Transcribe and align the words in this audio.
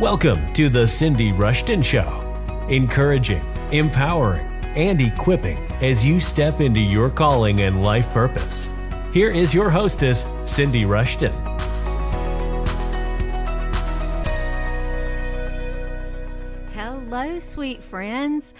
Welcome 0.00 0.52
to 0.54 0.68
The 0.68 0.88
Cindy 0.88 1.30
Rushton 1.30 1.80
Show, 1.80 2.20
encouraging, 2.68 3.44
empowering, 3.70 4.44
and 4.74 5.00
equipping 5.00 5.56
as 5.80 6.04
you 6.04 6.18
step 6.18 6.60
into 6.60 6.80
your 6.80 7.08
calling 7.08 7.60
and 7.60 7.80
life 7.80 8.10
purpose. 8.10 8.68
Here 9.12 9.30
is 9.30 9.54
your 9.54 9.70
hostess, 9.70 10.26
Cindy 10.46 10.84
Rushton. 10.84 11.32
Hello, 16.72 17.38
sweet 17.38 17.80
friends. 17.80 18.52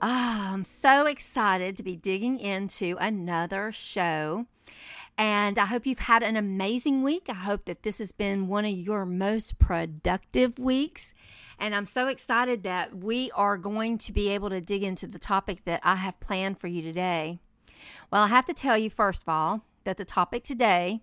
Oh, 0.00 0.48
I'm 0.54 0.64
so 0.64 1.04
excited 1.04 1.76
to 1.76 1.82
be 1.82 1.96
digging 1.96 2.38
into 2.38 2.96
another 2.98 3.72
show. 3.72 4.46
And 5.18 5.58
I 5.58 5.66
hope 5.66 5.84
you've 5.84 5.98
had 5.98 6.22
an 6.22 6.36
amazing 6.36 7.02
week. 7.02 7.26
I 7.28 7.34
hope 7.34 7.64
that 7.64 7.82
this 7.82 7.98
has 7.98 8.12
been 8.12 8.46
one 8.46 8.64
of 8.64 8.70
your 8.70 9.04
most 9.04 9.58
productive 9.58 10.60
weeks. 10.60 11.12
And 11.58 11.74
I'm 11.74 11.86
so 11.86 12.06
excited 12.06 12.62
that 12.62 12.96
we 12.96 13.32
are 13.32 13.58
going 13.58 13.98
to 13.98 14.12
be 14.12 14.28
able 14.28 14.48
to 14.50 14.60
dig 14.60 14.84
into 14.84 15.08
the 15.08 15.18
topic 15.18 15.64
that 15.64 15.80
I 15.82 15.96
have 15.96 16.20
planned 16.20 16.60
for 16.60 16.68
you 16.68 16.82
today. 16.82 17.40
Well, 18.12 18.22
I 18.22 18.28
have 18.28 18.44
to 18.44 18.54
tell 18.54 18.78
you, 18.78 18.90
first 18.90 19.22
of 19.22 19.28
all, 19.28 19.64
that 19.82 19.96
the 19.96 20.04
topic 20.04 20.44
today 20.44 21.00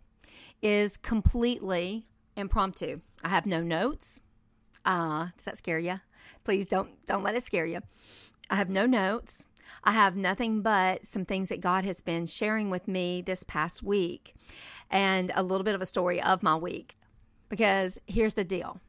is 0.62 0.96
completely 0.96 2.08
impromptu. 2.38 3.02
I 3.22 3.30
have 3.30 3.46
no 3.46 3.62
notes. 3.62 4.22
Uh, 4.86 5.27
does 5.36 5.44
that 5.44 5.58
scare 5.58 5.80
you? 5.80 6.00
Please 6.46 6.70
don't 6.70 7.05
don't 7.05 7.24
let 7.24 7.36
it 7.36 7.44
scare 7.44 7.66
you. 7.66 7.82
I 8.50 8.55
have 8.55 8.70
no 8.70 8.86
notes. 8.86 9.46
I 9.84 9.92
have 9.92 10.16
nothing 10.16 10.62
but 10.62 11.06
some 11.06 11.26
things 11.26 11.50
that 11.50 11.62
God 11.62 11.86
has 11.86 12.02
been 12.02 12.26
sharing 12.26 12.70
with 12.70 12.88
me 12.88 13.22
this 13.22 13.44
past 13.44 13.84
week 13.84 14.36
and 14.90 15.32
a 15.36 15.44
little 15.44 15.64
bit 15.64 15.76
of 15.76 15.82
a 15.82 15.86
story 15.86 16.22
of 16.22 16.44
my 16.44 16.56
week. 16.56 16.98
Because 17.50 18.00
here's 18.08 18.34
the 18.34 18.44
deal 18.44 18.80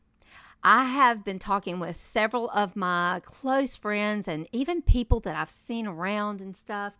I 0.63 0.85
have 0.85 1.25
been 1.25 1.39
talking 1.39 1.79
with 1.79 1.97
several 1.97 2.51
of 2.51 2.75
my 2.75 3.21
close 3.25 3.77
friends 3.77 4.27
and 4.27 4.49
even 4.52 4.83
people 4.83 5.21
that 5.21 5.37
I've 5.37 5.51
seen 5.51 5.87
around 5.87 6.41
and 6.41 6.57
stuff. 6.57 6.95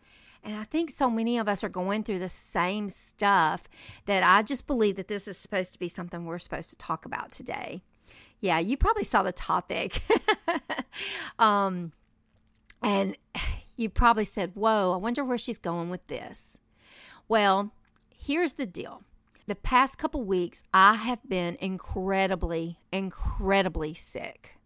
And 0.45 0.57
I 0.57 0.63
think 0.63 0.91
so 0.91 1.11
many 1.11 1.39
of 1.39 1.49
us 1.49 1.65
are 1.65 1.69
going 1.69 2.05
through 2.05 2.21
the 2.21 2.29
same 2.29 2.89
stuff 2.89 3.69
that 4.05 4.23
I 4.23 4.43
just 4.43 4.69
believe 4.69 4.95
that 4.97 5.09
this 5.09 5.27
is 5.27 5.37
supposed 5.37 5.73
to 5.73 5.79
be 5.79 5.89
something 5.89 6.25
we're 6.25 6.39
supposed 6.39 6.71
to 6.71 6.77
talk 6.77 7.05
about 7.05 7.33
today. 7.33 7.83
Yeah, 8.41 8.61
you 8.61 8.77
probably 8.77 9.03
saw 9.03 9.25
the 9.25 9.33
topic. 9.33 10.01
um, 11.41 11.93
and 12.83 13.17
you 13.77 13.89
probably 13.89 14.25
said, 14.25 14.53
Whoa, 14.55 14.93
I 14.93 14.97
wonder 14.97 15.25
where 15.25 15.39
she's 15.39 15.59
going 15.59 15.91
with 15.91 16.07
this. 16.07 16.59
Well, 17.29 17.73
here's 18.17 18.55
the 18.55 18.67
deal. 18.67 19.03
The 19.47 19.55
past 19.55 19.99
couple 19.99 20.25
weeks, 20.25 20.65
I 20.75 20.95
have 20.95 21.21
been 21.29 21.57
incredibly, 21.61 22.79
incredibly 22.91 23.95
sick. 23.95 24.59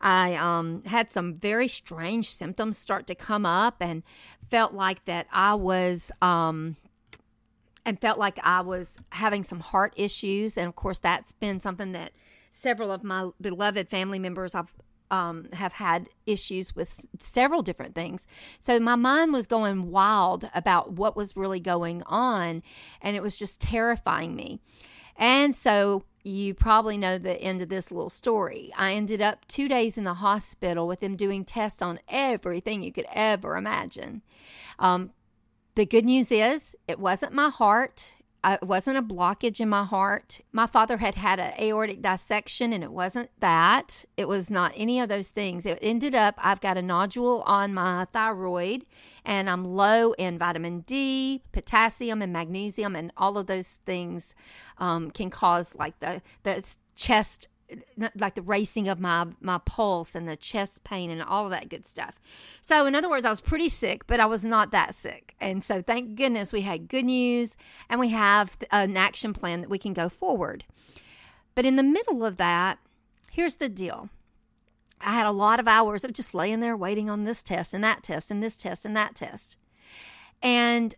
I 0.00 0.34
um, 0.34 0.82
had 0.84 1.10
some 1.10 1.34
very 1.34 1.68
strange 1.68 2.30
symptoms 2.30 2.78
start 2.78 3.06
to 3.08 3.14
come 3.14 3.46
up 3.46 3.76
and 3.80 4.02
felt 4.50 4.72
like 4.72 5.04
that 5.06 5.26
I 5.32 5.54
was 5.54 6.12
um, 6.20 6.76
and 7.84 8.00
felt 8.00 8.18
like 8.18 8.38
I 8.42 8.60
was 8.60 8.98
having 9.10 9.42
some 9.42 9.60
heart 9.60 9.94
issues. 9.96 10.56
And 10.58 10.68
of 10.68 10.76
course, 10.76 10.98
that's 10.98 11.32
been 11.32 11.58
something 11.58 11.92
that 11.92 12.12
several 12.50 12.90
of 12.90 13.04
my 13.04 13.30
beloved 13.40 13.88
family 13.88 14.18
members 14.18 14.54
I've 14.54 14.74
um, 15.10 15.46
have 15.52 15.74
had 15.74 16.08
issues 16.26 16.74
with 16.74 17.06
several 17.18 17.62
different 17.62 17.94
things. 17.94 18.26
So 18.58 18.80
my 18.80 18.96
mind 18.96 19.32
was 19.32 19.46
going 19.46 19.90
wild 19.90 20.50
about 20.54 20.92
what 20.92 21.16
was 21.16 21.36
really 21.36 21.60
going 21.60 22.02
on, 22.06 22.62
and 23.00 23.16
it 23.16 23.22
was 23.22 23.38
just 23.38 23.60
terrifying 23.60 24.34
me. 24.34 24.60
And 25.16 25.54
so 25.54 26.04
you 26.24 26.54
probably 26.54 26.98
know 26.98 27.18
the 27.18 27.40
end 27.40 27.62
of 27.62 27.68
this 27.68 27.92
little 27.92 28.10
story. 28.10 28.72
I 28.76 28.94
ended 28.94 29.22
up 29.22 29.46
two 29.46 29.68
days 29.68 29.96
in 29.96 30.04
the 30.04 30.14
hospital 30.14 30.88
with 30.88 31.00
them 31.00 31.14
doing 31.14 31.44
tests 31.44 31.80
on 31.80 32.00
everything 32.08 32.82
you 32.82 32.92
could 32.92 33.06
ever 33.12 33.56
imagine. 33.56 34.22
Um, 34.78 35.12
the 35.76 35.86
good 35.86 36.04
news 36.04 36.32
is, 36.32 36.74
it 36.88 36.98
wasn't 36.98 37.32
my 37.32 37.48
heart. 37.48 38.14
It 38.54 38.66
wasn't 38.66 38.96
a 38.96 39.02
blockage 39.02 39.60
in 39.60 39.68
my 39.68 39.84
heart. 39.84 40.40
My 40.52 40.66
father 40.66 40.98
had 40.98 41.14
had 41.14 41.40
an 41.40 41.52
aortic 41.60 42.02
dissection, 42.02 42.72
and 42.72 42.84
it 42.84 42.92
wasn't 42.92 43.30
that. 43.40 44.04
It 44.16 44.28
was 44.28 44.50
not 44.50 44.72
any 44.76 45.00
of 45.00 45.08
those 45.08 45.30
things. 45.30 45.66
It 45.66 45.78
ended 45.82 46.14
up, 46.14 46.34
I've 46.38 46.60
got 46.60 46.76
a 46.76 46.82
nodule 46.82 47.42
on 47.42 47.74
my 47.74 48.06
thyroid, 48.12 48.86
and 49.24 49.50
I'm 49.50 49.64
low 49.64 50.12
in 50.12 50.38
vitamin 50.38 50.80
D, 50.80 51.42
potassium, 51.52 52.22
and 52.22 52.32
magnesium, 52.32 52.94
and 52.94 53.12
all 53.16 53.36
of 53.36 53.46
those 53.46 53.80
things 53.84 54.34
um, 54.78 55.10
can 55.10 55.30
cause 55.30 55.74
like 55.74 55.98
the 56.00 56.22
the 56.42 56.76
chest 56.94 57.48
like 58.16 58.34
the 58.34 58.42
racing 58.42 58.88
of 58.88 59.00
my 59.00 59.26
my 59.40 59.58
pulse 59.58 60.14
and 60.14 60.28
the 60.28 60.36
chest 60.36 60.84
pain 60.84 61.10
and 61.10 61.22
all 61.22 61.44
of 61.44 61.50
that 61.50 61.68
good 61.68 61.84
stuff. 61.84 62.14
So 62.60 62.86
in 62.86 62.94
other 62.94 63.08
words, 63.08 63.24
I 63.24 63.30
was 63.30 63.40
pretty 63.40 63.68
sick, 63.68 64.06
but 64.06 64.20
I 64.20 64.26
was 64.26 64.44
not 64.44 64.70
that 64.70 64.94
sick. 64.94 65.34
And 65.40 65.62
so 65.62 65.82
thank 65.82 66.14
goodness 66.14 66.52
we 66.52 66.62
had 66.62 66.88
good 66.88 67.04
news 67.04 67.56
and 67.88 68.00
we 68.00 68.08
have 68.08 68.56
an 68.70 68.96
action 68.96 69.32
plan 69.32 69.60
that 69.60 69.70
we 69.70 69.78
can 69.78 69.92
go 69.92 70.08
forward. 70.08 70.64
But 71.54 71.64
in 71.64 71.76
the 71.76 71.82
middle 71.82 72.24
of 72.24 72.36
that, 72.36 72.78
here's 73.30 73.56
the 73.56 73.68
deal. 73.68 74.10
I 75.00 75.12
had 75.12 75.26
a 75.26 75.32
lot 75.32 75.60
of 75.60 75.68
hours 75.68 76.04
of 76.04 76.12
just 76.12 76.34
laying 76.34 76.60
there 76.60 76.76
waiting 76.76 77.10
on 77.10 77.24
this 77.24 77.42
test 77.42 77.74
and 77.74 77.84
that 77.84 78.02
test 78.02 78.30
and 78.30 78.42
this 78.42 78.56
test 78.56 78.84
and 78.84 78.96
that 78.96 79.14
test. 79.14 79.56
And 80.42 80.94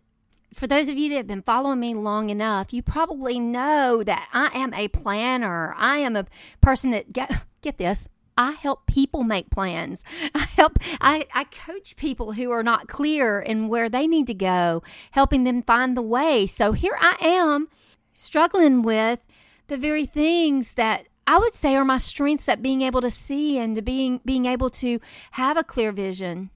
for 0.53 0.67
those 0.67 0.89
of 0.89 0.97
you 0.97 1.09
that 1.09 1.17
have 1.17 1.27
been 1.27 1.41
following 1.41 1.79
me 1.79 1.93
long 1.93 2.29
enough, 2.29 2.73
you 2.73 2.81
probably 2.81 3.39
know 3.39 4.03
that 4.03 4.27
I 4.33 4.49
am 4.53 4.73
a 4.73 4.87
planner. 4.87 5.73
I 5.77 5.97
am 5.99 6.15
a 6.15 6.25
person 6.61 6.91
that 6.91 7.13
get 7.13 7.45
get 7.61 7.77
this. 7.77 8.07
I 8.37 8.51
help 8.51 8.85
people 8.87 9.23
make 9.23 9.49
plans. 9.49 10.03
I 10.35 10.45
help 10.55 10.79
I, 11.01 11.27
I 11.33 11.43
coach 11.43 11.95
people 11.95 12.33
who 12.33 12.51
are 12.51 12.63
not 12.63 12.87
clear 12.87 13.39
in 13.39 13.67
where 13.67 13.89
they 13.89 14.07
need 14.07 14.27
to 14.27 14.33
go, 14.33 14.81
helping 15.11 15.43
them 15.43 15.61
find 15.61 15.95
the 15.95 16.01
way. 16.01 16.47
So 16.47 16.71
here 16.71 16.97
I 16.99 17.17
am 17.21 17.67
struggling 18.13 18.81
with 18.81 19.19
the 19.67 19.77
very 19.77 20.05
things 20.05 20.73
that 20.73 21.07
I 21.27 21.37
would 21.37 21.53
say 21.53 21.75
are 21.75 21.85
my 21.85 21.99
strengths 21.99 22.49
at 22.49 22.61
being 22.61 22.81
able 22.81 23.01
to 23.01 23.11
see 23.11 23.59
and 23.59 23.75
to 23.75 23.81
being 23.81 24.19
being 24.25 24.45
able 24.45 24.69
to 24.71 24.99
have 25.31 25.57
a 25.57 25.63
clear 25.63 25.91
vision. 25.91 26.49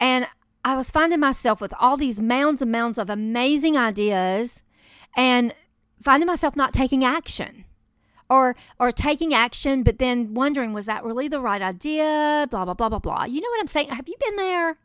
And 0.00 0.26
I 0.64 0.76
was 0.76 0.90
finding 0.90 1.20
myself 1.20 1.60
with 1.60 1.74
all 1.78 1.96
these 1.96 2.18
mounds 2.18 2.62
and 2.62 2.72
mounds 2.72 2.96
of 2.96 3.10
amazing 3.10 3.76
ideas 3.76 4.62
and 5.14 5.54
finding 6.02 6.26
myself 6.26 6.56
not 6.56 6.72
taking 6.72 7.04
action 7.04 7.66
or 8.30 8.56
or 8.80 8.90
taking 8.90 9.34
action 9.34 9.82
but 9.82 9.98
then 9.98 10.32
wondering 10.32 10.72
was 10.72 10.86
that 10.86 11.04
really 11.04 11.28
the 11.28 11.40
right 11.40 11.60
idea? 11.60 12.46
Blah 12.50 12.64
blah 12.64 12.74
blah 12.74 12.88
blah 12.88 12.98
blah. 12.98 13.24
You 13.24 13.42
know 13.42 13.50
what 13.50 13.60
i'm 13.60 13.66
saying? 13.66 13.90
Have 13.90 14.08
you 14.08 14.16
been 14.18 14.36
there? 14.36 14.78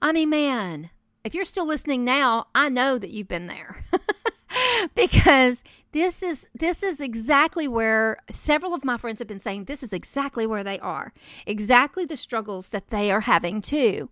I 0.00 0.12
mean 0.12 0.30
man 0.30 0.90
if 1.24 1.34
you're 1.34 1.44
still 1.44 1.66
listening 1.66 2.04
now 2.04 2.46
i 2.54 2.68
know 2.68 2.96
that 2.98 3.10
you've 3.10 3.28
been 3.28 3.48
there. 3.48 3.84
Because 4.94 5.64
this 5.92 6.22
is 6.22 6.46
this 6.54 6.82
is 6.82 7.00
exactly 7.00 7.66
where 7.66 8.18
several 8.28 8.74
of 8.74 8.84
my 8.84 8.98
friends 8.98 9.18
have 9.18 9.28
been 9.28 9.38
saying 9.38 9.64
this 9.64 9.82
is 9.82 9.92
exactly 9.92 10.46
where 10.46 10.62
they 10.62 10.78
are. 10.80 11.12
Exactly 11.46 12.04
the 12.04 12.16
struggles 12.16 12.68
that 12.68 12.88
they 12.88 13.10
are 13.10 13.22
having 13.22 13.62
too 13.62 14.10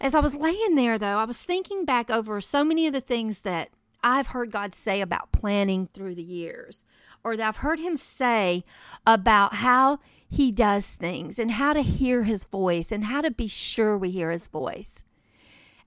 as 0.00 0.14
I 0.14 0.20
was 0.20 0.34
laying 0.34 0.74
there, 0.74 0.98
though, 0.98 1.18
I 1.18 1.24
was 1.24 1.38
thinking 1.38 1.84
back 1.84 2.10
over 2.10 2.40
so 2.40 2.64
many 2.64 2.86
of 2.86 2.92
the 2.92 3.00
things 3.00 3.40
that 3.40 3.70
I've 4.02 4.28
heard 4.28 4.50
God 4.50 4.74
say 4.74 5.00
about 5.00 5.32
planning 5.32 5.88
through 5.92 6.14
the 6.14 6.22
years, 6.22 6.84
or 7.24 7.36
that 7.36 7.48
I've 7.48 7.56
heard 7.58 7.80
Him 7.80 7.96
say 7.96 8.64
about 9.06 9.54
how 9.54 10.00
He 10.28 10.52
does 10.52 10.94
things 10.94 11.38
and 11.38 11.52
how 11.52 11.72
to 11.72 11.80
hear 11.80 12.24
His 12.24 12.44
voice 12.44 12.92
and 12.92 13.04
how 13.04 13.20
to 13.20 13.30
be 13.30 13.46
sure 13.46 13.96
we 13.96 14.10
hear 14.10 14.30
His 14.30 14.48
voice. 14.48 15.04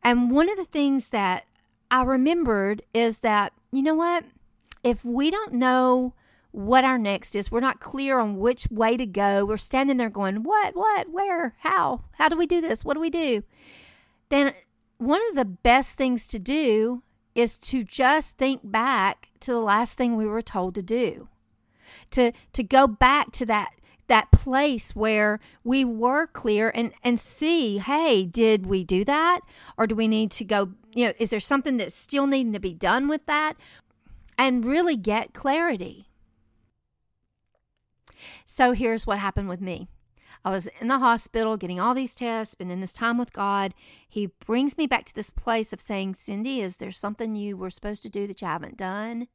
And 0.03 0.31
one 0.31 0.49
of 0.49 0.57
the 0.57 0.65
things 0.65 1.09
that 1.09 1.45
I 1.91 2.03
remembered 2.03 2.81
is 2.93 3.19
that, 3.19 3.53
you 3.71 3.81
know 3.81 3.95
what? 3.95 4.25
If 4.83 5.05
we 5.05 5.29
don't 5.29 5.53
know 5.53 6.13
what 6.51 6.83
our 6.83 6.97
next 6.97 7.35
is, 7.35 7.51
we're 7.51 7.59
not 7.59 7.79
clear 7.79 8.19
on 8.19 8.37
which 8.37 8.67
way 8.71 8.97
to 8.97 9.05
go, 9.05 9.45
we're 9.45 9.57
standing 9.57 9.97
there 9.97 10.09
going, 10.09 10.43
What, 10.43 10.75
what, 10.75 11.09
where, 11.11 11.55
how? 11.59 12.05
How 12.13 12.27
do 12.27 12.37
we 12.37 12.47
do 12.47 12.59
this? 12.59 12.83
What 12.83 12.95
do 12.95 12.99
we 12.99 13.11
do? 13.11 13.43
Then 14.29 14.53
one 14.97 15.21
of 15.29 15.35
the 15.35 15.45
best 15.45 15.97
things 15.97 16.27
to 16.27 16.39
do 16.39 17.03
is 17.35 17.57
to 17.57 17.83
just 17.83 18.37
think 18.37 18.61
back 18.63 19.29
to 19.39 19.51
the 19.51 19.59
last 19.59 19.97
thing 19.97 20.15
we 20.15 20.25
were 20.25 20.41
told 20.41 20.75
to 20.75 20.83
do. 20.83 21.27
To 22.11 22.31
to 22.53 22.63
go 22.63 22.87
back 22.87 23.31
to 23.33 23.45
that 23.47 23.71
that 24.07 24.31
place 24.31 24.95
where 24.95 25.39
we 25.63 25.85
were 25.85 26.27
clear 26.27 26.71
and 26.73 26.91
and 27.03 27.19
see, 27.19 27.77
hey, 27.77 28.25
did 28.25 28.65
we 28.65 28.83
do 28.83 29.03
that 29.05 29.41
or 29.77 29.87
do 29.87 29.95
we 29.95 30.07
need 30.07 30.31
to 30.31 30.43
go, 30.43 30.71
you 30.93 31.07
know, 31.07 31.13
is 31.17 31.29
there 31.29 31.39
something 31.39 31.77
that's 31.77 31.95
still 31.95 32.27
needing 32.27 32.53
to 32.53 32.59
be 32.59 32.73
done 32.73 33.07
with 33.07 33.25
that? 33.25 33.55
And 34.37 34.63
really 34.63 34.95
get 34.95 35.33
clarity. 35.33 36.07
So 38.45 38.71
here's 38.73 39.07
what 39.07 39.19
happened 39.19 39.49
with 39.49 39.61
me. 39.61 39.87
I 40.49 40.51
was 40.51 40.67
in 40.81 40.87
the 40.87 40.97
hospital 40.97 41.57
getting 41.57 41.79
all 41.79 41.93
these 41.93 42.15
tests, 42.15 42.53
spending 42.53 42.81
this 42.81 42.91
time 42.91 43.19
with 43.19 43.33
God. 43.33 43.75
He 44.07 44.31
brings 44.47 44.79
me 44.79 44.87
back 44.87 45.05
to 45.05 45.13
this 45.13 45.29
place 45.29 45.73
of 45.73 45.79
saying, 45.79 46.15
Cindy, 46.15 46.59
is 46.59 46.77
there 46.77 46.89
something 46.89 47.35
you 47.35 47.55
were 47.55 47.69
supposed 47.69 48.01
to 48.01 48.09
do 48.09 48.25
that 48.25 48.41
you 48.41 48.47
haven't 48.47 48.75
done? 48.75 49.27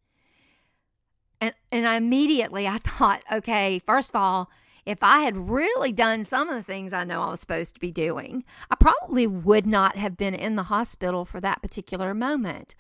And, 1.41 1.55
and 1.71 1.87
I 1.87 1.99
immediately 1.99 2.67
I 2.67 2.79
thought, 2.85 3.23
okay, 3.31 3.79
first 3.79 4.11
of 4.11 4.17
all, 4.17 4.51
if 4.85 4.99
I 5.03 5.21
had 5.21 5.37
really 5.37 5.93
done 5.93 6.25
some 6.25 6.49
of 6.49 6.57
the 6.57 6.65
things 6.65 6.93
I 6.93 7.05
know 7.05 7.23
I 7.23 7.31
was 7.31 7.41
supposed 7.41 7.75
to 7.75 7.81
be 7.81 7.93
doing, 7.93 8.43
I 8.69 8.75
probably 8.75 9.29
would 9.29 9.67
not 9.67 9.97
have 9.97 10.17
been 10.17 10.35
in 10.35 10.57
the 10.57 10.65
hospital 10.65 11.25
for 11.25 11.41
that 11.41 11.63
particular 11.63 12.13
moment. 12.13 12.75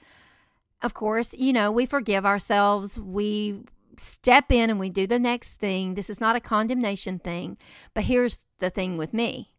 Of 0.82 0.92
course, 0.92 1.34
you 1.34 1.52
know, 1.52 1.70
we 1.70 1.86
forgive 1.86 2.26
ourselves. 2.26 2.98
We 2.98 3.60
step 4.00 4.50
in 4.50 4.70
and 4.70 4.80
we 4.80 4.90
do 4.90 5.06
the 5.06 5.18
next 5.18 5.54
thing. 5.54 5.94
This 5.94 6.10
is 6.10 6.20
not 6.20 6.36
a 6.36 6.40
condemnation 6.40 7.18
thing. 7.18 7.56
But 7.92 8.04
here's 8.04 8.44
the 8.58 8.70
thing 8.70 8.96
with 8.96 9.12
me 9.12 9.50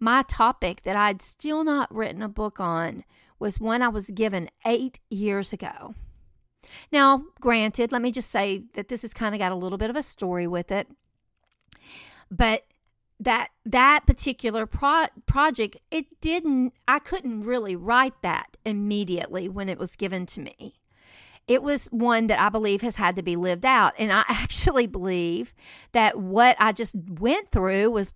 my 0.00 0.22
topic 0.22 0.82
that 0.82 0.96
I'd 0.96 1.22
still 1.22 1.64
not 1.64 1.94
written 1.94 2.22
a 2.22 2.28
book 2.28 2.60
on 2.60 3.04
was 3.38 3.60
one 3.60 3.82
I 3.82 3.88
was 3.88 4.10
given 4.10 4.50
eight 4.66 5.00
years 5.10 5.52
ago. 5.52 5.94
Now, 6.92 7.24
granted, 7.40 7.92
let 7.92 8.02
me 8.02 8.10
just 8.10 8.30
say 8.30 8.64
that 8.74 8.88
this 8.88 9.02
has 9.02 9.14
kind 9.14 9.34
of 9.34 9.38
got 9.38 9.52
a 9.52 9.56
little 9.56 9.78
bit 9.78 9.90
of 9.90 9.96
a 9.96 10.02
story 10.02 10.46
with 10.46 10.70
it. 10.70 10.88
But 12.30 12.64
that 13.20 13.48
that 13.64 14.06
particular 14.06 14.66
pro- 14.66 15.06
project 15.26 15.76
it 15.90 16.20
didn't 16.20 16.72
I 16.88 16.98
couldn't 16.98 17.44
really 17.44 17.76
write 17.76 18.20
that 18.22 18.56
immediately 18.64 19.48
when 19.48 19.68
it 19.68 19.78
was 19.78 19.96
given 19.96 20.26
to 20.26 20.40
me. 20.40 20.80
It 21.46 21.62
was 21.62 21.86
one 21.88 22.26
that 22.28 22.40
I 22.40 22.48
believe 22.48 22.80
has 22.82 22.96
had 22.96 23.16
to 23.16 23.22
be 23.22 23.36
lived 23.36 23.66
out 23.66 23.94
and 23.98 24.12
I 24.12 24.24
actually 24.28 24.86
believe 24.86 25.54
that 25.92 26.18
what 26.18 26.56
I 26.58 26.72
just 26.72 26.94
went 27.18 27.50
through 27.50 27.90
was 27.90 28.12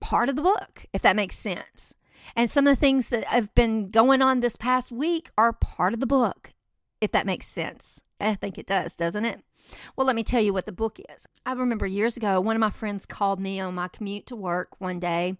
part 0.00 0.28
of 0.28 0.36
the 0.36 0.42
book 0.42 0.86
if 0.92 1.02
that 1.02 1.16
makes 1.16 1.38
sense. 1.38 1.94
And 2.36 2.50
some 2.50 2.66
of 2.66 2.72
the 2.72 2.80
things 2.80 3.08
that 3.08 3.24
have 3.24 3.54
been 3.54 3.90
going 3.90 4.22
on 4.22 4.40
this 4.40 4.56
past 4.56 4.92
week 4.92 5.30
are 5.36 5.52
part 5.52 5.94
of 5.94 6.00
the 6.00 6.06
book 6.06 6.52
if 7.00 7.12
that 7.12 7.26
makes 7.26 7.46
sense. 7.46 8.02
I 8.20 8.36
think 8.36 8.56
it 8.56 8.66
does, 8.66 8.94
doesn't 8.94 9.24
it? 9.24 9.42
Well, 9.96 10.06
let 10.06 10.16
me 10.16 10.22
tell 10.22 10.40
you 10.40 10.52
what 10.52 10.66
the 10.66 10.72
book 10.72 11.00
is. 11.14 11.26
I 11.44 11.52
remember 11.52 11.86
years 11.86 12.16
ago, 12.16 12.40
one 12.40 12.56
of 12.56 12.60
my 12.60 12.70
friends 12.70 13.06
called 13.06 13.40
me 13.40 13.60
on 13.60 13.74
my 13.74 13.88
commute 13.88 14.26
to 14.26 14.36
work 14.36 14.80
one 14.80 14.98
day 14.98 15.36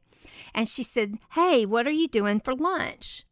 and 0.54 0.68
she 0.68 0.82
said, 0.82 1.18
Hey, 1.32 1.66
what 1.66 1.86
are 1.86 1.92
you 1.92 2.08
doing 2.08 2.40
for 2.40 2.54
lunch? 2.54 3.24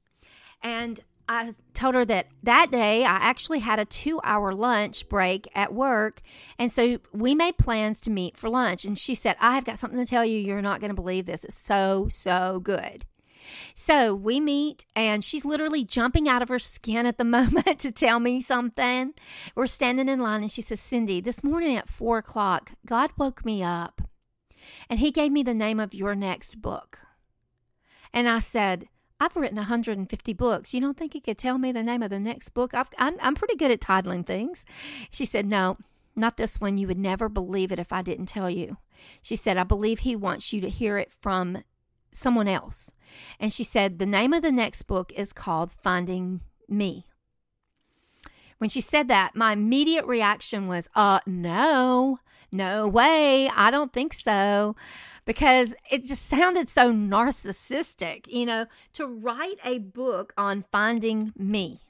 And 0.62 1.00
I 1.30 1.54
told 1.74 1.94
her 1.94 2.04
that 2.06 2.26
that 2.42 2.72
day 2.72 3.04
I 3.04 3.14
actually 3.14 3.60
had 3.60 3.78
a 3.78 3.84
two 3.84 4.20
hour 4.24 4.52
lunch 4.52 5.08
break 5.08 5.46
at 5.54 5.72
work. 5.72 6.22
And 6.58 6.72
so 6.72 6.98
we 7.12 7.36
made 7.36 7.56
plans 7.56 8.00
to 8.00 8.10
meet 8.10 8.36
for 8.36 8.50
lunch. 8.50 8.84
And 8.84 8.98
she 8.98 9.14
said, 9.14 9.36
I 9.38 9.54
have 9.54 9.64
got 9.64 9.78
something 9.78 10.00
to 10.00 10.04
tell 10.04 10.24
you. 10.24 10.38
You're 10.38 10.60
not 10.60 10.80
going 10.80 10.90
to 10.90 11.00
believe 11.00 11.26
this. 11.26 11.44
It's 11.44 11.56
so, 11.56 12.08
so 12.10 12.58
good. 12.58 13.06
So 13.74 14.12
we 14.12 14.40
meet, 14.40 14.86
and 14.96 15.24
she's 15.24 15.44
literally 15.44 15.84
jumping 15.84 16.28
out 16.28 16.42
of 16.42 16.48
her 16.48 16.58
skin 16.58 17.06
at 17.06 17.16
the 17.16 17.24
moment 17.36 17.78
to 17.78 17.92
tell 17.92 18.18
me 18.18 18.40
something. 18.40 19.14
We're 19.54 19.68
standing 19.68 20.08
in 20.08 20.18
line, 20.18 20.42
and 20.42 20.50
she 20.50 20.62
says, 20.62 20.80
Cindy, 20.80 21.20
this 21.20 21.44
morning 21.44 21.76
at 21.76 21.88
four 21.88 22.18
o'clock, 22.18 22.72
God 22.84 23.12
woke 23.16 23.44
me 23.44 23.62
up, 23.62 24.02
and 24.88 24.98
He 24.98 25.10
gave 25.10 25.32
me 25.32 25.42
the 25.42 25.54
name 25.54 25.80
of 25.80 25.94
your 25.94 26.14
next 26.14 26.60
book. 26.60 26.98
And 28.12 28.28
I 28.28 28.40
said, 28.40 28.88
I've 29.20 29.36
written 29.36 29.56
150 29.56 30.32
books. 30.32 30.72
You 30.72 30.80
don't 30.80 30.96
think 30.96 31.12
he 31.12 31.20
could 31.20 31.36
tell 31.36 31.58
me 31.58 31.72
the 31.72 31.82
name 31.82 32.02
of 32.02 32.08
the 32.08 32.18
next 32.18 32.50
book? 32.50 32.72
i 32.72 32.84
am 32.96 33.16
I'm 33.20 33.34
pretty 33.34 33.54
good 33.54 33.70
at 33.70 33.80
titling 33.80 34.24
things. 34.24 34.64
She 35.10 35.26
said, 35.26 35.46
No, 35.46 35.76
not 36.16 36.38
this 36.38 36.58
one. 36.60 36.78
You 36.78 36.86
would 36.86 36.98
never 36.98 37.28
believe 37.28 37.70
it 37.70 37.78
if 37.78 37.92
I 37.92 38.00
didn't 38.00 38.26
tell 38.26 38.48
you. 38.48 38.78
She 39.20 39.36
said, 39.36 39.58
I 39.58 39.64
believe 39.64 40.00
he 40.00 40.16
wants 40.16 40.52
you 40.52 40.62
to 40.62 40.70
hear 40.70 40.96
it 40.96 41.12
from 41.20 41.62
someone 42.12 42.48
else. 42.48 42.94
And 43.38 43.52
she 43.52 43.62
said, 43.62 43.98
The 43.98 44.06
name 44.06 44.32
of 44.32 44.42
the 44.42 44.52
next 44.52 44.84
book 44.84 45.12
is 45.14 45.34
called 45.34 45.70
Finding 45.70 46.40
Me. 46.66 47.06
When 48.56 48.70
she 48.70 48.80
said 48.80 49.08
that, 49.08 49.34
my 49.34 49.52
immediate 49.52 50.04
reaction 50.04 50.66
was, 50.66 50.88
uh, 50.94 51.20
no, 51.26 52.18
no 52.52 52.88
way. 52.88 53.48
I 53.48 53.70
don't 53.70 53.92
think 53.92 54.12
so. 54.12 54.76
Because 55.24 55.74
it 55.90 56.04
just 56.04 56.26
sounded 56.26 56.68
so 56.68 56.92
narcissistic, 56.92 58.26
you 58.26 58.46
know, 58.46 58.66
to 58.94 59.06
write 59.06 59.58
a 59.64 59.78
book 59.78 60.32
on 60.36 60.64
finding 60.72 61.32
me. 61.36 61.80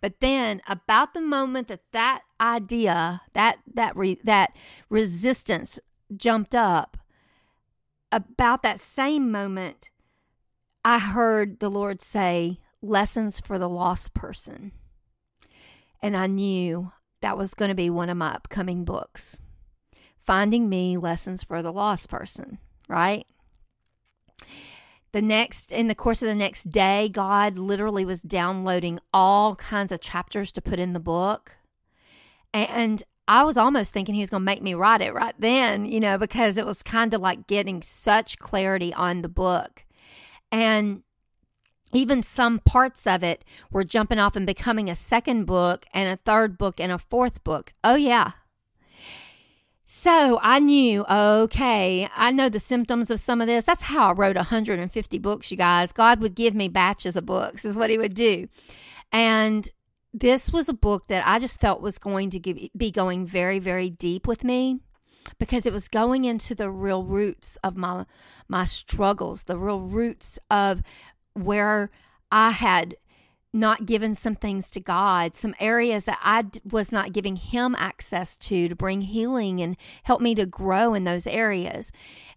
But 0.00 0.20
then, 0.20 0.60
about 0.66 1.14
the 1.14 1.20
moment 1.20 1.68
that 1.68 1.82
that 1.92 2.22
idea, 2.40 3.22
that 3.34 3.58
that 3.72 3.96
re, 3.96 4.18
that 4.24 4.54
resistance 4.90 5.78
jumped 6.16 6.54
up, 6.54 6.98
about 8.10 8.62
that 8.64 8.80
same 8.80 9.30
moment, 9.30 9.90
I 10.84 10.98
heard 10.98 11.60
the 11.60 11.70
Lord 11.70 12.02
say, 12.02 12.58
Lessons 12.82 13.38
for 13.38 13.60
the 13.60 13.68
Lost 13.68 14.12
Person. 14.12 14.72
And 16.02 16.16
I 16.16 16.26
knew 16.26 16.90
that 17.20 17.38
was 17.38 17.54
going 17.54 17.68
to 17.68 17.74
be 17.76 17.88
one 17.88 18.10
of 18.10 18.16
my 18.16 18.34
upcoming 18.34 18.84
books. 18.84 19.40
Finding 20.24 20.68
Me 20.68 20.96
Lessons 20.96 21.42
for 21.42 21.62
the 21.62 21.72
Lost 21.72 22.08
Person, 22.08 22.58
right? 22.88 23.26
The 25.12 25.22
next, 25.22 25.70
in 25.70 25.88
the 25.88 25.94
course 25.94 26.22
of 26.22 26.28
the 26.28 26.34
next 26.34 26.70
day, 26.70 27.08
God 27.08 27.58
literally 27.58 28.04
was 28.04 28.22
downloading 28.22 28.98
all 29.12 29.56
kinds 29.56 29.92
of 29.92 30.00
chapters 30.00 30.52
to 30.52 30.62
put 30.62 30.78
in 30.78 30.94
the 30.94 31.00
book. 31.00 31.56
And 32.54 33.02
I 33.28 33.44
was 33.44 33.56
almost 33.56 33.92
thinking 33.92 34.14
he 34.14 34.22
was 34.22 34.30
going 34.30 34.40
to 34.40 34.44
make 34.44 34.62
me 34.62 34.74
write 34.74 35.02
it 35.02 35.12
right 35.12 35.34
then, 35.38 35.84
you 35.84 36.00
know, 36.00 36.18
because 36.18 36.56
it 36.56 36.66
was 36.66 36.82
kind 36.82 37.12
of 37.12 37.20
like 37.20 37.46
getting 37.46 37.82
such 37.82 38.38
clarity 38.38 38.92
on 38.94 39.22
the 39.22 39.28
book. 39.28 39.84
And 40.50 41.02
even 41.92 42.22
some 42.22 42.58
parts 42.58 43.06
of 43.06 43.22
it 43.22 43.44
were 43.70 43.84
jumping 43.84 44.18
off 44.18 44.34
and 44.34 44.46
becoming 44.46 44.88
a 44.88 44.94
second 44.94 45.44
book 45.44 45.84
and 45.92 46.10
a 46.10 46.16
third 46.24 46.56
book 46.56 46.80
and 46.80 46.90
a 46.90 46.98
fourth 46.98 47.44
book. 47.44 47.74
Oh, 47.84 47.96
yeah. 47.96 48.32
So 49.94 50.40
I 50.40 50.58
knew, 50.58 51.04
okay, 51.04 52.08
I 52.16 52.30
know 52.30 52.48
the 52.48 52.58
symptoms 52.58 53.10
of 53.10 53.20
some 53.20 53.42
of 53.42 53.46
this. 53.46 53.66
That's 53.66 53.82
how 53.82 54.08
I 54.08 54.12
wrote 54.12 54.36
150 54.36 55.18
books, 55.18 55.50
you 55.50 55.58
guys. 55.58 55.92
God 55.92 56.18
would 56.20 56.34
give 56.34 56.54
me 56.54 56.68
batches 56.68 57.14
of 57.14 57.26
books, 57.26 57.66
is 57.66 57.76
what 57.76 57.90
He 57.90 57.98
would 57.98 58.14
do. 58.14 58.48
And 59.12 59.68
this 60.14 60.50
was 60.50 60.70
a 60.70 60.72
book 60.72 61.08
that 61.08 61.28
I 61.28 61.38
just 61.38 61.60
felt 61.60 61.82
was 61.82 61.98
going 61.98 62.30
to 62.30 62.40
give, 62.40 62.58
be 62.74 62.90
going 62.90 63.26
very, 63.26 63.58
very 63.58 63.90
deep 63.90 64.26
with 64.26 64.44
me 64.44 64.80
because 65.38 65.66
it 65.66 65.74
was 65.74 65.88
going 65.88 66.24
into 66.24 66.54
the 66.54 66.70
real 66.70 67.04
roots 67.04 67.58
of 67.62 67.76
my 67.76 68.06
my 68.48 68.64
struggles, 68.64 69.44
the 69.44 69.58
real 69.58 69.82
roots 69.82 70.38
of 70.50 70.82
where 71.34 71.90
I 72.32 72.52
had 72.52 72.96
not 73.52 73.84
given 73.84 74.14
some 74.14 74.34
things 74.34 74.70
to 74.70 74.80
God, 74.80 75.34
some 75.34 75.54
areas 75.60 76.06
that 76.06 76.18
I 76.22 76.44
was 76.70 76.90
not 76.90 77.12
giving 77.12 77.36
Him 77.36 77.74
access 77.78 78.36
to 78.38 78.68
to 78.68 78.74
bring 78.74 79.02
healing 79.02 79.60
and 79.60 79.76
help 80.04 80.20
me 80.20 80.34
to 80.36 80.46
grow 80.46 80.94
in 80.94 81.04
those 81.04 81.26
areas. 81.26 81.92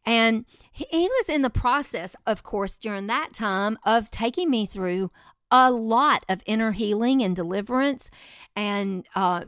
And 0.05 0.45
He 0.71 1.07
was 1.07 1.29
in 1.29 1.41
the 1.41 1.49
process, 1.49 2.15
of 2.25 2.43
course, 2.43 2.77
during 2.77 3.07
that 3.07 3.33
time 3.33 3.77
of 3.85 4.11
taking 4.11 4.49
me 4.49 4.65
through 4.65 5.11
a 5.51 5.71
lot 5.71 6.25
of 6.27 6.41
inner 6.45 6.71
healing 6.71 7.21
and 7.21 7.35
deliverance 7.35 8.09
and 8.55 9.05
uh, 9.15 9.45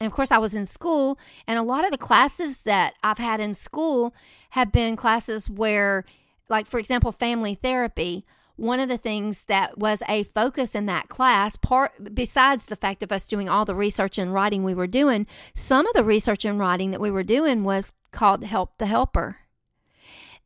and 0.00 0.06
of 0.06 0.12
course, 0.12 0.30
I 0.30 0.38
was 0.38 0.54
in 0.54 0.66
school, 0.66 1.18
and 1.46 1.58
a 1.58 1.62
lot 1.62 1.84
of 1.84 1.90
the 1.90 1.98
classes 1.98 2.62
that 2.62 2.94
I've 3.02 3.18
had 3.18 3.40
in 3.40 3.54
school 3.54 4.14
have 4.50 4.70
been 4.70 4.94
classes 4.94 5.48
where, 5.48 6.04
like, 6.48 6.66
for 6.66 6.78
example, 6.78 7.12
family 7.12 7.54
therapy. 7.54 8.24
One 8.56 8.80
of 8.80 8.88
the 8.88 8.96
things 8.96 9.44
that 9.44 9.76
was 9.76 10.02
a 10.08 10.24
focus 10.24 10.74
in 10.74 10.86
that 10.86 11.08
class, 11.08 11.56
part 11.56 12.14
besides 12.14 12.66
the 12.66 12.76
fact 12.76 13.02
of 13.02 13.12
us 13.12 13.26
doing 13.26 13.48
all 13.48 13.64
the 13.64 13.74
research 13.74 14.16
and 14.16 14.32
writing 14.32 14.64
we 14.64 14.74
were 14.74 14.86
doing, 14.86 15.26
some 15.54 15.86
of 15.86 15.92
the 15.94 16.04
research 16.04 16.44
and 16.44 16.58
writing 16.58 16.90
that 16.90 17.00
we 17.00 17.10
were 17.10 17.22
doing 17.22 17.64
was 17.64 17.92
called 18.12 18.44
Help 18.44 18.78
the 18.78 18.86
Helper. 18.86 19.36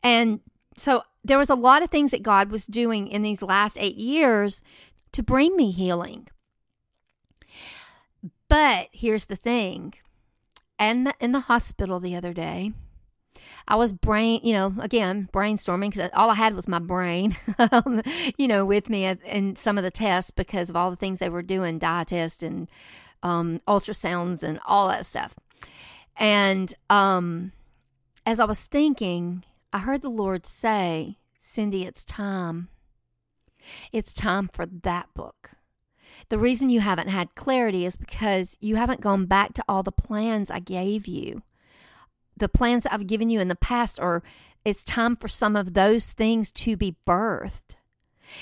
And 0.02 0.40
so 0.76 1.02
there 1.22 1.38
was 1.38 1.50
a 1.50 1.54
lot 1.54 1.82
of 1.82 1.90
things 1.90 2.10
that 2.10 2.22
God 2.22 2.50
was 2.50 2.66
doing 2.66 3.06
in 3.06 3.22
these 3.22 3.42
last 3.42 3.76
eight 3.78 3.96
years 3.96 4.62
to 5.12 5.22
bring 5.22 5.56
me 5.56 5.70
healing. 5.70 6.28
But 8.48 8.88
here's 8.90 9.26
the 9.26 9.36
thing. 9.36 9.94
And 10.78 11.12
in 11.20 11.32
the 11.32 11.40
hospital 11.40 12.00
the 12.00 12.16
other 12.16 12.32
day, 12.32 12.72
I 13.70 13.76
was 13.76 13.92
brain, 13.92 14.40
you 14.42 14.52
know, 14.52 14.74
again, 14.80 15.28
brainstorming 15.32 15.92
because 15.92 16.10
all 16.12 16.28
I 16.28 16.34
had 16.34 16.56
was 16.56 16.66
my 16.66 16.80
brain, 16.80 17.36
you 18.36 18.48
know, 18.48 18.64
with 18.64 18.90
me 18.90 19.04
in 19.06 19.54
some 19.54 19.78
of 19.78 19.84
the 19.84 19.92
tests 19.92 20.32
because 20.32 20.70
of 20.70 20.76
all 20.76 20.90
the 20.90 20.96
things 20.96 21.20
they 21.20 21.28
were 21.28 21.40
doing, 21.40 21.78
dye 21.78 22.02
test 22.02 22.42
and 22.42 22.66
um, 23.22 23.60
ultrasounds 23.68 24.42
and 24.42 24.58
all 24.66 24.88
that 24.88 25.06
stuff. 25.06 25.36
And 26.16 26.74
um, 26.90 27.52
as 28.26 28.40
I 28.40 28.44
was 28.44 28.64
thinking, 28.64 29.44
I 29.72 29.78
heard 29.78 30.02
the 30.02 30.10
Lord 30.10 30.46
say, 30.46 31.18
Cindy, 31.38 31.84
it's 31.84 32.04
time. 32.04 32.70
It's 33.92 34.12
time 34.12 34.50
for 34.52 34.66
that 34.66 35.14
book. 35.14 35.52
The 36.28 36.38
reason 36.38 36.70
you 36.70 36.80
haven't 36.80 37.08
had 37.08 37.36
clarity 37.36 37.84
is 37.84 37.96
because 37.96 38.56
you 38.60 38.74
haven't 38.74 39.00
gone 39.00 39.26
back 39.26 39.54
to 39.54 39.64
all 39.68 39.84
the 39.84 39.92
plans 39.92 40.50
I 40.50 40.58
gave 40.58 41.06
you. 41.06 41.42
The 42.40 42.48
plans 42.48 42.86
I've 42.86 43.06
given 43.06 43.30
you 43.30 43.38
in 43.38 43.48
the 43.48 43.54
past 43.54 44.00
are 44.00 44.22
it's 44.64 44.82
time 44.82 45.14
for 45.14 45.28
some 45.28 45.56
of 45.56 45.74
those 45.74 46.12
things 46.12 46.50
to 46.52 46.76
be 46.76 46.96
birthed. 47.06 47.76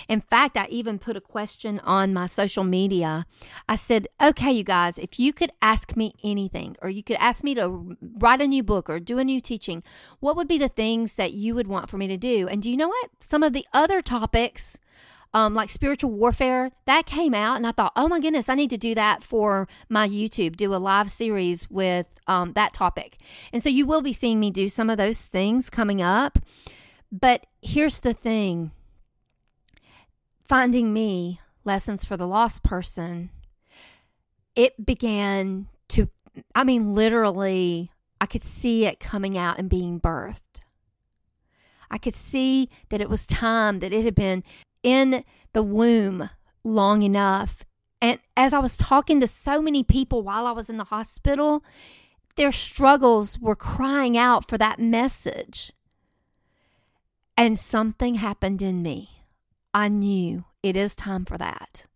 In 0.08 0.20
fact, 0.20 0.56
I 0.56 0.66
even 0.70 0.98
put 0.98 1.16
a 1.16 1.20
question 1.20 1.80
on 1.80 2.12
my 2.12 2.26
social 2.26 2.62
media. 2.62 3.26
I 3.68 3.74
said, 3.74 4.06
okay, 4.22 4.52
you 4.52 4.62
guys, 4.62 4.98
if 4.98 5.18
you 5.18 5.32
could 5.32 5.50
ask 5.62 5.96
me 5.96 6.14
anything, 6.22 6.76
or 6.82 6.90
you 6.90 7.02
could 7.02 7.16
ask 7.16 7.42
me 7.42 7.54
to 7.54 7.96
write 8.18 8.40
a 8.40 8.46
new 8.46 8.62
book 8.62 8.88
or 8.88 9.00
do 9.00 9.18
a 9.18 9.24
new 9.24 9.40
teaching, 9.40 9.82
what 10.20 10.36
would 10.36 10.48
be 10.48 10.58
the 10.58 10.68
things 10.68 11.14
that 11.14 11.32
you 11.32 11.54
would 11.54 11.66
want 11.66 11.88
for 11.88 11.96
me 11.96 12.06
to 12.06 12.16
do? 12.16 12.46
And 12.48 12.62
do 12.62 12.70
you 12.70 12.76
know 12.76 12.88
what? 12.88 13.10
Some 13.20 13.42
of 13.42 13.52
the 13.52 13.66
other 13.72 14.00
topics, 14.00 14.78
um, 15.35 15.54
like 15.54 15.68
spiritual 15.68 16.11
warfare, 16.11 16.70
that 16.87 17.06
came 17.06 17.35
out, 17.35 17.56
and 17.56 17.66
I 17.66 17.73
thought, 17.73 17.92
oh 17.97 18.08
my 18.08 18.20
goodness, 18.20 18.49
I 18.49 18.54
need 18.54 18.70
to 18.70 18.78
do 18.78 18.94
that 18.94 19.23
for 19.23 19.68
my 19.88 20.08
YouTube, 20.08 20.56
do 20.56 20.75
a 20.75 20.76
live 20.76 21.11
series 21.11 21.68
with 21.70 22.06
um, 22.26 22.52
that 22.54 22.73
topic. 22.73 23.18
And 23.52 23.62
so 23.62 23.68
you 23.68 23.87
will 23.87 24.02
be 24.02 24.12
seeing 24.12 24.40
me 24.40 24.50
do 24.50 24.68
some 24.68 24.90
of 24.90 24.97
those 24.97 25.23
things 25.23 25.70
coming 25.70 26.00
up. 26.00 26.38
But 27.11 27.47
here's 27.62 28.00
the 28.00 28.14
thing 28.14 28.70
Finding 30.42 30.92
Me 30.92 31.40
Lessons 31.64 32.04
for 32.04 32.16
the 32.16 32.26
Lost 32.26 32.62
Person, 32.62 33.30
it 34.56 34.85
began 34.85 35.68
to, 35.88 36.08
I 36.54 36.64
mean, 36.64 36.94
literally, 36.94 37.92
I 38.20 38.26
could 38.26 38.42
see 38.42 38.87
it 38.87 38.99
coming 38.99 39.37
out 39.37 39.58
and 39.58 39.68
being 39.68 40.00
birthed. 40.00 40.40
I 41.90 41.99
could 41.99 42.14
see 42.14 42.68
that 42.88 43.00
it 43.00 43.08
was 43.08 43.26
time, 43.26 43.78
that 43.80 43.92
it 43.92 44.04
had 44.04 44.14
been 44.14 44.44
in 44.88 45.23
the 45.52 45.62
womb 45.62 46.30
long 46.64 47.02
enough. 47.02 47.64
And 48.00 48.18
as 48.37 48.54
I 48.54 48.59
was 48.59 48.78
talking 48.78 49.21
to 49.21 49.26
so 49.26 49.61
many 49.61 49.83
people 49.83 50.23
while 50.23 50.47
I 50.47 50.52
was 50.52 50.71
in 50.71 50.78
the 50.78 50.85
hospital, 50.85 51.62
their 52.37 52.52
struggles 52.52 53.38
were 53.38 53.57
crying 53.57 54.16
out 54.16 54.49
for 54.49 54.57
that 54.57 54.80
message. 54.80 55.73
And 57.37 57.59
something 57.59 58.14
happened 58.14 58.62
in 58.62 58.83
me. 58.83 59.11
I 59.75 59.88
knew 59.88 60.45
it 60.62 60.75
is 60.75 60.97
time 60.97 61.26
for 61.26 61.37
that. 61.37 61.87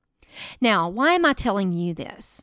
Now, 0.60 0.88
why 0.88 1.14
am 1.14 1.24
I 1.24 1.32
telling 1.32 1.72
you 1.72 1.94
this? 1.94 2.42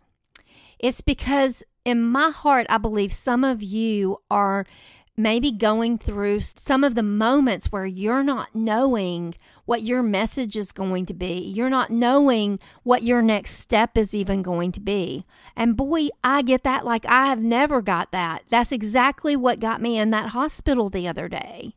It's 0.79 1.01
because 1.01 1.63
in 1.85 2.01
my 2.01 2.29
heart, 2.29 2.65
I 2.69 2.77
believe 2.77 3.13
some 3.13 3.43
of 3.43 3.61
you 3.61 4.17
are 4.31 4.65
maybe 5.19 5.51
going 5.51 5.97
through 5.97 6.39
some 6.39 6.83
of 6.83 6.95
the 6.95 7.03
moments 7.03 7.71
where 7.71 7.85
you're 7.85 8.23
not 8.23 8.55
knowing 8.55 9.35
what 9.65 9.83
your 9.83 10.01
message 10.01 10.55
is 10.55 10.71
going 10.71 11.05
to 11.05 11.13
be. 11.13 11.39
You're 11.39 11.69
not 11.69 11.91
knowing 11.91 12.57
what 12.83 13.03
your 13.03 13.21
next 13.21 13.57
step 13.57 13.97
is 13.97 14.15
even 14.15 14.41
going 14.41 14.71
to 14.71 14.79
be. 14.79 15.25
And 15.57 15.75
boy, 15.75 16.07
I 16.23 16.41
get 16.41 16.63
that 16.63 16.85
like 16.85 17.05
I 17.05 17.25
have 17.25 17.41
never 17.41 17.81
got 17.81 18.11
that. 18.13 18.43
That's 18.47 18.71
exactly 18.71 19.35
what 19.35 19.59
got 19.59 19.81
me 19.81 19.97
in 19.97 20.11
that 20.11 20.29
hospital 20.29 20.89
the 20.89 21.07
other 21.07 21.27
day 21.27 21.75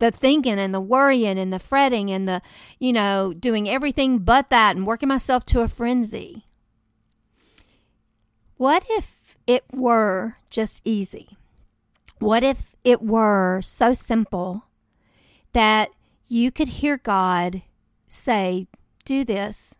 the 0.00 0.10
thinking 0.10 0.58
and 0.58 0.74
the 0.74 0.80
worrying 0.80 1.38
and 1.38 1.52
the 1.52 1.58
fretting 1.60 2.10
and 2.10 2.28
the, 2.28 2.42
you 2.80 2.92
know, 2.92 3.32
doing 3.32 3.68
everything 3.68 4.18
but 4.18 4.50
that 4.50 4.74
and 4.74 4.84
working 4.84 5.08
myself 5.08 5.46
to 5.46 5.60
a 5.60 5.68
frenzy. 5.68 6.44
What 8.56 8.84
if 8.90 9.36
it 9.46 9.64
were 9.72 10.38
just 10.50 10.82
easy? 10.84 11.38
What 12.18 12.42
if 12.42 12.74
it 12.84 13.02
were 13.02 13.60
so 13.62 13.92
simple 13.92 14.66
that 15.52 15.90
you 16.26 16.50
could 16.50 16.68
hear 16.68 16.98
God 16.98 17.62
say, 18.08 18.66
Do 19.04 19.24
this, 19.24 19.76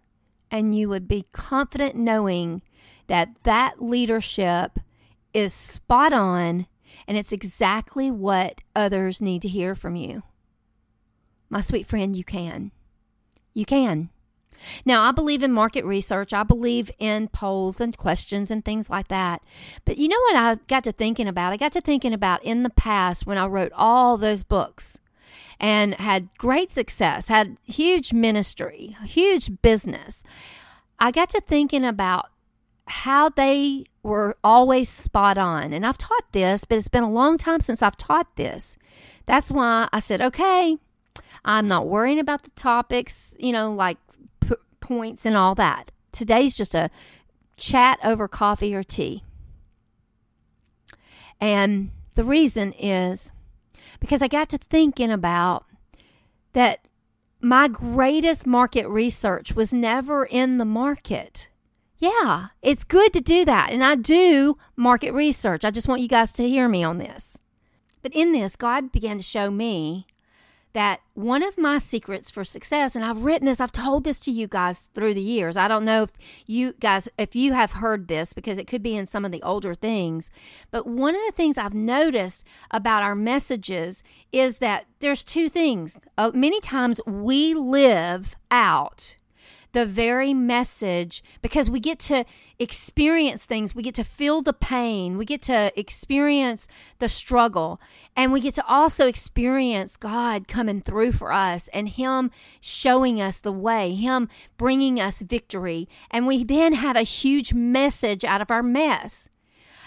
and 0.51 0.75
you 0.75 0.89
would 0.89 1.09
be 1.09 1.27
confident 1.33 1.97
knowing 1.97 2.63
that 3.07 3.43
that 3.45 3.83
leadership 3.83 4.79
is 5.33 5.53
spot 5.53 6.13
on 6.13 6.67
and 7.07 7.19
it's 7.19 7.33
exactly 7.33 8.11
what 8.11 8.61
others 8.75 9.21
need 9.21 9.43
to 9.43 9.49
hear 9.49 9.75
from 9.75 9.97
you. 9.97 10.23
My 11.51 11.61
sweet 11.61 11.87
friend, 11.87 12.17
you 12.17 12.25
can. 12.25 12.71
You 13.53 13.65
can. 13.65 14.11
Now, 14.85 15.03
I 15.03 15.13
believe 15.13 15.43
in 15.43 15.53
market 15.53 15.85
research. 15.85 16.33
I 16.33 16.43
believe 16.43 16.91
in 16.99 17.29
polls 17.29 17.81
and 17.81 17.97
questions 17.97 18.51
and 18.51 18.65
things 18.65 18.91
like 18.91 19.09
that. 19.09 19.43
But 19.85 19.99
you 19.99 20.09
know 20.09 20.21
what 20.21 20.37
I 20.37 20.55
got 20.69 20.85
to 20.85 20.93
thinking 20.93 21.29
about? 21.29 21.53
I 21.53 21.57
got 21.57 21.73
to 21.73 21.81
thinking 21.81 22.13
about 22.13 22.45
in 22.45 22.63
the 22.63 22.71
past 22.71 23.27
when 23.27 23.39
I 23.39 23.47
wrote 23.47 23.73
all 23.75 24.17
those 24.17 24.45
books 24.45 24.99
and 25.61 25.95
had 25.95 26.29
great 26.39 26.71
success, 26.71 27.29
had 27.29 27.57
huge 27.65 28.13
ministry, 28.13 28.97
huge 29.05 29.63
business. 29.63 30.23
I 30.99 31.11
got 31.11 31.31
to 31.31 31.41
thinking 31.41 31.85
about 31.85 32.31
how 32.87 33.29
they 33.31 33.87
were 34.03 34.37
always 34.45 34.89
spot 34.89 35.39
on. 35.39 35.73
And 35.73 35.87
I've 35.87 35.99
taught 35.99 36.33
this, 36.33 36.65
but 36.65 36.79
it's 36.79 36.89
been 36.89 37.03
a 37.03 37.11
long 37.11 37.39
time 37.39 37.61
since 37.61 37.83
I've 37.83 37.97
taught 37.97 38.37
this. 38.37 38.77
That's 39.27 39.51
why 39.51 39.89
I 39.93 40.01
said, 40.01 40.21
okay, 40.21 40.77
I'm 41.45 41.69
not 41.69 41.89
worrying 41.89 42.19
about 42.19 42.43
the 42.43 42.51
topics, 42.51 43.35
you 43.39 43.53
know, 43.53 43.73
like 43.73 43.97
points 44.85 45.25
and 45.25 45.37
all 45.37 45.55
that. 45.55 45.91
Today's 46.13 46.55
just 46.55 46.75
a 46.75 46.91
chat 47.57 47.99
over 48.05 48.29
coffee 48.29 48.75
or 48.75 48.83
tea. 48.83 49.25
And 51.41 51.91
the 52.15 52.25
reason 52.25 52.73
is 52.75 53.33
because 53.99 54.23
I 54.23 54.29
got 54.29 54.51
to 54.51 54.59
thinking 54.59 55.11
about 55.11 55.65
that 56.53 56.87
my 57.41 57.67
greatest 57.69 58.47
market 58.47 58.87
research 58.87 59.55
was 59.55 59.73
never 59.73 60.25
in 60.25 60.59
the 60.59 60.65
market. 60.65 61.49
Yeah, 61.99 62.49
it's 62.63 62.85
good 62.85 63.13
to 63.15 63.21
do 63.21 63.45
that. 63.45 63.71
And 63.71 63.83
I 63.83 63.95
do 63.95 64.59
market 64.77 65.13
research. 65.13 65.65
I 65.65 65.71
just 65.71 65.89
want 65.89 66.03
you 66.03 66.09
guys 66.09 66.33
to 66.35 66.49
hear 66.49 66.69
me 66.69 66.85
on 66.85 66.99
this. 66.99 67.39
But 68.03 68.15
in 68.15 68.33
this, 68.33 68.57
God 68.57 68.93
began 68.93 69.17
to 69.19 69.25
show 69.25 69.51
me 69.51 70.07
that 70.75 71.01
one 71.15 71.43
of 71.43 71.57
my 71.57 71.79
secrets 71.79 72.31
for 72.31 72.45
success, 72.45 72.95
and 72.95 73.05
I've 73.05 73.25
written 73.25 73.47
this, 73.47 73.61
I've 73.61 73.73
told 73.73 74.05
this 74.05 74.21
to 74.21 74.31
you 74.31 74.47
guys 74.47 74.91
through 74.93 75.15
the 75.15 75.23
years. 75.23 75.57
I 75.57 75.69
don't 75.69 75.85
know 75.85 76.03
if 76.03 76.11
you 76.47 76.75
guys, 76.81 77.09
if 77.17 77.35
you 77.35 77.53
have 77.55 77.73
heard 77.73 78.09
this, 78.09 78.33
because 78.33 78.59
it 78.59 78.67
could 78.67 78.83
be 78.83 78.97
in 78.97 79.07
some 79.07 79.25
of 79.25 79.33
the 79.33 79.43
older 79.43 79.75
things. 79.75 80.31
But 80.71 80.87
one 80.87 81.15
of 81.15 81.23
the 81.27 81.33
things 81.33 81.57
I've 81.57 81.75
noticed 81.75 82.45
about 82.71 83.03
our 83.03 83.15
messages 83.15 84.03
is 84.33 84.59
that 84.59 84.87
there's 84.99 85.25
two 85.25 85.49
things. 85.49 85.99
Uh, 86.19 86.33
many 86.35 86.61
times 86.61 87.01
we 87.07 87.55
live 87.55 88.37
out 88.51 89.17
the 89.75 89.85
very 89.85 90.33
message 90.33 91.23
because 91.43 91.69
we 91.69 91.81
get 91.81 91.99
to 91.99 92.25
experience 92.59 93.45
things. 93.45 93.75
We 93.75 93.83
get 93.83 93.97
to 93.97 94.05
feel 94.05 94.41
the 94.41 94.53
pain. 94.53 95.19
We 95.19 95.27
get 95.27 95.43
to 95.43 95.73
experience 95.79 96.67
the 97.01 97.09
struggle. 97.09 97.81
And 98.17 98.33
we 98.33 98.41
get 98.41 98.55
to 98.55 98.67
also 98.67 99.07
experience 99.07 99.97
God 99.97 100.49
coming 100.49 100.81
through 100.81 101.13
for 101.13 101.33
us 101.33 101.69
and 101.75 101.89
Him 101.89 102.31
showing 102.61 103.21
us 103.21 103.41
the 103.41 103.53
way, 103.53 103.93
Him 103.95 104.29
bringing 104.57 105.01
us 105.01 105.21
victory. 105.21 105.89
And 106.11 106.27
we 106.27 106.45
then 106.45 106.73
have 106.73 106.97
a 106.97 107.03
huge 107.03 107.53
message 107.53 108.25
out 108.25 108.41
of 108.41 108.51
our 108.51 108.63
mess. 108.63 109.29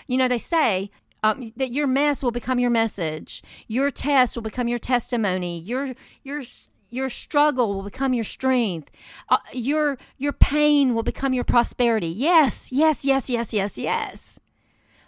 You 0.06 0.18
know, 0.18 0.28
they 0.28 0.38
say, 0.38 0.92
um, 1.24 1.52
that 1.56 1.72
your 1.72 1.88
mess 1.88 2.22
will 2.22 2.32
become 2.32 2.60
your 2.60 2.70
message. 2.70 3.42
Your 3.68 3.90
test 3.90 4.36
will 4.36 4.44
become 4.44 4.68
your 4.68 4.80
testimony. 4.80 5.60
Your 5.60 5.96
your 6.24 6.44
your 6.90 7.10
struggle 7.10 7.74
will 7.74 7.84
become 7.84 8.14
your 8.14 8.24
strength. 8.24 8.92
Uh, 9.30 9.38
your 9.54 9.98
your 10.18 10.34
pain 10.34 10.94
will 10.94 11.04
become 11.04 11.34
your 11.34 11.44
prosperity. 11.44 12.08
Yes, 12.08 12.72
yes, 12.72 13.04
yes, 13.04 13.30
yes, 13.30 13.54
yes, 13.54 13.78
yes. 13.78 14.40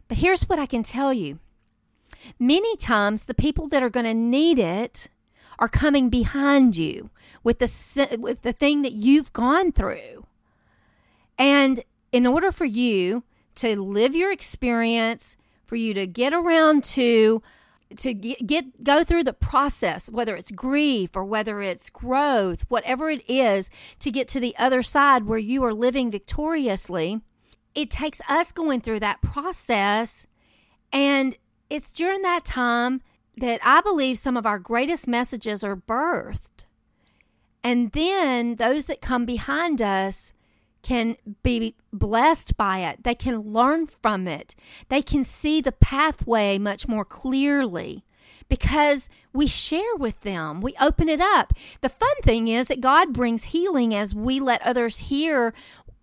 But 0.08 0.18
here's 0.18 0.44
what 0.44 0.60
I 0.60 0.66
can 0.66 0.84
tell 0.84 1.14
you. 1.14 1.40
Many 2.38 2.76
times 2.78 3.26
the 3.26 3.34
people 3.34 3.68
that 3.68 3.84
are 3.84 3.90
going 3.90 4.06
to 4.06 4.14
need 4.14 4.60
it 4.60 5.10
are 5.58 5.70
coming 5.70 6.10
behind 6.10 6.76
you 6.76 7.10
with 7.44 7.60
the 7.60 8.18
with 8.20 8.42
the 8.42 8.54
thing 8.54 8.82
that 8.82 8.94
you've 8.94 9.34
gone 9.34 9.72
through. 9.72 10.26
And 11.38 11.82
in 12.12 12.26
order 12.26 12.52
for 12.52 12.66
you 12.66 13.24
to 13.56 13.82
live 13.82 14.16
your 14.16 14.32
experience, 14.32 15.38
for 15.66 15.76
you 15.76 15.94
to 15.94 16.08
get 16.08 16.34
around 16.34 16.84
to 16.84 17.42
to 17.98 18.14
get, 18.14 18.46
get 18.46 18.84
go 18.84 19.04
through 19.04 19.24
the 19.24 19.34
process 19.34 20.12
whether 20.12 20.36
it's 20.36 20.52
grief 20.52 21.16
or 21.16 21.24
whether 21.26 21.62
it's 21.62 21.90
growth 21.90 22.66
whatever 22.70 23.10
it 23.10 23.28
is 23.28 23.70
to 23.98 24.12
get 24.12 24.28
to 24.28 24.40
the 24.40 24.56
other 24.58 24.84
side 24.84 25.26
where 25.26 25.40
you 25.40 25.64
are 25.64 25.74
living 25.74 26.12
victoriously 26.12 27.20
it 27.76 27.90
takes 27.90 28.22
us 28.28 28.52
going 28.52 28.82
through 28.82 29.00
that 29.02 29.22
process. 29.22 30.28
And 30.92 31.38
it's 31.70 31.94
during 31.94 32.22
that 32.24 32.46
time 32.46 33.02
that 33.38 33.60
I 33.64 33.82
believe 33.82 34.18
some 34.18 34.36
of 34.36 34.46
our 34.46 34.60
greatest 34.60 35.08
messages 35.08 35.64
are 35.64 35.76
birthed. 35.78 36.66
And 37.64 37.92
then 37.92 38.56
those 38.56 38.88
that 38.88 39.02
come 39.02 39.26
behind 39.26 39.82
us 39.82 40.34
can 40.82 41.18
be 41.44 41.76
blessed 41.92 42.56
by 42.58 42.80
it. 42.80 43.04
They 43.04 43.16
can 43.16 43.54
learn 43.54 43.88
from 43.88 44.28
it. 44.28 44.56
They 44.90 45.02
can 45.02 45.24
see 45.24 45.62
the 45.62 45.72
pathway 45.72 46.58
much 46.58 46.88
more 46.88 47.06
clearly 47.06 48.06
because 48.48 49.10
we 49.34 49.48
share 49.48 49.96
with 49.98 50.22
them. 50.22 50.62
We 50.62 50.74
open 50.80 51.08
it 51.08 51.22
up. 51.22 51.54
The 51.82 51.90
fun 51.90 52.16
thing 52.24 52.48
is 52.48 52.68
that 52.68 52.82
God 52.82 53.14
brings 53.14 53.46
healing 53.46 53.94
as 53.94 54.16
we 54.16 54.40
let 54.40 54.62
others 54.64 55.00
hear 55.00 55.54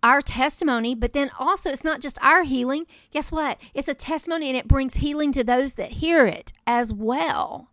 our 0.02 0.22
testimony, 0.22 0.94
but 0.94 1.12
then 1.12 1.30
also 1.38 1.70
it's 1.70 1.82
not 1.82 2.00
just 2.00 2.18
our 2.22 2.44
healing. 2.44 2.86
Guess 3.10 3.32
what? 3.32 3.58
It's 3.74 3.88
a 3.88 3.94
testimony 3.94 4.48
and 4.48 4.56
it 4.56 4.68
brings 4.68 4.96
healing 4.96 5.32
to 5.32 5.42
those 5.42 5.74
that 5.74 5.92
hear 5.92 6.26
it 6.26 6.52
as 6.66 6.92
well. 6.92 7.70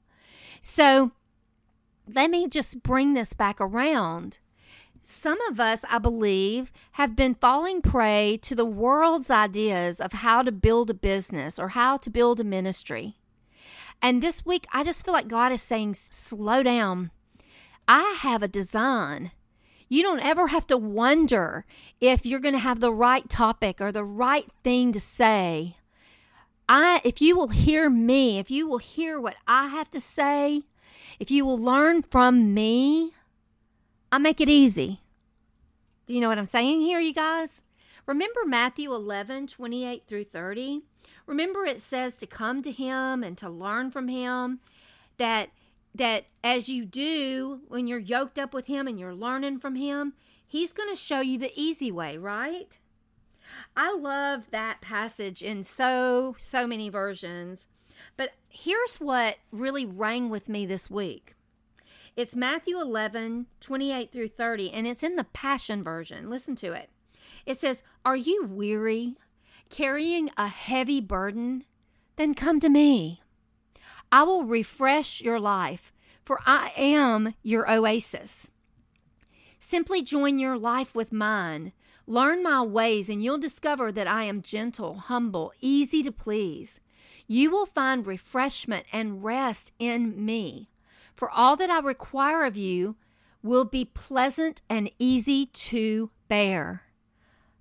So 0.60 1.12
let 2.12 2.32
me 2.32 2.48
just 2.48 2.82
bring 2.82 3.14
this 3.14 3.34
back 3.34 3.62
around 3.62 4.40
some 5.06 5.40
of 5.42 5.60
us, 5.60 5.84
I 5.90 6.00
believe, 6.00 6.72
have 6.94 7.16
been 7.16 7.36
falling 7.36 7.82
prey 7.82 8.40
to 8.44 8.56
the 8.56 8.66
world's 8.66 9.30
ideas 9.30 10.00
of 10.00 10.14
how 10.14 10.44
to 10.44 10.52
build 10.52 10.90
a 10.90 10.94
business 10.94 11.60
or 11.60 11.70
how 11.70 11.98
to 11.98 12.10
build 12.10 12.40
a 12.40 12.44
ministry. 12.44 13.18
And 14.02 14.22
this 14.22 14.46
week, 14.46 14.66
I 14.72 14.84
just 14.84 15.04
feel 15.04 15.14
like 15.14 15.28
God 15.28 15.52
is 15.52 15.62
saying, 15.62 15.96
slow 15.96 16.64
down. 16.64 17.12
I 17.88 18.18
have 18.20 18.44
a 18.44 18.48
design. 18.48 19.32
You 19.90 20.04
don't 20.04 20.24
ever 20.24 20.48
have 20.48 20.66
to 20.68 20.78
wonder 20.78 21.66
if 22.02 22.26
you're 22.26 22.40
going 22.40 22.56
to 22.56 22.60
have 22.60 22.80
the 22.80 22.92
right 22.92 23.30
topic 23.30 23.80
or 23.80 23.92
the 23.92 24.06
right 24.06 24.50
thing 24.64 24.92
to 24.94 25.00
say. 25.00 25.78
I 26.68 27.02
if 27.04 27.22
you 27.22 27.36
will 27.36 27.50
hear 27.50 27.90
me, 27.90 28.40
if 28.40 28.50
you 28.50 28.68
will 28.68 28.78
hear 28.78 29.20
what 29.20 29.36
I 29.48 29.68
have 29.68 29.92
to 29.92 30.00
say, 30.00 30.64
if 31.20 31.30
you 31.30 31.46
will 31.46 31.60
learn 31.60 32.02
from 32.02 32.54
me, 32.54 33.12
I 34.14 34.20
make 34.20 34.40
it 34.40 34.48
easy. 34.48 35.00
Do 36.06 36.14
you 36.14 36.22
know 36.22 36.30
what 36.30 36.38
I'm 36.38 36.46
saying 36.46 36.82
here, 36.82 37.00
you 37.00 37.16
guys? 37.16 37.64
Remember 38.06 38.42
Matthew 38.46 38.94
11, 38.94 39.48
28 39.48 40.04
through 40.08 40.26
30? 40.26 40.82
Remember 41.26 41.66
it 41.66 41.82
says 41.82 42.20
to 42.20 42.28
come 42.28 42.62
to 42.62 42.72
him 42.72 43.24
and 43.24 43.36
to 43.40 43.50
learn 43.50 43.90
from 43.90 44.10
him 44.10 44.60
that 45.18 45.50
that 45.96 46.26
as 46.44 46.70
you 46.70 46.86
do 46.86 47.62
when 47.68 47.88
you're 47.88 47.98
yoked 47.98 48.38
up 48.38 48.54
with 48.54 48.68
him 48.68 48.88
and 48.88 49.00
you're 49.00 49.16
learning 49.16 49.58
from 49.58 49.74
him, 49.74 50.14
he's 50.46 50.74
going 50.74 50.90
to 50.90 50.96
show 50.96 51.22
you 51.22 51.40
the 51.40 51.52
easy 51.56 51.92
way, 51.92 52.16
right? 52.16 52.78
I 53.76 53.96
love 53.96 54.52
that 54.52 54.80
passage 54.80 55.42
in 55.42 55.64
so 55.64 56.36
so 56.38 56.68
many 56.68 56.88
versions. 56.88 57.66
But 58.16 58.34
here's 58.48 58.98
what 58.98 59.38
really 59.52 59.88
rang 59.88 60.30
with 60.30 60.50
me 60.50 60.68
this 60.68 60.92
week. 60.92 61.34
It's 62.16 62.36
Matthew 62.36 62.80
11, 62.80 63.48
28 63.60 64.12
through 64.12 64.28
30, 64.28 64.72
and 64.72 64.86
it's 64.86 65.02
in 65.02 65.16
the 65.16 65.24
Passion 65.24 65.82
Version. 65.82 66.30
Listen 66.30 66.56
to 66.58 66.72
it. 66.72 66.92
It 67.44 67.58
says, 67.58 67.82
Are 68.06 68.16
you 68.16 68.46
weary, 68.46 69.16
carrying 69.72 70.30
a 70.38 70.48
heavy 70.48 71.02
burden? 71.02 71.64
Then 72.16 72.36
come 72.36 72.60
to 72.60 72.70
me. 72.70 73.24
I 74.12 74.22
will 74.22 74.44
refresh 74.44 75.22
your 75.22 75.40
life, 75.40 75.92
for 76.24 76.40
I 76.46 76.72
am 76.78 77.34
your 77.42 77.70
oasis. 77.70 78.52
Simply 79.58 80.04
join 80.04 80.38
your 80.38 80.56
life 80.56 80.94
with 80.94 81.12
mine. 81.12 81.74
Learn 82.06 82.44
my 82.44 82.62
ways, 82.62 83.10
and 83.10 83.24
you'll 83.24 83.40
discover 83.40 83.92
that 83.92 84.06
I 84.06 84.26
am 84.26 84.44
gentle, 84.44 84.96
humble, 84.96 85.52
easy 85.62 86.04
to 86.04 86.12
please. 86.12 86.80
You 87.28 87.50
will 87.50 87.66
find 87.66 88.06
refreshment 88.06 88.86
and 88.94 89.24
rest 89.24 89.72
in 89.80 90.24
me. 90.24 90.70
For 91.16 91.30
all 91.30 91.56
that 91.58 91.70
I 91.70 91.80
require 91.80 92.46
of 92.46 92.58
you 92.58 92.96
will 93.42 93.66
be 93.66 93.86
pleasant 93.86 94.62
and 94.70 94.90
easy 95.00 95.48
to 95.48 96.10
bear. 96.28 96.84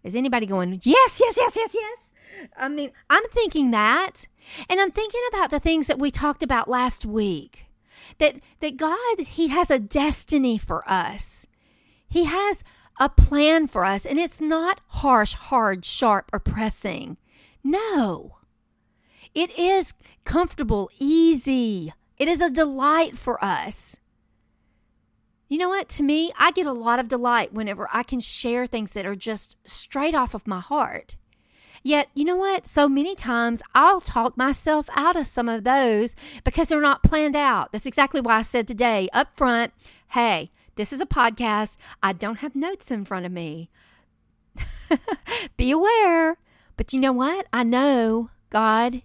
Is 0.02 0.16
anybody 0.16 0.46
going, 0.46 0.80
yes, 0.82 1.20
yes, 1.20 1.36
yes, 1.36 1.56
yes, 1.56 1.74
yes? 1.74 2.48
I 2.56 2.68
mean, 2.68 2.90
I'm 3.10 3.26
thinking 3.28 3.70
that. 3.72 4.26
And 4.68 4.80
I'm 4.80 4.90
thinking 4.90 5.20
about 5.32 5.50
the 5.50 5.60
things 5.60 5.86
that 5.86 5.98
we 5.98 6.10
talked 6.10 6.42
about 6.42 6.68
last 6.68 7.06
week. 7.06 7.66
That 8.18 8.36
that 8.60 8.76
God, 8.76 9.20
He 9.20 9.48
has 9.48 9.70
a 9.70 9.78
destiny 9.78 10.58
for 10.58 10.88
us. 10.90 11.46
He 12.08 12.24
has 12.24 12.64
a 12.98 13.08
plan 13.08 13.68
for 13.68 13.84
us, 13.84 14.04
and 14.04 14.18
it's 14.18 14.40
not 14.40 14.80
harsh, 14.88 15.34
hard, 15.34 15.84
sharp, 15.84 16.30
or 16.32 16.40
pressing. 16.40 17.16
No. 17.62 18.36
It 19.34 19.56
is 19.58 19.94
comfortable, 20.24 20.90
easy, 20.98 21.92
it 22.22 22.28
is 22.28 22.40
a 22.40 22.52
delight 22.52 23.18
for 23.18 23.44
us. 23.44 23.98
You 25.48 25.58
know 25.58 25.70
what? 25.70 25.88
To 25.88 26.04
me, 26.04 26.30
I 26.38 26.52
get 26.52 26.68
a 26.68 26.72
lot 26.72 27.00
of 27.00 27.08
delight 27.08 27.52
whenever 27.52 27.88
I 27.92 28.04
can 28.04 28.20
share 28.20 28.64
things 28.64 28.92
that 28.92 29.04
are 29.04 29.16
just 29.16 29.56
straight 29.64 30.14
off 30.14 30.32
of 30.32 30.46
my 30.46 30.60
heart. 30.60 31.16
Yet, 31.82 32.10
you 32.14 32.24
know 32.24 32.36
what? 32.36 32.64
So 32.64 32.88
many 32.88 33.16
times 33.16 33.60
I'll 33.74 34.00
talk 34.00 34.36
myself 34.36 34.88
out 34.94 35.16
of 35.16 35.26
some 35.26 35.48
of 35.48 35.64
those 35.64 36.14
because 36.44 36.68
they're 36.68 36.80
not 36.80 37.02
planned 37.02 37.34
out. 37.34 37.72
That's 37.72 37.86
exactly 37.86 38.20
why 38.20 38.36
I 38.36 38.42
said 38.42 38.68
today 38.68 39.08
up 39.12 39.36
front 39.36 39.72
hey, 40.10 40.52
this 40.76 40.92
is 40.92 41.00
a 41.00 41.06
podcast. 41.06 41.76
I 42.04 42.12
don't 42.12 42.38
have 42.38 42.54
notes 42.54 42.92
in 42.92 43.04
front 43.04 43.26
of 43.26 43.32
me. 43.32 43.68
Be 45.56 45.72
aware. 45.72 46.36
But 46.76 46.92
you 46.92 47.00
know 47.00 47.12
what? 47.12 47.48
I 47.52 47.64
know 47.64 48.30
God 48.48 49.02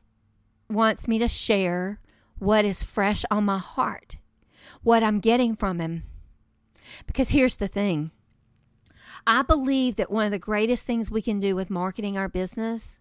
wants 0.70 1.08
me 1.08 1.18
to 1.18 1.28
share 1.28 2.00
what 2.40 2.66
is 2.66 2.84
fresh 2.84 3.24
on 3.32 3.46
my 3.46 3.58
heart, 3.58 4.18
what 4.84 5.04
I'm 5.04 5.20
getting 5.20 5.56
from 5.56 5.80
Him. 5.80 6.04
Because 7.06 7.30
here's 7.32 7.58
the 7.58 7.68
thing 7.68 8.12
I 9.26 9.42
believe 9.42 9.96
that 9.98 10.12
one 10.12 10.26
of 10.26 10.32
the 10.32 10.40
greatest 10.40 10.86
things 10.86 11.12
we 11.12 11.22
can 11.22 11.40
do 11.40 11.56
with 11.56 11.70
marketing 11.70 12.18
our 12.18 12.30
business 12.30 13.00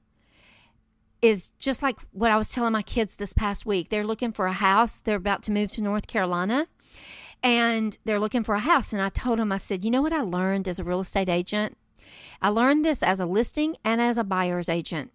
is 1.22 1.50
just 1.58 1.82
like 1.82 1.96
what 2.12 2.30
I 2.30 2.36
was 2.36 2.48
telling 2.48 2.72
my 2.72 2.82
kids 2.82 3.16
this 3.16 3.32
past 3.32 3.66
week. 3.66 3.88
They're 3.88 4.06
looking 4.06 4.32
for 4.32 4.46
a 4.46 4.52
house, 4.52 5.00
they're 5.00 5.16
about 5.16 5.42
to 5.44 5.52
move 5.52 5.72
to 5.72 5.82
North 5.82 6.06
Carolina. 6.06 6.66
And 7.42 7.96
they're 8.04 8.18
looking 8.18 8.42
for 8.42 8.54
a 8.54 8.60
house. 8.60 8.92
And 8.92 9.02
I 9.02 9.10
told 9.10 9.38
them, 9.38 9.52
I 9.52 9.58
said, 9.58 9.84
you 9.84 9.90
know 9.90 10.00
what 10.00 10.12
I 10.12 10.22
learned 10.22 10.66
as 10.66 10.78
a 10.78 10.84
real 10.84 11.00
estate 11.00 11.28
agent? 11.28 11.76
I 12.40 12.48
learned 12.48 12.84
this 12.84 13.02
as 13.02 13.20
a 13.20 13.26
listing 13.26 13.76
and 13.84 14.00
as 14.00 14.16
a 14.16 14.24
buyer's 14.24 14.68
agent. 14.68 15.12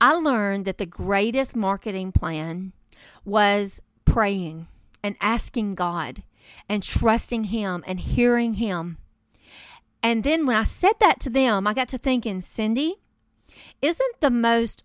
I 0.00 0.12
learned 0.12 0.66
that 0.66 0.78
the 0.78 0.86
greatest 0.86 1.56
marketing 1.56 2.12
plan 2.12 2.72
was 3.24 3.80
praying 4.04 4.68
and 5.02 5.16
asking 5.20 5.74
God 5.74 6.22
and 6.68 6.82
trusting 6.82 7.44
Him 7.44 7.84
and 7.86 8.00
hearing 8.00 8.54
Him. 8.54 8.98
And 10.02 10.22
then 10.22 10.46
when 10.46 10.56
I 10.56 10.64
said 10.64 10.94
that 11.00 11.20
to 11.20 11.30
them, 11.30 11.66
I 11.66 11.74
got 11.74 11.88
to 11.88 11.98
thinking, 11.98 12.40
Cindy, 12.40 12.96
isn't 13.82 14.20
the 14.20 14.30
most 14.30 14.82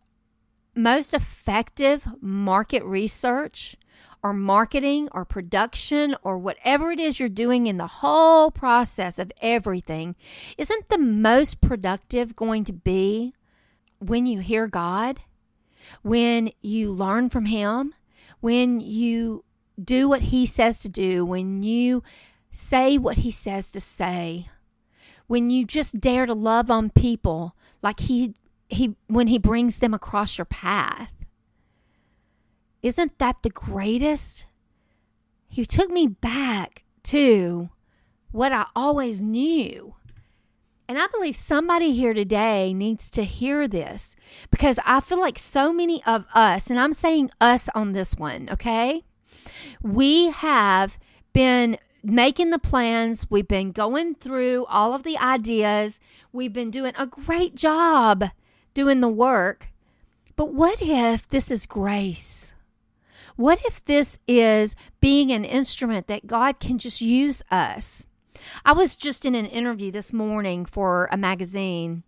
most 0.73 1.13
effective 1.13 2.07
market 2.21 2.81
research 2.83 3.75
or 4.23 4.33
marketing 4.33 5.09
or 5.11 5.25
production 5.25 6.15
or 6.23 6.37
whatever 6.37 6.91
it 6.91 6.99
is 6.99 7.19
you're 7.19 7.29
doing 7.29 7.67
in 7.67 7.77
the 7.77 7.87
whole 7.87 8.51
process 8.51 9.19
of 9.19 9.31
everything, 9.41 10.15
isn't 10.57 10.89
the 10.89 10.97
most 10.97 11.61
productive 11.61 12.35
going 12.35 12.63
to 12.63 12.73
be 12.73 13.33
when 13.99 14.25
you 14.25 14.39
hear 14.39 14.67
God, 14.67 15.21
when 16.01 16.51
you 16.61 16.91
learn 16.91 17.29
from 17.29 17.45
Him, 17.45 17.93
when 18.41 18.79
you 18.81 19.43
do 19.81 20.09
what 20.09 20.21
He 20.23 20.45
says 20.45 20.81
to 20.81 20.89
do, 20.89 21.25
when 21.25 21.63
you 21.63 22.03
say 22.51 22.97
what 22.97 23.17
He 23.17 23.31
says 23.31 23.71
to 23.71 23.79
say, 23.79 24.49
when 25.27 25.49
you 25.49 25.65
just 25.65 26.01
dare 26.01 26.25
to 26.25 26.33
love 26.33 26.69
on 26.69 26.89
people 26.89 27.55
like 27.81 28.01
He 28.01 28.33
he 28.71 28.95
when 29.07 29.27
he 29.27 29.37
brings 29.37 29.79
them 29.79 29.93
across 29.93 30.37
your 30.37 30.45
path. 30.45 31.11
Isn't 32.81 33.19
that 33.19 33.43
the 33.43 33.49
greatest? 33.49 34.45
He 35.47 35.65
took 35.65 35.89
me 35.91 36.07
back 36.07 36.83
to 37.03 37.69
what 38.31 38.53
I 38.53 38.65
always 38.75 39.21
knew. 39.21 39.95
And 40.91 40.99
I 40.99 41.07
believe 41.07 41.37
somebody 41.37 41.93
here 41.93 42.13
today 42.13 42.73
needs 42.73 43.09
to 43.11 43.23
hear 43.23 43.65
this 43.65 44.17
because 44.49 44.77
I 44.85 44.99
feel 44.99 45.21
like 45.21 45.39
so 45.39 45.71
many 45.71 46.03
of 46.03 46.25
us, 46.33 46.69
and 46.69 46.77
I'm 46.77 46.91
saying 46.91 47.31
us 47.39 47.69
on 47.73 47.93
this 47.93 48.17
one, 48.17 48.49
okay? 48.51 49.05
We 49.81 50.31
have 50.31 50.99
been 51.31 51.77
making 52.03 52.49
the 52.49 52.59
plans, 52.59 53.25
we've 53.29 53.47
been 53.47 53.71
going 53.71 54.15
through 54.15 54.65
all 54.65 54.93
of 54.93 55.03
the 55.03 55.17
ideas, 55.17 56.01
we've 56.33 56.51
been 56.51 56.71
doing 56.71 56.91
a 56.97 57.07
great 57.07 57.55
job 57.55 58.25
doing 58.73 58.99
the 58.99 59.07
work. 59.07 59.69
But 60.35 60.53
what 60.53 60.81
if 60.81 61.25
this 61.25 61.49
is 61.49 61.65
grace? 61.65 62.53
What 63.37 63.61
if 63.63 63.85
this 63.85 64.19
is 64.27 64.75
being 64.99 65.31
an 65.31 65.45
instrument 65.45 66.07
that 66.07 66.27
God 66.27 66.59
can 66.59 66.77
just 66.77 66.99
use 66.99 67.43
us? 67.49 68.07
I 68.65 68.73
was 68.73 68.95
just 68.95 69.25
in 69.25 69.35
an 69.35 69.45
interview 69.45 69.91
this 69.91 70.13
morning 70.13 70.65
for 70.65 71.09
a 71.11 71.17
magazine. 71.17 72.03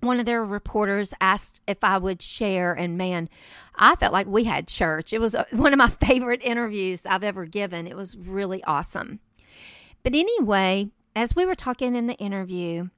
One 0.00 0.18
of 0.18 0.26
their 0.26 0.44
reporters 0.44 1.14
asked 1.20 1.60
if 1.68 1.84
I 1.84 1.98
would 1.98 2.22
share, 2.22 2.72
and 2.72 2.98
man, 2.98 3.28
I 3.76 3.94
felt 3.94 4.12
like 4.12 4.26
we 4.26 4.44
had 4.44 4.66
church. 4.66 5.12
It 5.12 5.20
was 5.20 5.34
uh, 5.34 5.44
one 5.52 5.72
of 5.72 5.78
my 5.78 5.88
favorite 5.88 6.42
interviews 6.42 7.02
I've 7.06 7.24
ever 7.24 7.46
given. 7.46 7.86
It 7.86 7.96
was 7.96 8.16
really 8.16 8.62
awesome. 8.64 9.20
But 10.02 10.14
anyway, 10.14 10.90
as 11.14 11.36
we 11.36 11.46
were 11.46 11.54
talking 11.54 11.94
in 11.94 12.08
the 12.08 12.14
interview, 12.14 12.88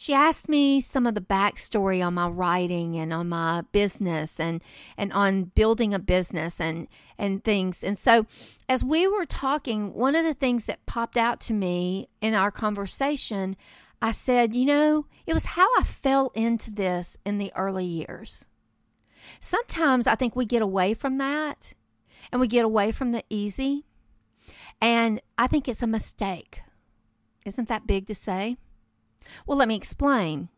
she 0.00 0.14
asked 0.14 0.48
me 0.48 0.80
some 0.80 1.08
of 1.08 1.16
the 1.16 1.20
backstory 1.20 2.06
on 2.06 2.14
my 2.14 2.28
writing 2.28 2.96
and 2.96 3.12
on 3.12 3.28
my 3.28 3.62
business 3.72 4.38
and 4.38 4.62
and 4.96 5.12
on 5.12 5.46
building 5.56 5.92
a 5.92 5.98
business 5.98 6.60
and 6.60 6.86
and 7.18 7.42
things. 7.42 7.82
And 7.82 7.98
so 7.98 8.24
as 8.68 8.84
we 8.84 9.08
were 9.08 9.24
talking, 9.24 9.92
one 9.92 10.14
of 10.14 10.24
the 10.24 10.34
things 10.34 10.66
that 10.66 10.86
popped 10.86 11.16
out 11.16 11.40
to 11.42 11.52
me 11.52 12.08
in 12.20 12.34
our 12.34 12.52
conversation, 12.52 13.56
I 14.00 14.12
said, 14.12 14.54
you 14.54 14.66
know, 14.66 15.06
it 15.26 15.34
was 15.34 15.46
how 15.46 15.66
I 15.76 15.82
fell 15.82 16.30
into 16.32 16.70
this 16.70 17.16
in 17.26 17.38
the 17.38 17.52
early 17.56 17.84
years. 17.84 18.46
Sometimes 19.40 20.06
I 20.06 20.14
think 20.14 20.36
we 20.36 20.46
get 20.46 20.62
away 20.62 20.94
from 20.94 21.18
that 21.18 21.74
and 22.30 22.40
we 22.40 22.46
get 22.46 22.64
away 22.64 22.92
from 22.92 23.10
the 23.10 23.24
easy. 23.28 23.84
And 24.80 25.20
I 25.36 25.48
think 25.48 25.66
it's 25.66 25.82
a 25.82 25.88
mistake. 25.88 26.60
Isn't 27.44 27.66
that 27.66 27.88
big 27.88 28.06
to 28.06 28.14
say? 28.14 28.58
Well, 29.46 29.58
let 29.58 29.68
me 29.68 29.76
explain. 29.76 30.48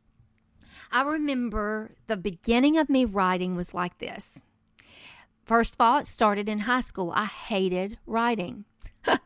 I 0.92 1.02
remember 1.02 1.94
the 2.06 2.16
beginning 2.16 2.76
of 2.76 2.88
me 2.88 3.04
writing 3.04 3.54
was 3.54 3.74
like 3.74 3.98
this. 3.98 4.44
First 5.44 5.74
of 5.74 5.80
all, 5.80 5.98
it 5.98 6.06
started 6.06 6.48
in 6.48 6.60
high 6.60 6.80
school. 6.80 7.12
I 7.14 7.26
hated 7.26 7.98
writing. 8.06 8.64
Does 9.04 9.18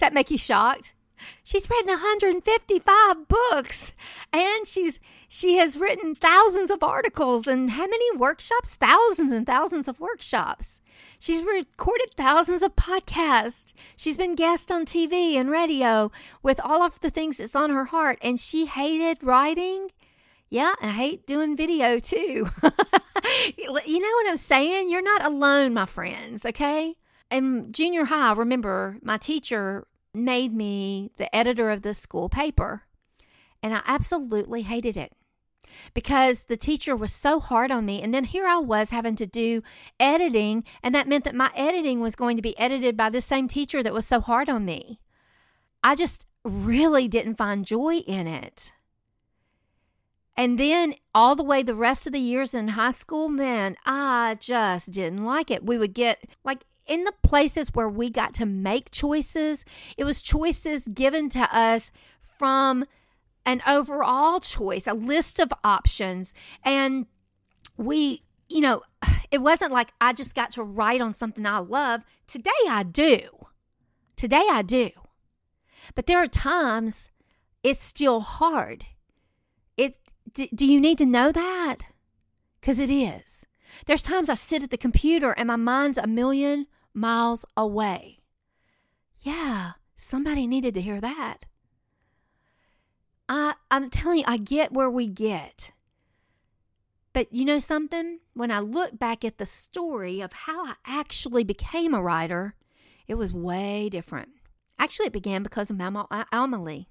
that 0.00 0.14
make 0.14 0.30
you 0.30 0.38
shocked? 0.38 0.94
She's 1.42 1.68
written 1.68 1.88
155 1.88 3.28
books 3.28 3.92
and 4.32 4.66
she's 4.66 5.00
she 5.28 5.56
has 5.56 5.76
written 5.76 6.14
thousands 6.14 6.70
of 6.70 6.82
articles 6.82 7.46
and 7.46 7.70
how 7.70 7.86
many 7.86 8.16
workshops? 8.16 8.76
Thousands 8.76 9.32
and 9.32 9.46
thousands 9.46 9.88
of 9.88 9.98
workshops. 9.98 10.80
She's 11.18 11.42
recorded 11.42 12.14
thousands 12.16 12.62
of 12.62 12.76
podcasts. 12.76 13.72
She's 13.96 14.16
been 14.16 14.34
guest 14.34 14.70
on 14.70 14.86
TV 14.86 15.34
and 15.34 15.50
radio 15.50 16.12
with 16.42 16.60
all 16.62 16.82
of 16.82 17.00
the 17.00 17.10
things 17.10 17.38
that's 17.38 17.56
on 17.56 17.70
her 17.70 17.86
heart 17.86 18.18
and 18.22 18.38
she 18.38 18.66
hated 18.66 19.22
writing. 19.22 19.90
Yeah, 20.48 20.74
I 20.80 20.88
hate 20.88 21.26
doing 21.26 21.56
video 21.56 21.98
too. 21.98 22.48
you 23.56 24.00
know 24.00 24.10
what 24.14 24.28
I'm 24.28 24.36
saying? 24.36 24.88
You're 24.88 25.02
not 25.02 25.24
alone, 25.24 25.74
my 25.74 25.86
friends, 25.86 26.46
okay? 26.46 26.94
In 27.30 27.72
junior 27.72 28.04
high, 28.04 28.30
I 28.30 28.32
remember 28.34 28.98
my 29.02 29.18
teacher 29.18 29.86
made 30.16 30.52
me 30.52 31.10
the 31.16 31.34
editor 31.34 31.70
of 31.70 31.82
the 31.82 31.94
school 31.94 32.28
paper. 32.28 32.82
And 33.62 33.74
I 33.74 33.82
absolutely 33.86 34.62
hated 34.62 34.96
it 34.96 35.12
because 35.94 36.44
the 36.44 36.56
teacher 36.56 36.94
was 36.94 37.12
so 37.12 37.40
hard 37.40 37.70
on 37.70 37.84
me. 37.84 38.02
And 38.02 38.12
then 38.12 38.24
here 38.24 38.46
I 38.46 38.58
was 38.58 38.90
having 38.90 39.16
to 39.16 39.26
do 39.26 39.62
editing, 39.98 40.64
and 40.82 40.94
that 40.94 41.08
meant 41.08 41.24
that 41.24 41.34
my 41.34 41.50
editing 41.54 42.00
was 42.00 42.16
going 42.16 42.36
to 42.36 42.42
be 42.42 42.58
edited 42.58 42.96
by 42.96 43.10
the 43.10 43.20
same 43.20 43.48
teacher 43.48 43.82
that 43.82 43.94
was 43.94 44.06
so 44.06 44.20
hard 44.20 44.48
on 44.48 44.64
me. 44.64 45.00
I 45.82 45.94
just 45.94 46.26
really 46.44 47.08
didn't 47.08 47.34
find 47.34 47.64
joy 47.64 47.96
in 47.98 48.26
it. 48.26 48.72
And 50.36 50.58
then 50.58 50.94
all 51.14 51.34
the 51.34 51.42
way 51.42 51.62
the 51.62 51.74
rest 51.74 52.06
of 52.06 52.12
the 52.12 52.18
years 52.18 52.54
in 52.54 52.68
high 52.68 52.90
school, 52.90 53.28
man, 53.28 53.76
I 53.86 54.36
just 54.38 54.90
didn't 54.90 55.24
like 55.24 55.50
it. 55.50 55.64
We 55.64 55.78
would 55.78 55.94
get 55.94 56.24
like 56.44 56.64
in 56.86 57.04
the 57.04 57.14
places 57.22 57.74
where 57.74 57.88
we 57.88 58.10
got 58.10 58.34
to 58.34 58.46
make 58.46 58.90
choices, 58.90 59.64
it 59.96 60.04
was 60.04 60.22
choices 60.22 60.88
given 60.88 61.28
to 61.30 61.56
us 61.56 61.90
from 62.20 62.84
an 63.44 63.62
overall 63.66 64.40
choice, 64.40 64.86
a 64.86 64.94
list 64.94 65.38
of 65.38 65.52
options. 65.64 66.34
And 66.64 67.06
we, 67.76 68.22
you 68.48 68.60
know, 68.60 68.82
it 69.30 69.38
wasn't 69.38 69.72
like 69.72 69.92
I 70.00 70.12
just 70.12 70.34
got 70.34 70.50
to 70.52 70.62
write 70.62 71.00
on 71.00 71.12
something 71.12 71.46
I 71.46 71.58
love. 71.58 72.02
Today 72.26 72.50
I 72.68 72.82
do. 72.82 73.20
Today 74.16 74.46
I 74.50 74.62
do. 74.62 74.90
But 75.94 76.06
there 76.06 76.18
are 76.18 76.26
times 76.26 77.10
it's 77.62 77.82
still 77.82 78.20
hard. 78.20 78.86
It 79.76 79.96
do 80.32 80.66
you 80.66 80.80
need 80.80 80.98
to 80.98 81.06
know 81.06 81.32
that? 81.32 81.86
Cuz 82.60 82.78
it 82.78 82.90
is. 82.90 83.46
There's 83.86 84.02
times 84.02 84.28
I 84.28 84.34
sit 84.34 84.62
at 84.62 84.70
the 84.70 84.78
computer 84.78 85.32
and 85.32 85.46
my 85.48 85.56
mind's 85.56 85.98
a 85.98 86.06
million 86.06 86.66
miles 86.96 87.44
away. 87.56 88.20
Yeah, 89.20 89.72
somebody 89.94 90.46
needed 90.46 90.74
to 90.74 90.80
hear 90.80 91.00
that. 91.00 91.46
I, 93.28 93.54
I'm 93.70 93.90
telling 93.90 94.18
you, 94.18 94.24
I 94.26 94.38
get 94.38 94.72
where 94.72 94.90
we 94.90 95.06
get. 95.06 95.72
But 97.12 97.32
you 97.32 97.44
know 97.44 97.58
something? 97.58 98.20
When 98.34 98.50
I 98.50 98.60
look 98.60 98.98
back 98.98 99.24
at 99.24 99.38
the 99.38 99.46
story 99.46 100.20
of 100.20 100.32
how 100.32 100.64
I 100.64 100.74
actually 100.84 101.44
became 101.44 101.94
a 101.94 102.02
writer, 102.02 102.54
it 103.06 103.14
was 103.14 103.32
way 103.32 103.88
different. 103.88 104.30
Actually, 104.78 105.06
it 105.06 105.12
began 105.12 105.42
because 105.42 105.70
of 105.70 105.78
Mama 105.78 106.06
uh, 106.10 106.24
Alma 106.32 106.62
Lee. 106.62 106.88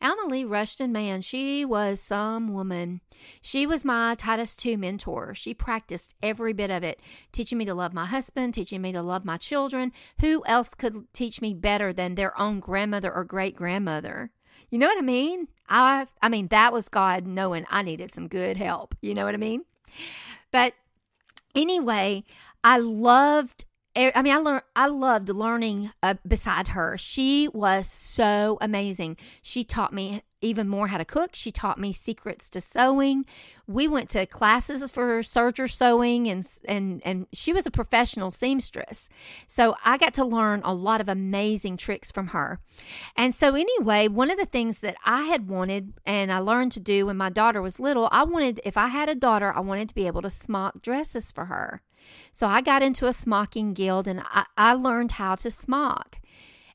Alma 0.00 0.46
Rushton, 0.46 0.92
man, 0.92 1.22
she 1.22 1.64
was 1.64 2.00
some 2.00 2.52
woman. 2.52 3.00
She 3.40 3.66
was 3.66 3.84
my 3.84 4.14
Titus 4.14 4.56
II 4.64 4.76
mentor. 4.76 5.34
She 5.34 5.54
practiced 5.54 6.14
every 6.22 6.52
bit 6.52 6.70
of 6.70 6.82
it, 6.82 7.00
teaching 7.32 7.58
me 7.58 7.64
to 7.64 7.74
love 7.74 7.94
my 7.94 8.06
husband, 8.06 8.54
teaching 8.54 8.82
me 8.82 8.92
to 8.92 9.02
love 9.02 9.24
my 9.24 9.36
children. 9.36 9.92
Who 10.20 10.42
else 10.46 10.74
could 10.74 11.12
teach 11.12 11.40
me 11.40 11.54
better 11.54 11.92
than 11.92 12.14
their 12.14 12.38
own 12.38 12.60
grandmother 12.60 13.12
or 13.12 13.24
great 13.24 13.56
grandmother? 13.56 14.30
You 14.70 14.78
know 14.78 14.86
what 14.86 14.98
I 14.98 15.02
mean? 15.02 15.48
I 15.68 16.06
I 16.22 16.28
mean 16.28 16.48
that 16.48 16.72
was 16.72 16.88
God 16.88 17.26
knowing 17.26 17.66
I 17.70 17.82
needed 17.82 18.12
some 18.12 18.28
good 18.28 18.56
help. 18.56 18.94
You 19.00 19.14
know 19.14 19.24
what 19.24 19.34
I 19.34 19.38
mean? 19.38 19.64
But 20.50 20.74
anyway, 21.54 22.24
I 22.64 22.78
loved 22.78 23.64
I 23.96 24.22
mean, 24.22 24.34
I 24.34 24.38
learned, 24.38 24.62
I 24.74 24.86
loved 24.88 25.28
learning 25.30 25.90
uh, 26.02 26.14
beside 26.26 26.68
her. 26.68 26.98
She 26.98 27.48
was 27.48 27.90
so 27.90 28.58
amazing. 28.60 29.16
She 29.40 29.64
taught 29.64 29.92
me 29.92 30.22
even 30.42 30.68
more 30.68 30.88
how 30.88 30.98
to 30.98 31.04
cook. 31.04 31.30
She 31.32 31.50
taught 31.50 31.80
me 31.80 31.92
secrets 31.92 32.50
to 32.50 32.60
sewing. 32.60 33.24
We 33.66 33.88
went 33.88 34.10
to 34.10 34.26
classes 34.26 34.88
for 34.90 35.20
serger 35.20 35.70
sewing 35.70 36.28
and 36.28 36.46
and 36.66 37.00
and 37.04 37.26
she 37.32 37.52
was 37.52 37.66
a 37.66 37.70
professional 37.70 38.30
seamstress. 38.30 39.08
So 39.46 39.76
I 39.84 39.96
got 39.96 40.14
to 40.14 40.24
learn 40.24 40.60
a 40.62 40.74
lot 40.74 41.00
of 41.00 41.08
amazing 41.08 41.78
tricks 41.78 42.12
from 42.12 42.28
her. 42.28 42.60
And 43.16 43.34
so 43.34 43.54
anyway, 43.54 44.08
one 44.08 44.30
of 44.30 44.38
the 44.38 44.46
things 44.46 44.80
that 44.80 44.96
I 45.04 45.22
had 45.22 45.48
wanted 45.48 45.94
and 46.04 46.30
I 46.30 46.38
learned 46.38 46.72
to 46.72 46.80
do 46.80 47.06
when 47.06 47.16
my 47.16 47.30
daughter 47.30 47.62
was 47.62 47.80
little, 47.80 48.08
I 48.12 48.24
wanted 48.24 48.60
if 48.64 48.76
I 48.76 48.88
had 48.88 49.08
a 49.08 49.14
daughter, 49.14 49.52
I 49.56 49.60
wanted 49.60 49.88
to 49.88 49.94
be 49.94 50.06
able 50.06 50.22
to 50.22 50.30
smock 50.30 50.82
dresses 50.82 51.32
for 51.32 51.46
her. 51.46 51.80
So 52.32 52.46
I 52.46 52.60
got 52.60 52.82
into 52.82 53.06
a 53.06 53.12
smocking 53.12 53.74
guild 53.74 54.06
and 54.06 54.22
I, 54.24 54.46
I 54.56 54.72
learned 54.74 55.12
how 55.12 55.34
to 55.36 55.50
smock. 55.50 56.18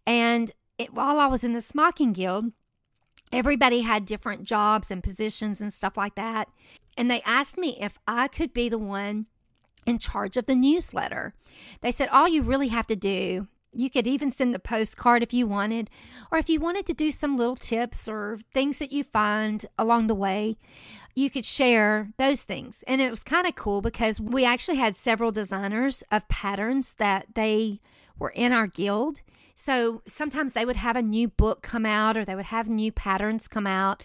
And 0.06 0.52
it, 0.78 0.94
while 0.94 1.20
I 1.20 1.28
was 1.28 1.44
in 1.44 1.54
the 1.54 1.62
smocking 1.62 2.14
guild, 2.14 2.52
everybody 3.32 3.82
had 3.82 4.06
different 4.06 4.44
jobs 4.44 4.92
and 4.92 5.04
positions 5.04 5.62
and 5.62 5.74
stuff 5.74 5.98
like 5.98 6.16
that. 6.16 6.50
And 6.98 7.10
they 7.10 7.22
asked 7.22 7.58
me 7.58 7.78
if 7.80 7.98
I 8.08 8.28
could 8.28 8.54
be 8.54 8.70
the 8.70 8.80
one 8.80 9.28
in 9.86 9.98
charge 9.98 10.38
of 10.38 10.46
the 10.46 10.56
newsletter. 10.56 11.34
They 11.82 11.92
said, 11.92 12.10
All 12.10 12.28
you 12.28 12.42
really 12.42 12.70
have 12.70 12.88
to 12.88 12.96
do, 12.96 13.48
you 13.74 13.90
could 13.90 14.08
even 14.08 14.32
send 14.32 14.54
a 14.54 14.60
postcard 14.60 15.24
if 15.24 15.34
you 15.34 15.48
wanted, 15.48 15.90
or 16.32 16.38
if 16.38 16.50
you 16.50 16.60
wanted 16.60 16.86
to 16.88 16.94
do 16.94 17.12
some 17.12 17.38
little 17.38 17.56
tips 17.56 18.08
or 18.08 18.38
things 18.54 18.80
that 18.80 18.92
you 18.92 19.04
find 19.04 19.66
along 19.78 20.08
the 20.08 20.16
way, 20.16 20.58
you 21.16 21.30
could 21.30 21.46
share 21.46 22.10
those 22.18 22.44
things. 22.44 22.84
And 22.88 23.02
it 23.02 23.10
was 23.10 23.24
kind 23.24 23.48
of 23.48 23.56
cool 23.56 23.82
because 23.82 24.20
we 24.20 24.46
actually 24.46 24.78
had 24.78 24.96
several 24.96 25.32
designers 25.32 26.04
of 26.12 26.28
patterns 26.28 26.96
that 26.96 27.28
they 27.36 27.82
were 28.18 28.30
in 28.30 28.52
our 28.52 28.68
guild. 28.68 29.22
So 29.56 30.02
sometimes 30.08 30.54
they 30.54 30.66
would 30.66 30.78
have 30.78 30.96
a 30.96 31.02
new 31.02 31.28
book 31.28 31.62
come 31.62 31.86
out 31.86 32.18
or 32.18 32.26
they 32.26 32.36
would 32.36 32.46
have 32.46 32.70
new 32.70 32.92
patterns 32.92 33.48
come 33.48 33.68
out. 33.68 34.04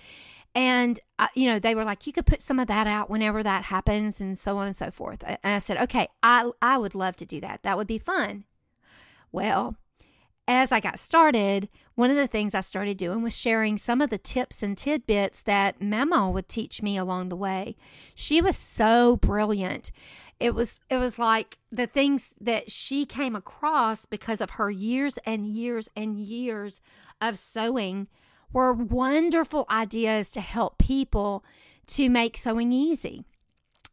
And, 0.55 0.99
uh, 1.19 1.29
you 1.35 1.51
know, 1.51 1.59
they 1.59 1.75
were 1.75 1.85
like, 1.85 2.07
you 2.07 2.13
could 2.13 2.25
put 2.25 2.41
some 2.41 2.59
of 2.59 2.67
that 2.69 2.87
out 2.87 3.11
whenever 3.11 3.43
that 3.43 3.65
happens 3.65 4.21
and 4.23 4.39
so 4.39 4.57
on 4.57 4.67
and 4.67 4.77
so 4.77 4.91
forth. 4.91 5.23
And 5.27 5.39
I 5.43 5.59
said, 5.59 5.77
okay, 5.83 6.09
I, 6.23 6.51
I 6.63 6.79
would 6.79 6.95
love 6.95 7.17
to 7.19 7.27
do 7.27 7.41
that. 7.43 7.63
That 7.63 7.77
would 7.77 7.87
be 7.87 7.99
fun. 7.99 8.45
Well, 9.37 9.77
as 10.49 10.73
I 10.73 10.81
got 10.81 10.99
started, 10.99 11.69
one 11.95 12.09
of 12.09 12.17
the 12.17 12.27
things 12.27 12.55
I 12.55 12.63
started 12.63 12.97
doing 12.97 13.21
was 13.21 13.37
sharing 13.37 13.77
some 13.77 14.01
of 14.01 14.09
the 14.09 14.17
tips 14.17 14.63
and 14.63 14.79
tidbits 14.79 15.43
that 15.43 15.79
Mama 15.79 16.31
would 16.31 16.49
teach 16.49 16.81
me 16.81 16.97
along 16.97 17.29
the 17.29 17.37
way. 17.37 17.77
She 18.15 18.41
was 18.41 18.57
so 18.57 19.17
brilliant. 19.17 19.93
It 20.41 20.55
was 20.55 20.81
it 20.89 20.97
was 20.97 21.19
like 21.19 21.59
the 21.71 21.87
things 21.87 22.33
that 22.41 22.71
she 22.71 23.05
came 23.05 23.37
across 23.37 24.07
because 24.07 24.41
of 24.41 24.53
her 24.53 24.71
years 24.71 25.19
and 25.27 25.47
years 25.47 25.91
and 25.95 26.19
years 26.19 26.81
of 27.21 27.37
sewing 27.37 28.07
were 28.55 28.73
wonderful 28.73 29.67
ideas 29.69 30.31
to 30.31 30.41
help 30.41 30.79
people 30.79 31.45
to 31.89 32.09
make 32.09 32.39
sewing 32.39 32.73
easy. 32.73 33.23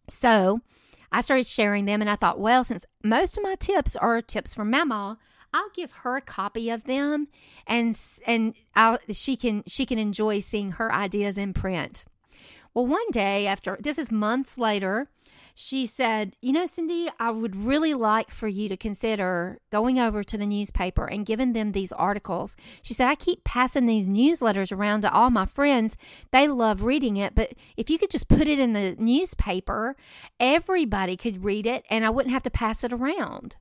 So, 0.07 0.61
I 1.11 1.19
started 1.19 1.47
sharing 1.47 1.83
them 1.83 1.99
and 1.99 2.09
I 2.09 2.15
thought, 2.15 2.39
well, 2.39 2.63
since 2.63 2.85
most 3.03 3.37
of 3.37 3.43
my 3.43 3.55
tips 3.55 3.97
are 3.97 4.21
tips 4.21 4.55
from 4.55 4.71
Mama, 4.71 5.19
I'll 5.53 5.69
give 5.75 5.91
her 5.91 6.15
a 6.15 6.21
copy 6.21 6.69
of 6.69 6.85
them 6.85 7.27
and 7.67 7.97
and 8.25 8.53
I'll, 8.75 8.97
she 9.11 9.35
can 9.35 9.63
she 9.67 9.85
can 9.85 9.99
enjoy 9.99 10.39
seeing 10.39 10.71
her 10.73 10.91
ideas 10.91 11.37
in 11.37 11.53
print. 11.53 12.05
Well, 12.73 12.87
one 12.87 13.11
day 13.11 13.45
after 13.45 13.77
this 13.79 13.99
is 13.99 14.11
months 14.11 14.57
later, 14.57 15.09
she 15.55 15.85
said, 15.85 16.35
You 16.41 16.51
know, 16.51 16.65
Cindy, 16.65 17.09
I 17.19 17.29
would 17.29 17.55
really 17.55 17.93
like 17.93 18.31
for 18.31 18.47
you 18.47 18.67
to 18.69 18.77
consider 18.77 19.59
going 19.71 19.99
over 19.99 20.23
to 20.23 20.37
the 20.37 20.47
newspaper 20.47 21.05
and 21.05 21.25
giving 21.25 21.53
them 21.53 21.71
these 21.71 21.91
articles. 21.91 22.55
She 22.81 22.93
said, 22.93 23.07
I 23.07 23.15
keep 23.15 23.43
passing 23.43 23.85
these 23.85 24.07
newsletters 24.07 24.71
around 24.71 25.01
to 25.01 25.13
all 25.13 25.29
my 25.29 25.45
friends. 25.45 25.97
They 26.31 26.47
love 26.47 26.83
reading 26.83 27.17
it, 27.17 27.35
but 27.35 27.53
if 27.77 27.89
you 27.89 27.99
could 27.99 28.09
just 28.09 28.27
put 28.27 28.47
it 28.47 28.59
in 28.59 28.73
the 28.73 28.95
newspaper, 28.97 29.95
everybody 30.39 31.15
could 31.15 31.43
read 31.43 31.67
it 31.67 31.85
and 31.89 32.03
I 32.03 32.09
wouldn't 32.09 32.33
have 32.33 32.43
to 32.43 32.49
pass 32.49 32.83
it 32.83 32.91
around. 32.91 33.57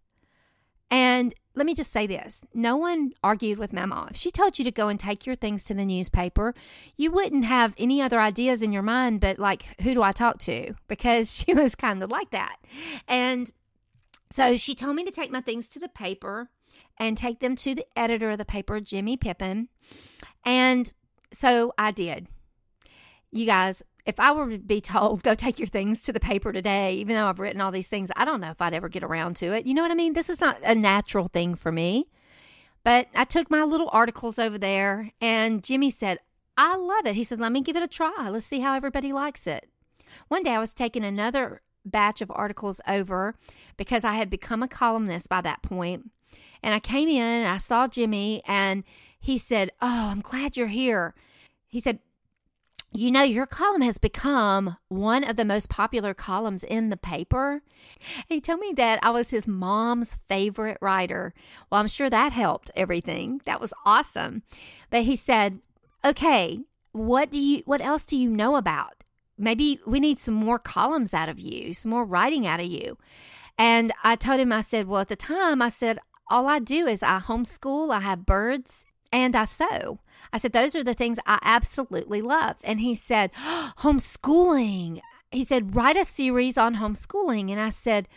And 0.92 1.34
let 1.54 1.64
me 1.64 1.74
just 1.74 1.90
say 1.90 2.06
this 2.06 2.44
no 2.54 2.76
one 2.76 3.12
argued 3.24 3.58
with 3.58 3.72
Mama. 3.72 4.08
If 4.10 4.16
she 4.16 4.30
told 4.30 4.58
you 4.58 4.64
to 4.66 4.70
go 4.70 4.88
and 4.88 5.00
take 5.00 5.26
your 5.26 5.34
things 5.34 5.64
to 5.64 5.74
the 5.74 5.86
newspaper, 5.86 6.54
you 6.96 7.10
wouldn't 7.10 7.46
have 7.46 7.74
any 7.78 8.02
other 8.02 8.20
ideas 8.20 8.62
in 8.62 8.72
your 8.72 8.82
mind 8.82 9.20
but, 9.20 9.38
like, 9.38 9.64
who 9.80 9.94
do 9.94 10.02
I 10.02 10.12
talk 10.12 10.38
to? 10.40 10.74
Because 10.92 11.34
she 11.34 11.54
was 11.54 11.74
kind 11.74 12.02
of 12.02 12.10
like 12.10 12.30
that. 12.30 12.56
And 13.08 13.50
so 14.30 14.58
she 14.58 14.74
told 14.74 14.94
me 14.94 15.04
to 15.04 15.10
take 15.10 15.30
my 15.30 15.40
things 15.40 15.70
to 15.70 15.78
the 15.78 15.88
paper 15.88 16.50
and 16.98 17.16
take 17.16 17.40
them 17.40 17.56
to 17.56 17.74
the 17.74 17.86
editor 17.96 18.30
of 18.30 18.38
the 18.38 18.44
paper, 18.44 18.78
Jimmy 18.78 19.16
Pippin. 19.16 19.68
And 20.44 20.92
so 21.32 21.72
I 21.78 21.92
did. 21.92 22.28
You 23.30 23.46
guys, 23.46 23.82
if 24.04 24.18
I 24.18 24.32
were 24.32 24.50
to 24.50 24.58
be 24.58 24.80
told, 24.80 25.22
go 25.22 25.34
take 25.34 25.58
your 25.58 25.68
things 25.68 26.02
to 26.04 26.12
the 26.12 26.20
paper 26.20 26.52
today, 26.52 26.94
even 26.94 27.14
though 27.14 27.26
I've 27.26 27.38
written 27.38 27.60
all 27.60 27.70
these 27.70 27.88
things, 27.88 28.10
I 28.16 28.24
don't 28.24 28.40
know 28.40 28.50
if 28.50 28.60
I'd 28.60 28.74
ever 28.74 28.88
get 28.88 29.04
around 29.04 29.36
to 29.36 29.52
it. 29.52 29.66
You 29.66 29.74
know 29.74 29.82
what 29.82 29.90
I 29.90 29.94
mean? 29.94 30.14
This 30.14 30.28
is 30.28 30.40
not 30.40 30.58
a 30.64 30.74
natural 30.74 31.28
thing 31.28 31.54
for 31.54 31.70
me. 31.70 32.08
But 32.84 33.06
I 33.14 33.24
took 33.24 33.48
my 33.48 33.62
little 33.62 33.88
articles 33.92 34.40
over 34.40 34.58
there, 34.58 35.12
and 35.20 35.62
Jimmy 35.62 35.90
said, 35.90 36.18
I 36.56 36.76
love 36.76 37.06
it. 37.06 37.14
He 37.14 37.22
said, 37.22 37.40
let 37.40 37.52
me 37.52 37.60
give 37.60 37.76
it 37.76 37.82
a 37.82 37.88
try. 37.88 38.28
Let's 38.28 38.44
see 38.44 38.60
how 38.60 38.74
everybody 38.74 39.12
likes 39.12 39.46
it. 39.46 39.68
One 40.28 40.42
day 40.42 40.50
I 40.50 40.58
was 40.58 40.74
taking 40.74 41.04
another 41.04 41.62
batch 41.84 42.20
of 42.20 42.30
articles 42.34 42.80
over 42.88 43.36
because 43.76 44.04
I 44.04 44.14
had 44.14 44.28
become 44.28 44.62
a 44.62 44.68
columnist 44.68 45.28
by 45.28 45.40
that 45.42 45.62
point. 45.62 46.10
And 46.62 46.74
I 46.74 46.80
came 46.80 47.08
in 47.08 47.22
and 47.22 47.48
I 47.48 47.58
saw 47.58 47.86
Jimmy, 47.86 48.42
and 48.46 48.82
he 49.18 49.38
said, 49.38 49.70
Oh, 49.80 50.08
I'm 50.10 50.20
glad 50.20 50.56
you're 50.56 50.66
here. 50.66 51.14
He 51.68 51.80
said, 51.80 52.00
you 52.92 53.10
know, 53.10 53.22
your 53.22 53.46
column 53.46 53.82
has 53.82 53.98
become 53.98 54.76
one 54.88 55.24
of 55.24 55.36
the 55.36 55.44
most 55.44 55.68
popular 55.68 56.12
columns 56.12 56.62
in 56.62 56.90
the 56.90 56.96
paper. 56.96 57.62
He 58.28 58.40
told 58.40 58.60
me 58.60 58.72
that 58.76 58.98
I 59.02 59.10
was 59.10 59.30
his 59.30 59.48
mom's 59.48 60.16
favorite 60.28 60.78
writer. 60.80 61.32
Well, 61.70 61.80
I'm 61.80 61.88
sure 61.88 62.10
that 62.10 62.32
helped 62.32 62.70
everything. 62.76 63.40
That 63.46 63.60
was 63.60 63.72
awesome. 63.86 64.42
But 64.90 65.04
he 65.04 65.16
said, 65.16 65.60
"Okay, 66.04 66.60
what 66.92 67.30
do 67.30 67.38
you 67.38 67.62
what 67.64 67.80
else 67.80 68.04
do 68.04 68.16
you 68.16 68.28
know 68.28 68.56
about? 68.56 69.04
Maybe 69.38 69.80
we 69.86 69.98
need 69.98 70.18
some 70.18 70.34
more 70.34 70.58
columns 70.58 71.14
out 71.14 71.28
of 71.30 71.40
you, 71.40 71.72
some 71.72 71.90
more 71.90 72.04
writing 72.04 72.46
out 72.46 72.60
of 72.60 72.66
you." 72.66 72.98
And 73.58 73.92
I 74.04 74.16
told 74.16 74.40
him 74.40 74.52
I 74.52 74.60
said, 74.60 74.86
"Well, 74.86 75.00
at 75.00 75.08
the 75.08 75.16
time 75.16 75.62
I 75.62 75.68
said 75.68 75.98
all 76.28 76.46
I 76.46 76.58
do 76.58 76.86
is 76.86 77.02
I 77.02 77.18
homeschool, 77.20 77.94
I 77.94 78.00
have 78.00 78.26
birds 78.26 78.86
and 79.12 79.36
I 79.36 79.44
sew. 79.44 80.00
I 80.32 80.38
said, 80.38 80.52
Those 80.52 80.74
are 80.74 80.84
the 80.84 80.94
things 80.94 81.18
I 81.26 81.38
absolutely 81.42 82.22
love. 82.22 82.56
And 82.64 82.80
he 82.80 82.94
said, 82.94 83.32
Homeschooling. 83.78 85.00
He 85.30 85.44
said, 85.44 85.74
Write 85.74 85.96
a 85.96 86.04
series 86.04 86.58
on 86.58 86.76
homeschooling. 86.76 87.50
And 87.50 87.60
I 87.60 87.70
said, 87.70 88.08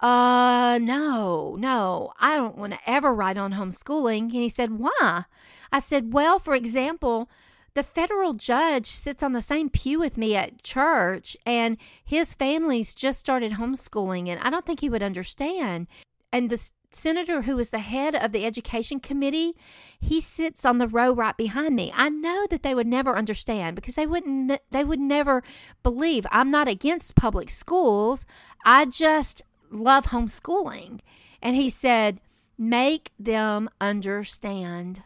uh, 0.00 0.78
no, 0.82 1.56
no, 1.56 2.12
I 2.18 2.36
don't 2.36 2.58
want 2.58 2.74
to 2.74 2.78
ever 2.86 3.14
write 3.14 3.38
on 3.38 3.52
homeschooling. 3.54 4.22
And 4.22 4.32
he 4.32 4.48
said, 4.48 4.78
Why? 4.78 5.24
I 5.72 5.78
said, 5.78 6.12
Well, 6.12 6.38
for 6.38 6.54
example, 6.54 7.30
the 7.74 7.82
federal 7.82 8.34
judge 8.34 8.86
sits 8.86 9.22
on 9.22 9.32
the 9.32 9.40
same 9.40 9.68
pew 9.68 9.98
with 9.98 10.16
me 10.16 10.36
at 10.36 10.62
church, 10.62 11.36
and 11.46 11.76
his 12.04 12.34
family's 12.34 12.94
just 12.94 13.18
started 13.18 13.52
homeschooling, 13.52 14.28
and 14.28 14.40
I 14.40 14.50
don't 14.50 14.66
think 14.66 14.80
he 14.80 14.90
would 14.90 15.02
understand. 15.02 15.86
And 16.32 16.50
the 16.50 16.70
senator 16.94 17.42
who 17.42 17.58
is 17.58 17.70
the 17.70 17.78
head 17.78 18.14
of 18.14 18.32
the 18.32 18.44
education 18.44 19.00
committee, 19.00 19.54
he 20.00 20.20
sits 20.20 20.64
on 20.64 20.78
the 20.78 20.88
row 20.88 21.12
right 21.12 21.36
behind 21.36 21.76
me. 21.76 21.92
I 21.94 22.08
know 22.08 22.46
that 22.50 22.62
they 22.62 22.74
would 22.74 22.86
never 22.86 23.16
understand 23.16 23.76
because 23.76 23.94
they 23.94 24.06
wouldn't 24.06 24.60
they 24.70 24.84
would 24.84 25.00
never 25.00 25.42
believe 25.82 26.26
I'm 26.30 26.50
not 26.50 26.68
against 26.68 27.16
public 27.16 27.50
schools. 27.50 28.26
I 28.64 28.86
just 28.86 29.42
love 29.70 30.06
homeschooling. 30.06 31.00
And 31.42 31.56
he 31.56 31.68
said, 31.70 32.20
"Make 32.56 33.10
them 33.18 33.68
understand." 33.80 35.02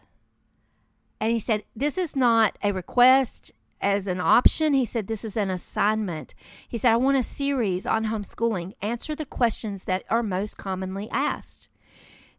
And 1.20 1.32
he 1.32 1.40
said, 1.40 1.64
"This 1.74 1.98
is 1.98 2.14
not 2.14 2.58
a 2.62 2.72
request 2.72 3.52
as 3.80 4.06
an 4.06 4.20
option. 4.20 4.72
He 4.72 4.84
said, 4.84 5.06
This 5.06 5.24
is 5.24 5.36
an 5.36 5.50
assignment. 5.50 6.34
He 6.68 6.78
said, 6.78 6.92
I 6.92 6.96
want 6.96 7.16
a 7.16 7.22
series 7.22 7.86
on 7.86 8.06
homeschooling. 8.06 8.74
Answer 8.82 9.14
the 9.14 9.26
questions 9.26 9.84
that 9.84 10.04
are 10.10 10.22
most 10.22 10.56
commonly 10.56 11.08
asked. 11.10 11.67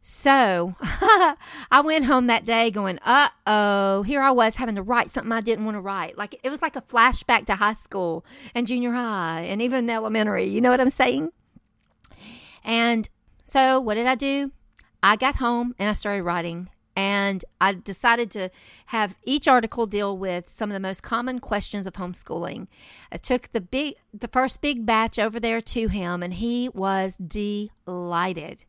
So 0.02 0.76
I 0.82 1.82
went 1.84 2.06
home 2.06 2.28
that 2.28 2.46
day 2.46 2.72
going, 2.72 3.00
uh 3.04 3.30
oh, 3.46 4.04
here 4.04 4.22
I 4.22 4.32
was 4.32 4.56
having 4.56 4.76
to 4.76 4.82
write 4.82 5.10
something 5.10 5.32
I 5.32 5.42
didn't 5.42 5.66
want 5.66 5.76
to 5.76 5.82
write. 5.82 6.18
Like 6.18 6.40
it 6.44 6.50
was 6.50 6.62
like 6.62 6.76
a 6.76 6.82
flashback 6.82 7.46
to 7.48 7.56
high 7.56 7.74
school 7.74 8.26
and 8.56 8.66
junior 8.66 8.94
high 8.94 9.42
and 9.42 9.62
even 9.62 9.90
elementary. 9.90 10.46
You 10.46 10.62
know 10.62 10.72
what 10.72 10.82
I'm 10.82 10.90
saying? 10.90 11.32
And 12.64 13.10
so 13.44 13.80
what 13.80 13.96
did 13.96 14.08
I 14.08 14.16
do? 14.16 14.52
I 15.02 15.16
got 15.16 15.36
home 15.36 15.76
and 15.80 15.90
I 15.90 15.94
started 15.94 16.24
writing. 16.24 16.70
And 16.96 17.46
I 17.62 17.74
decided 17.74 18.30
to 18.32 18.50
have 18.88 19.16
each 19.24 19.48
article 19.48 19.86
deal 19.86 20.18
with 20.18 20.50
some 20.50 20.70
of 20.70 20.74
the 20.74 20.82
most 20.82 21.02
common 21.02 21.40
questions 21.40 21.88
of 21.88 21.94
homeschooling. 21.94 22.68
I 23.10 23.16
took 23.16 23.52
the 23.54 23.62
big 23.62 23.96
the 24.14 24.28
first 24.28 24.60
big 24.60 24.86
batch 24.86 25.18
over 25.18 25.40
there 25.40 25.62
to 25.62 25.88
him 25.88 26.22
and 26.22 26.34
he 26.34 26.68
was 26.68 27.16
delighted. 27.16 28.66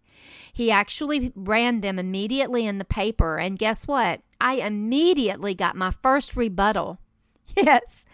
He 0.53 0.71
actually 0.71 1.33
ran 1.35 1.81
them 1.81 1.99
immediately 1.99 2.67
in 2.67 2.79
the 2.79 2.85
paper. 2.85 3.39
And 3.39 3.59
guess 3.59 3.87
what? 3.87 4.21
I 4.41 4.55
immediately 4.55 5.55
got 5.55 5.77
my 5.77 5.91
first 5.91 6.37
rebuttal. 6.37 6.99
Yes. 7.57 8.05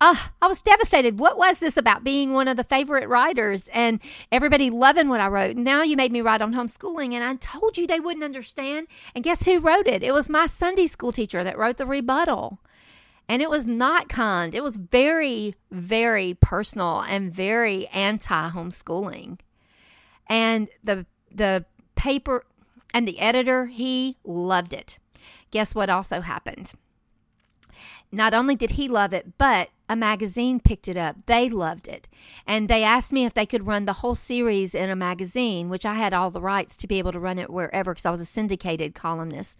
Uh, 0.00 0.16
I 0.40 0.46
was 0.46 0.62
devastated. 0.62 1.20
What 1.20 1.36
was 1.36 1.58
this 1.58 1.76
about 1.76 2.02
being 2.02 2.32
one 2.32 2.48
of 2.48 2.56
the 2.56 2.64
favorite 2.64 3.08
writers 3.08 3.68
and 3.68 4.00
everybody 4.32 4.70
loving 4.70 5.08
what 5.08 5.20
I 5.20 5.28
wrote? 5.28 5.56
Now 5.56 5.82
you 5.82 5.96
made 5.96 6.10
me 6.10 6.22
write 6.22 6.40
on 6.40 6.54
homeschooling, 6.54 7.12
and 7.12 7.22
I 7.22 7.34
told 7.36 7.76
you 7.76 7.86
they 7.86 8.00
wouldn't 8.00 8.24
understand. 8.24 8.86
And 9.14 9.22
guess 9.22 9.44
who 9.44 9.60
wrote 9.60 9.86
it? 9.86 10.02
It 10.02 10.12
was 10.12 10.30
my 10.30 10.46
Sunday 10.46 10.86
school 10.86 11.12
teacher 11.12 11.44
that 11.44 11.58
wrote 11.58 11.76
the 11.76 11.86
rebuttal. 11.86 12.60
And 13.28 13.42
it 13.42 13.50
was 13.50 13.66
not 13.66 14.08
kind. 14.08 14.54
It 14.54 14.62
was 14.62 14.76
very, 14.76 15.54
very 15.70 16.34
personal 16.40 17.02
and 17.02 17.32
very 17.32 17.86
anti 17.88 18.50
homeschooling. 18.50 19.38
And 20.28 20.68
the 20.82 21.06
the 21.32 21.64
paper 21.94 22.44
and 22.92 23.06
the 23.06 23.18
editor, 23.20 23.66
he 23.66 24.16
loved 24.24 24.72
it. 24.72 24.98
Guess 25.50 25.74
what 25.74 25.90
also 25.90 26.20
happened? 26.20 26.72
Not 28.12 28.34
only 28.34 28.56
did 28.56 28.70
he 28.70 28.88
love 28.88 29.12
it, 29.12 29.38
but 29.38 29.70
a 29.88 29.94
magazine 29.96 30.60
picked 30.60 30.88
it 30.88 30.96
up. 30.96 31.26
They 31.26 31.48
loved 31.48 31.86
it. 31.86 32.08
And 32.46 32.68
they 32.68 32.82
asked 32.82 33.12
me 33.12 33.24
if 33.24 33.34
they 33.34 33.46
could 33.46 33.66
run 33.66 33.84
the 33.84 33.94
whole 33.94 34.14
series 34.14 34.74
in 34.74 34.90
a 34.90 34.96
magazine, 34.96 35.68
which 35.68 35.86
I 35.86 35.94
had 35.94 36.12
all 36.12 36.30
the 36.30 36.40
rights 36.40 36.76
to 36.78 36.86
be 36.86 36.98
able 36.98 37.12
to 37.12 37.20
run 37.20 37.38
it 37.38 37.50
wherever 37.50 37.92
because 37.92 38.06
I 38.06 38.10
was 38.10 38.20
a 38.20 38.24
syndicated 38.24 38.94
columnist. 38.94 39.58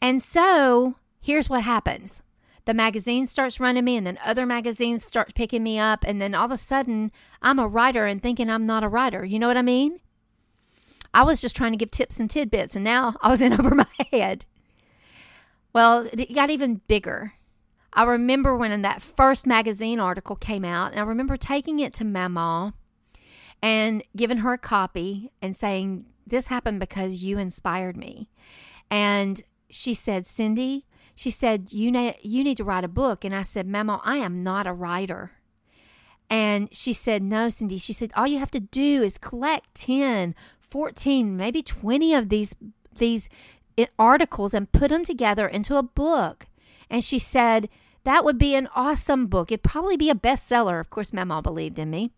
And 0.00 0.22
so 0.22 0.96
here's 1.20 1.48
what 1.48 1.62
happens 1.62 2.22
the 2.66 2.74
magazine 2.74 3.26
starts 3.26 3.58
running 3.58 3.84
me, 3.84 3.96
and 3.96 4.06
then 4.06 4.18
other 4.24 4.44
magazines 4.44 5.04
start 5.04 5.34
picking 5.34 5.62
me 5.62 5.78
up. 5.78 6.04
And 6.06 6.20
then 6.20 6.34
all 6.34 6.44
of 6.44 6.52
a 6.52 6.56
sudden, 6.56 7.10
I'm 7.40 7.58
a 7.58 7.66
writer 7.66 8.06
and 8.06 8.22
thinking 8.22 8.50
I'm 8.50 8.66
not 8.66 8.84
a 8.84 8.88
writer. 8.88 9.24
You 9.24 9.38
know 9.38 9.48
what 9.48 9.56
I 9.56 9.62
mean? 9.62 10.00
I 11.12 11.22
was 11.22 11.40
just 11.40 11.56
trying 11.56 11.72
to 11.72 11.78
give 11.78 11.90
tips 11.90 12.20
and 12.20 12.30
tidbits, 12.30 12.76
and 12.76 12.84
now 12.84 13.14
I 13.20 13.28
was 13.28 13.40
in 13.42 13.52
over 13.58 13.74
my 13.74 13.86
head. 14.12 14.44
Well, 15.72 16.08
it 16.12 16.34
got 16.34 16.50
even 16.50 16.80
bigger. 16.88 17.34
I 17.92 18.04
remember 18.04 18.56
when 18.56 18.82
that 18.82 19.02
first 19.02 19.46
magazine 19.46 19.98
article 19.98 20.36
came 20.36 20.64
out, 20.64 20.92
and 20.92 21.00
I 21.00 21.04
remember 21.04 21.36
taking 21.36 21.80
it 21.80 21.92
to 21.94 22.04
Mama 22.04 22.74
and 23.62 24.02
giving 24.16 24.38
her 24.38 24.52
a 24.52 24.58
copy 24.58 25.32
and 25.42 25.56
saying, 25.56 26.06
This 26.26 26.46
happened 26.46 26.80
because 26.80 27.22
you 27.22 27.38
inspired 27.38 27.96
me. 27.96 28.28
And 28.90 29.42
she 29.68 29.94
said, 29.94 30.26
Cindy, 30.26 30.86
she 31.16 31.30
said, 31.30 31.72
you, 31.72 31.92
na- 31.92 32.14
you 32.22 32.42
need 32.42 32.56
to 32.56 32.64
write 32.64 32.84
a 32.84 32.88
book. 32.88 33.24
And 33.24 33.34
I 33.34 33.42
said, 33.42 33.66
Mama, 33.66 34.00
I 34.04 34.16
am 34.16 34.42
not 34.42 34.66
a 34.66 34.72
writer. 34.72 35.32
And 36.28 36.72
she 36.72 36.92
said, 36.92 37.22
No, 37.22 37.48
Cindy. 37.48 37.78
She 37.78 37.92
said, 37.92 38.12
All 38.14 38.26
you 38.26 38.38
have 38.38 38.52
to 38.52 38.60
do 38.60 39.02
is 39.02 39.18
collect 39.18 39.74
10, 39.74 40.34
14, 40.70 41.36
maybe 41.36 41.62
20 41.62 42.14
of 42.14 42.28
these 42.28 42.54
these 42.96 43.28
eh, 43.78 43.86
articles 43.98 44.54
and 44.54 44.70
put 44.72 44.88
them 44.88 45.04
together 45.04 45.46
into 45.46 45.76
a 45.76 45.82
book. 45.82 46.46
And 46.88 47.04
she 47.04 47.18
said, 47.18 47.68
that 48.04 48.24
would 48.24 48.38
be 48.38 48.54
an 48.54 48.68
awesome 48.74 49.26
book. 49.26 49.50
It'd 49.50 49.62
probably 49.62 49.96
be 49.96 50.10
a 50.10 50.14
bestseller. 50.14 50.80
Of 50.80 50.90
course, 50.90 51.12
Mama 51.12 51.42
believed 51.42 51.78
in 51.78 51.90
me. 51.90 52.12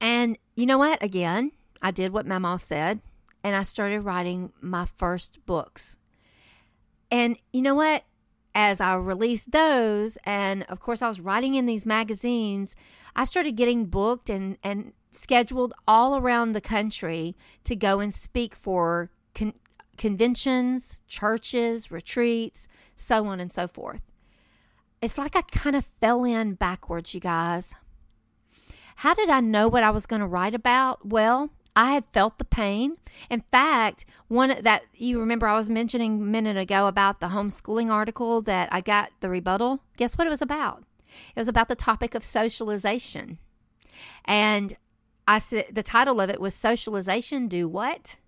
And 0.00 0.38
you 0.54 0.66
know 0.66 0.78
what? 0.78 1.02
Again, 1.02 1.52
I 1.80 1.90
did 1.90 2.12
what 2.12 2.26
Mama 2.26 2.58
said 2.58 3.00
and 3.42 3.54
I 3.54 3.62
started 3.62 4.00
writing 4.00 4.52
my 4.60 4.86
first 4.96 5.44
books. 5.46 5.96
And 7.10 7.36
you 7.52 7.62
know 7.62 7.74
what? 7.74 8.04
As 8.54 8.80
I 8.80 8.94
released 8.94 9.50
those, 9.50 10.16
and 10.24 10.62
of 10.64 10.78
course, 10.78 11.02
I 11.02 11.08
was 11.08 11.20
writing 11.20 11.54
in 11.54 11.66
these 11.66 11.84
magazines, 11.84 12.76
I 13.16 13.24
started 13.24 13.56
getting 13.56 13.86
booked 13.86 14.30
and, 14.30 14.58
and 14.62 14.92
scheduled 15.14 15.74
all 15.86 16.16
around 16.16 16.52
the 16.52 16.60
country 16.60 17.36
to 17.64 17.76
go 17.76 18.00
and 18.00 18.12
speak 18.12 18.54
for 18.54 19.10
con- 19.34 19.54
conventions, 19.96 21.02
churches, 21.08 21.90
retreats, 21.90 22.68
so 22.94 23.26
on 23.26 23.40
and 23.40 23.52
so 23.52 23.66
forth. 23.66 24.02
It's 25.00 25.18
like 25.18 25.36
I 25.36 25.42
kind 25.42 25.76
of 25.76 25.84
fell 25.84 26.24
in 26.24 26.54
backwards, 26.54 27.14
you 27.14 27.20
guys. 27.20 27.74
How 28.96 29.14
did 29.14 29.28
I 29.28 29.40
know 29.40 29.68
what 29.68 29.82
I 29.82 29.90
was 29.90 30.06
going 30.06 30.20
to 30.20 30.26
write 30.26 30.54
about? 30.54 31.06
Well, 31.06 31.50
I 31.76 31.92
had 31.92 32.06
felt 32.12 32.38
the 32.38 32.44
pain. 32.44 32.96
In 33.28 33.40
fact, 33.40 34.04
one 34.28 34.56
that 34.62 34.84
you 34.94 35.18
remember 35.18 35.46
I 35.46 35.56
was 35.56 35.68
mentioning 35.68 36.20
a 36.20 36.24
minute 36.24 36.56
ago 36.56 36.86
about 36.86 37.20
the 37.20 37.28
homeschooling 37.28 37.90
article 37.90 38.40
that 38.42 38.68
I 38.72 38.80
got 38.80 39.10
the 39.20 39.28
rebuttal. 39.28 39.80
Guess 39.96 40.16
what 40.16 40.26
it 40.26 40.30
was 40.30 40.42
about? 40.42 40.84
It 41.34 41.40
was 41.40 41.48
about 41.48 41.68
the 41.68 41.74
topic 41.74 42.14
of 42.14 42.24
socialization. 42.24 43.38
And 44.24 44.76
I 45.26 45.38
said 45.38 45.66
the 45.72 45.82
title 45.82 46.20
of 46.20 46.30
it 46.30 46.40
was 46.40 46.54
Socialization 46.54 47.48
Do 47.48 47.68
What? 47.68 48.18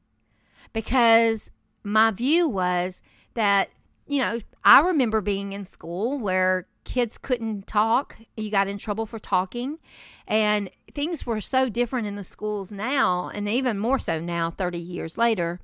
Because 0.72 1.50
my 1.84 2.10
view 2.10 2.48
was 2.48 3.02
that 3.34 3.70
you 4.06 4.20
know, 4.20 4.38
I 4.64 4.80
remember 4.80 5.20
being 5.20 5.52
in 5.52 5.64
school 5.64 6.18
where 6.18 6.66
kids 6.84 7.18
couldn't 7.18 7.66
talk. 7.66 8.16
You 8.36 8.50
got 8.50 8.68
in 8.68 8.78
trouble 8.78 9.06
for 9.06 9.18
talking. 9.18 9.78
And 10.26 10.70
things 10.94 11.26
were 11.26 11.40
so 11.40 11.68
different 11.68 12.06
in 12.06 12.14
the 12.14 12.22
schools 12.22 12.72
now, 12.72 13.30
and 13.34 13.48
even 13.48 13.78
more 13.78 13.98
so 13.98 14.20
now, 14.20 14.50
30 14.50 14.78
years 14.78 15.18
later. 15.18 15.60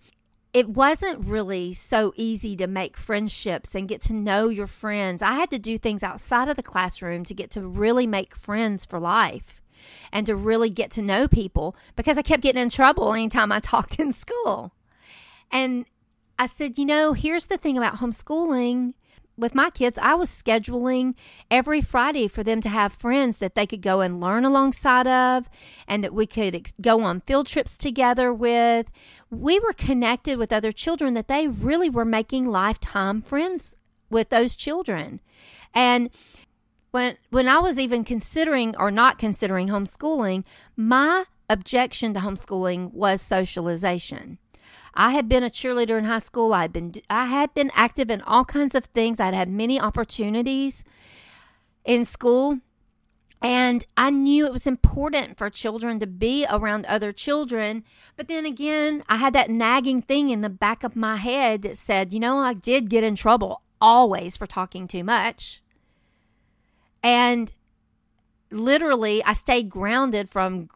It 0.53 0.69
wasn't 0.69 1.25
really 1.25 1.73
so 1.73 2.13
easy 2.17 2.57
to 2.57 2.67
make 2.67 2.99
friendships 2.99 3.75
and 3.75 3.89
get 3.89 4.03
to 4.03 4.13
know 4.13 4.49
your 4.49 4.67
friends. 4.67 5.23
I 5.23 5.33
had 5.33 5.51
to 5.51 5.59
do 5.59 5.79
things 5.79 6.03
outside 6.03 6.49
of 6.49 6.57
the 6.57 6.63
classroom 6.63 7.25
to 7.25 7.35
get 7.35 7.51
to 7.53 7.67
really 7.67 8.07
make 8.07 8.35
friends 8.35 8.85
for 8.85 9.01
life 9.01 9.62
and 10.13 10.27
to 10.27 10.37
really 10.37 10.71
get 10.71 10.91
to 10.93 11.03
know 11.03 11.29
people 11.29 11.77
because 11.97 12.19
I 12.19 12.23
kept 12.23 12.43
getting 12.43 12.63
in 12.63 12.69
trouble 12.69 13.13
anytime 13.13 13.53
I 13.53 13.61
talked 13.61 13.99
in 13.99 14.13
school. 14.13 14.73
And 15.51 15.85
I 16.39 16.47
said, 16.47 16.79
you 16.79 16.87
know, 16.87 17.13
here's 17.13 17.47
the 17.47 17.59
thing 17.59 17.77
about 17.77 17.97
homeschooling 17.97 18.95
with 19.37 19.55
my 19.55 19.71
kids, 19.71 19.99
I 20.01 20.15
was 20.15 20.31
scheduling 20.31 21.15
every 21.51 21.81
Friday 21.81 22.29
for 22.29 22.43
them 22.43 22.61
to 22.63 22.69
have 22.69 22.93
friends 22.93 23.39
that 23.39 23.55
they 23.55 23.67
could 23.67 23.81
go 23.81 24.01
and 24.01 24.21
learn 24.21 24.45
alongside 24.45 25.07
of 25.07 25.49
and 25.89 26.05
that 26.05 26.15
we 26.15 26.27
could 26.27 26.55
ex- 26.55 26.75
go 26.81 27.03
on 27.03 27.21
field 27.23 27.47
trips 27.47 27.79
together 27.79 28.33
with. 28.33 28.87
We 29.31 29.59
were 29.59 29.73
connected 29.73 30.39
with 30.39 30.53
other 30.53 30.73
children 30.73 31.15
that 31.15 31.29
they 31.29 31.49
really 31.49 31.89
were 31.89 32.05
making 32.05 32.49
lifetime 32.49 33.23
friends 33.23 33.77
with 34.11 34.29
those 34.29 34.55
children. 34.55 35.21
And 35.75 36.11
when 36.93 37.17
when 37.31 37.49
I 37.49 37.59
was 37.59 37.79
even 37.79 38.05
considering 38.05 38.77
or 38.79 38.91
not 38.91 39.19
considering 39.19 39.69
homeschooling, 39.69 40.45
my 40.77 41.25
objection 41.51 42.15
to 42.15 42.21
homeschooling 42.21 42.93
was 42.93 43.21
socialization. 43.21 44.39
I 44.95 45.13
had 45.13 45.29
been 45.29 45.43
a 45.43 45.51
cheerleader 45.51 45.99
in 45.99 46.05
high 46.05 46.19
school. 46.19 46.53
I 46.53 46.63
had 46.63 46.73
been 46.73 46.93
I 47.11 47.27
had 47.27 47.53
been 47.55 47.71
active 47.75 48.11
in 48.11 48.21
all 48.23 48.45
kinds 48.45 48.75
of 48.75 48.85
things. 48.87 49.19
I'd 49.19 49.35
had 49.35 49.49
many 49.49 49.81
opportunities 49.81 50.85
in 51.85 52.05
school. 52.05 52.59
And 53.45 53.85
I 53.97 54.11
knew 54.11 54.47
it 54.47 54.53
was 54.53 54.69
important 54.69 55.37
for 55.37 55.51
children 55.51 55.99
to 55.99 56.07
be 56.07 56.47
around 56.49 56.87
other 56.87 57.11
children. 57.11 57.83
But 58.17 58.29
then 58.29 58.47
again, 58.47 59.03
I 59.09 59.17
had 59.17 59.33
that 59.33 59.51
nagging 59.51 60.03
thing 60.03 60.31
in 60.31 60.43
the 60.43 60.49
back 60.49 60.85
of 60.85 60.95
my 60.95 61.17
head 61.17 61.63
that 61.63 61.77
said, 61.77 62.13
you 62.13 62.21
know, 62.21 62.39
I 62.39 62.55
did 62.55 62.89
get 62.89 63.03
in 63.03 63.17
trouble 63.17 63.63
always 63.81 64.37
for 64.37 64.47
talking 64.47 64.87
too 64.87 65.03
much. 65.03 65.61
And 67.03 67.53
literally, 68.51 69.23
I 69.25 69.33
stayed 69.33 69.69
grounded 69.71 70.31
from 70.31 70.69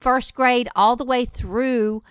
first 0.00 0.34
grade 0.34 0.68
all 0.74 0.96
the 0.96 1.04
way 1.04 1.24
through 1.24 2.02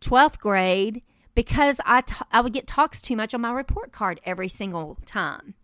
12th 0.00 0.38
grade 0.38 1.02
because 1.34 1.80
I, 1.86 2.02
t- 2.02 2.14
I 2.32 2.40
would 2.40 2.52
get 2.52 2.66
talks 2.66 3.00
too 3.00 3.16
much 3.16 3.34
on 3.34 3.40
my 3.40 3.52
report 3.52 3.92
card 3.92 4.20
every 4.24 4.48
single 4.48 4.98
time. 5.06 5.54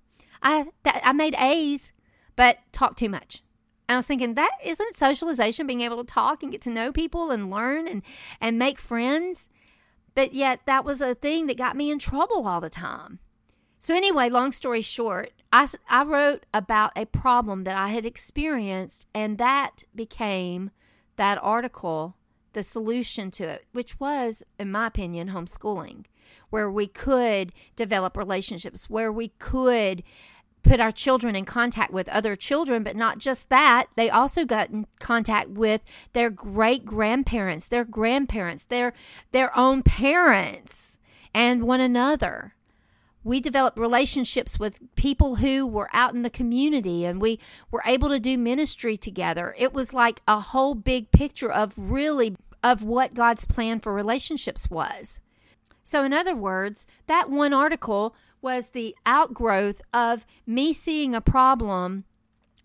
I, 0.43 0.67
I 0.85 1.13
made 1.13 1.35
A's, 1.39 1.93
but 2.37 2.59
talked 2.73 2.99
too 2.99 3.09
much. 3.09 3.43
And 3.89 3.97
I 3.97 3.99
was 3.99 4.07
thinking, 4.07 4.35
that 4.35 4.53
isn't 4.65 4.97
socialization, 4.97 5.67
being 5.67 5.81
able 5.81 5.99
to 5.99 6.05
talk 6.05 6.43
and 6.43 6.51
get 6.51 6.61
to 6.63 6.71
know 6.71 6.93
people 6.93 7.31
and 7.31 7.51
learn 7.51 7.87
and, 7.87 8.03
and 8.41 8.59
make 8.59 8.79
friends. 8.79 9.49
But 10.15 10.35
yet, 10.35 10.61
that 10.67 10.85
was 10.85 11.01
a 11.01 11.15
thing 11.15 11.47
that 11.47 11.59
got 11.59 11.77
me 11.77 11.91
in 11.91 11.99
trouble 11.99 12.47
all 12.49 12.61
the 12.61 12.71
time. 12.71 13.21
So, 13.87 13.95
anyway, 13.95 14.31
long 14.31 14.51
story 14.51 14.83
short, 14.83 15.31
I, 15.53 15.69
I 15.89 16.03
wrote 16.03 16.45
about 16.53 16.91
a 16.97 17.07
problem 17.07 17.63
that 17.63 17.77
I 17.77 17.91
had 17.91 18.05
experienced, 18.05 19.07
and 19.15 19.39
that 19.39 19.85
became 19.95 20.73
that 21.15 21.39
article 21.41 22.17
the 22.53 22.65
solution 22.65 23.31
to 23.31 23.45
it, 23.45 23.67
which 23.71 24.01
was, 24.01 24.43
in 24.59 24.73
my 24.73 24.89
opinion, 24.89 25.29
homeschooling, 25.29 26.07
where 26.51 26.69
we 26.69 26.89
could 26.89 27.53
develop 27.77 28.17
relationships, 28.17 28.91
where 28.91 29.13
we 29.13 29.29
could 29.39 30.03
put 30.65 30.81
our 30.81 30.91
children 30.91 31.37
in 31.37 31.45
contact 31.45 31.93
with 31.93 32.09
other 32.09 32.35
children, 32.35 32.83
but 32.83 32.97
not 32.97 33.19
just 33.19 33.51
that, 33.51 33.87
they 33.95 34.11
also 34.11 34.45
got 34.45 34.69
in 34.69 34.89
contact 34.99 35.51
with 35.51 35.85
their 36.13 36.29
great 36.29 36.85
grandparents, 36.85 37.69
their 37.69 37.85
grandparents, 37.85 38.65
their 38.65 38.93
their 39.31 39.57
own 39.57 39.85
parents, 39.85 40.99
and 41.33 41.63
one 41.63 41.81
another 41.81 42.56
we 43.27 43.41
developed 43.41 43.77
relationships 43.77 44.57
with 44.57 44.79
people 44.95 45.35
who 45.37 45.67
were 45.67 45.91
out 45.93 46.15
in 46.15 46.23
the 46.23 46.31
community 46.31 47.05
and 47.05 47.21
we 47.21 47.41
were 47.73 47.83
able 47.85 48.09
to 48.09 48.21
do 48.21 48.39
ministry 48.39 48.97
together. 48.97 49.53
It 49.59 49.75
was 49.75 49.93
like 49.93 50.23
a 50.29 50.39
whole 50.39 50.77
big 50.77 51.11
picture 51.11 51.51
of 51.51 51.75
really 51.77 52.37
of 52.63 52.85
what 52.85 53.15
God's 53.15 53.45
plan 53.45 53.81
for 53.81 53.93
relationships 53.93 54.71
was. 54.71 55.19
So 55.83 56.05
in 56.05 56.13
other 56.13 56.37
words, 56.37 56.87
that 57.09 57.29
one 57.29 57.53
article 57.53 58.15
was 58.41 58.69
the 58.69 58.95
outgrowth 59.05 59.83
of 59.93 60.25
me 60.47 60.73
seeing 60.73 61.13
a 61.13 61.21
problem 61.21 62.05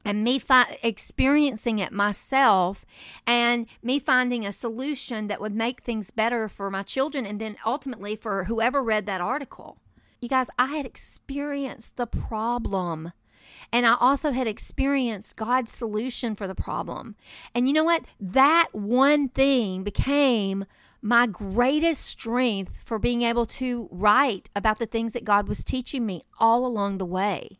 and 0.05 0.23
me 0.23 0.37
fi- 0.37 0.77
experiencing 0.83 1.79
it 1.79 1.91
myself 1.91 2.85
and 3.25 3.65
me 3.81 3.97
finding 3.97 4.45
a 4.45 4.51
solution 4.51 5.27
that 5.27 5.41
would 5.41 5.55
make 5.55 5.81
things 5.81 6.11
better 6.11 6.47
for 6.47 6.69
my 6.69 6.83
children 6.83 7.25
and 7.25 7.41
then 7.41 7.57
ultimately 7.65 8.15
for 8.15 8.43
whoever 8.43 8.83
read 8.83 9.07
that 9.07 9.21
article. 9.21 9.79
You 10.21 10.29
guys, 10.29 10.51
I 10.59 10.67
had 10.67 10.85
experienced 10.85 11.97
the 11.97 12.05
problem. 12.05 13.11
And 13.73 13.87
I 13.87 13.95
also 13.99 14.29
had 14.29 14.47
experienced 14.47 15.35
God's 15.35 15.71
solution 15.71 16.35
for 16.35 16.45
the 16.45 16.53
problem. 16.53 17.15
And 17.55 17.67
you 17.67 17.73
know 17.73 17.83
what? 17.83 18.05
That 18.19 18.67
one 18.71 19.29
thing 19.29 19.81
became 19.81 20.65
my 21.01 21.25
greatest 21.25 22.05
strength 22.05 22.83
for 22.85 22.99
being 22.99 23.23
able 23.23 23.47
to 23.47 23.89
write 23.91 24.47
about 24.55 24.77
the 24.77 24.85
things 24.85 25.13
that 25.13 25.23
God 25.25 25.47
was 25.47 25.63
teaching 25.63 26.05
me 26.05 26.21
all 26.39 26.67
along 26.67 26.99
the 26.99 27.05
way. 27.05 27.57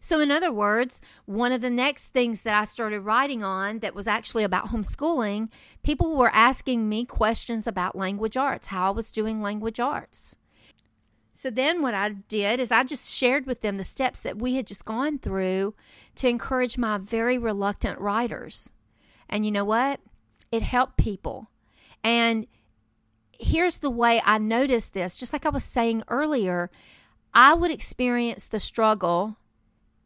So, 0.00 0.18
in 0.18 0.32
other 0.32 0.50
words, 0.50 1.00
one 1.26 1.52
of 1.52 1.60
the 1.60 1.70
next 1.70 2.08
things 2.08 2.42
that 2.42 2.54
I 2.54 2.64
started 2.64 3.02
writing 3.02 3.44
on 3.44 3.78
that 3.78 3.94
was 3.94 4.08
actually 4.08 4.42
about 4.42 4.70
homeschooling, 4.70 5.50
people 5.84 6.16
were 6.16 6.34
asking 6.34 6.88
me 6.88 7.04
questions 7.04 7.68
about 7.68 7.94
language 7.94 8.36
arts, 8.36 8.68
how 8.68 8.88
I 8.88 8.90
was 8.90 9.12
doing 9.12 9.40
language 9.40 9.78
arts. 9.78 10.36
So 11.42 11.50
then 11.50 11.82
what 11.82 11.92
I 11.92 12.10
did 12.10 12.60
is 12.60 12.70
I 12.70 12.84
just 12.84 13.10
shared 13.10 13.46
with 13.46 13.62
them 13.62 13.74
the 13.74 13.82
steps 13.82 14.22
that 14.22 14.38
we 14.38 14.54
had 14.54 14.64
just 14.64 14.84
gone 14.84 15.18
through 15.18 15.74
to 16.14 16.28
encourage 16.28 16.78
my 16.78 16.98
very 16.98 17.36
reluctant 17.36 17.98
writers. 17.98 18.70
And 19.28 19.44
you 19.44 19.50
know 19.50 19.64
what? 19.64 19.98
It 20.52 20.62
helped 20.62 20.98
people. 20.98 21.50
And 22.04 22.46
here's 23.32 23.80
the 23.80 23.90
way 23.90 24.22
I 24.24 24.38
noticed 24.38 24.94
this 24.94 25.16
just 25.16 25.32
like 25.32 25.44
I 25.44 25.48
was 25.48 25.64
saying 25.64 26.04
earlier, 26.06 26.70
I 27.34 27.54
would 27.54 27.72
experience 27.72 28.46
the 28.46 28.60
struggle 28.60 29.36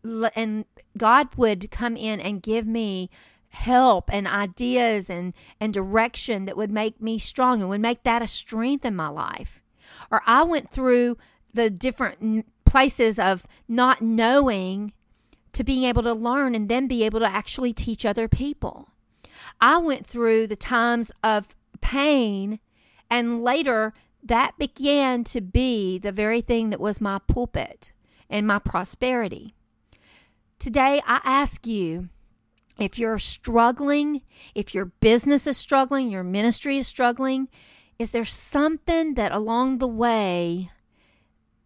and 0.03 0.65
God 0.97 1.35
would 1.37 1.71
come 1.71 1.99
in 1.99 2.19
and 2.19 2.43
give 2.43 2.67
me 2.67 3.11
help 3.51 4.11
and 4.11 4.27
ideas 4.27 5.11
and 5.11 5.35
and 5.61 5.75
direction 5.75 6.47
that 6.47 6.57
would 6.57 6.71
make 6.71 7.03
me 7.03 7.19
strong 7.19 7.61
and 7.61 7.69
would 7.69 7.83
make 7.83 8.05
that 8.05 8.23
a 8.23 8.27
strength 8.27 8.87
in 8.87 8.97
my 8.97 9.09
life 9.09 9.61
or 10.11 10.23
I 10.27 10.43
went 10.43 10.71
through 10.71 11.17
the 11.53 11.71
different 11.71 12.47
places 12.65 13.19
of 13.19 13.47
not 13.69 14.03
knowing 14.03 14.93
to 15.53 15.65
being 15.65 15.85
able 15.85 16.03
to 16.03 16.13
learn 16.13 16.55
and 16.55 16.69
then 16.69 16.87
be 16.87 17.03
able 17.05 17.21
to 17.21 17.27
actually 17.27 17.73
teach 17.73 18.05
other 18.05 18.29
people. 18.29 18.91
I 19.61 19.79
went 19.79 20.07
through 20.07 20.49
the 20.49 20.57
times 20.57 21.11
of 21.25 21.49
pain, 21.81 22.61
and 23.11 23.43
later 23.43 23.95
that 24.23 24.59
began 24.59 25.25
to 25.25 25.41
be 25.41 25.99
the 25.99 26.13
very 26.13 26.41
thing 26.41 26.71
that 26.71 26.81
was 26.81 27.01
my 27.01 27.21
pulpit 27.27 27.93
and 28.29 28.47
my 28.47 28.59
prosperity. 28.59 29.55
Today, 30.59 31.01
I 31.07 31.21
ask 31.25 31.67
you 31.67 32.09
if 32.79 32.99
you're 32.99 33.19
struggling, 33.19 34.23
if 34.55 34.75
your 34.75 34.87
business 34.87 35.47
is 35.47 35.57
struggling, 35.57 36.11
your 36.11 36.25
ministry 36.25 36.77
is 36.77 36.87
struggling, 36.87 37.49
is 37.99 38.11
there 38.11 38.25
something 38.25 39.15
that 39.15 39.33
along 39.33 39.79
the 39.79 39.89
way 39.89 40.71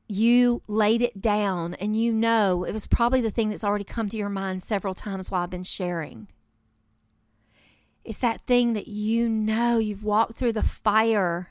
you 0.07 0.63
laid 0.67 1.03
it 1.03 1.21
down 1.21 1.75
and 1.75 1.97
you 1.97 2.13
know 2.13 2.65
it 2.65 2.73
was 2.73 2.87
probably 2.87 3.21
the 3.21 3.31
thing 3.31 3.51
that's 3.51 3.65
already 3.65 3.85
come 3.85 4.09
to 4.09 4.17
your 4.17 4.29
mind 4.29 4.63
several 4.63 4.95
times 4.95 5.31
while 5.31 5.43
I've 5.43 5.51
been 5.51 5.63
sharing? 5.63 6.29
It's 8.05 8.19
that 8.19 8.47
thing 8.47 8.73
that 8.73 8.89
you 8.89 9.29
know 9.29 9.79
you've 9.79 10.05
walked 10.05 10.37
through 10.37 10.53
the 10.53 10.63
fire. 10.63 11.51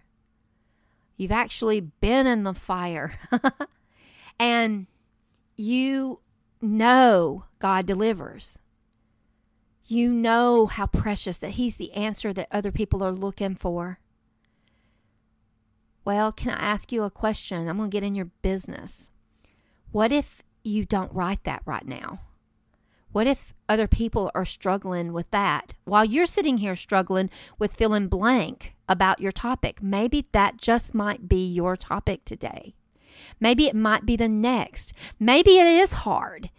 You've 1.15 1.31
actually 1.31 1.79
been 1.79 2.25
in 2.25 2.43
the 2.43 2.53
fire. 2.53 3.19
and 4.39 4.87
you 5.55 6.19
know 6.61 7.45
God 7.59 7.85
delivers. 7.85 8.61
You 9.85 10.11
know 10.13 10.67
how 10.67 10.85
precious 10.85 11.37
that 11.37 11.51
He's 11.51 11.75
the 11.75 11.91
answer 11.93 12.31
that 12.33 12.47
other 12.51 12.71
people 12.71 13.03
are 13.03 13.11
looking 13.11 13.55
for. 13.55 13.99
Well, 16.05 16.31
can 16.31 16.51
I 16.51 16.61
ask 16.61 16.91
you 16.91 17.03
a 17.03 17.11
question? 17.11 17.67
I'm 17.67 17.77
going 17.77 17.89
to 17.89 17.93
get 17.93 18.03
in 18.03 18.15
your 18.15 18.29
business. 18.41 19.11
What 19.91 20.11
if 20.11 20.41
you 20.63 20.85
don't 20.85 21.13
write 21.13 21.43
that 21.43 21.61
right 21.65 21.85
now? 21.85 22.21
What 23.11 23.27
if 23.27 23.53
other 23.67 23.87
people 23.87 24.29
are 24.35 24.45
struggling 24.45 25.13
with 25.13 25.29
that 25.31 25.73
while 25.83 26.05
you're 26.05 26.27
sitting 26.27 26.59
here 26.59 26.75
struggling 26.75 27.31
with 27.57 27.73
filling 27.73 28.07
blank 28.07 28.75
about 28.87 29.19
your 29.19 29.31
topic? 29.31 29.81
Maybe 29.81 30.27
that 30.31 30.57
just 30.57 30.93
might 30.93 31.27
be 31.27 31.47
your 31.47 31.75
topic 31.75 32.23
today. 32.23 32.75
Maybe 33.39 33.67
it 33.67 33.75
might 33.75 34.05
be 34.05 34.15
the 34.15 34.29
next. 34.29 34.93
Maybe 35.19 35.57
it 35.57 35.65
is 35.65 35.93
hard. 35.93 36.49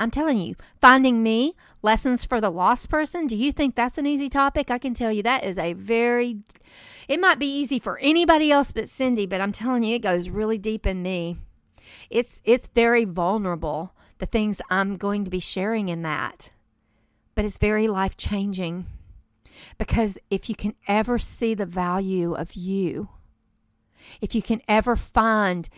I'm 0.00 0.10
telling 0.10 0.38
you, 0.38 0.56
finding 0.80 1.22
me, 1.22 1.54
lessons 1.82 2.24
for 2.24 2.40
the 2.40 2.50
lost 2.50 2.88
person, 2.88 3.26
do 3.26 3.36
you 3.36 3.52
think 3.52 3.74
that's 3.74 3.98
an 3.98 4.06
easy 4.06 4.30
topic? 4.30 4.70
I 4.70 4.78
can 4.78 4.94
tell 4.94 5.12
you 5.12 5.22
that 5.22 5.44
is 5.44 5.58
a 5.58 5.74
very, 5.74 6.38
it 7.06 7.20
might 7.20 7.38
be 7.38 7.54
easy 7.54 7.78
for 7.78 7.98
anybody 7.98 8.50
else 8.50 8.72
but 8.72 8.88
Cindy, 8.88 9.26
but 9.26 9.42
I'm 9.42 9.52
telling 9.52 9.84
you, 9.84 9.96
it 9.96 10.02
goes 10.02 10.30
really 10.30 10.56
deep 10.56 10.86
in 10.86 11.02
me. 11.02 11.36
It's, 12.08 12.40
it's 12.46 12.68
very 12.68 13.04
vulnerable, 13.04 13.94
the 14.16 14.26
things 14.26 14.62
I'm 14.70 14.96
going 14.96 15.22
to 15.24 15.30
be 15.30 15.38
sharing 15.38 15.90
in 15.90 16.00
that, 16.00 16.50
but 17.34 17.44
it's 17.44 17.58
very 17.58 17.86
life 17.86 18.16
changing. 18.16 18.86
Because 19.76 20.18
if 20.30 20.48
you 20.48 20.54
can 20.54 20.74
ever 20.88 21.18
see 21.18 21.52
the 21.52 21.66
value 21.66 22.32
of 22.32 22.54
you, 22.54 23.10
if 24.22 24.34
you 24.34 24.40
can 24.40 24.62
ever 24.66 24.96
find 24.96 25.68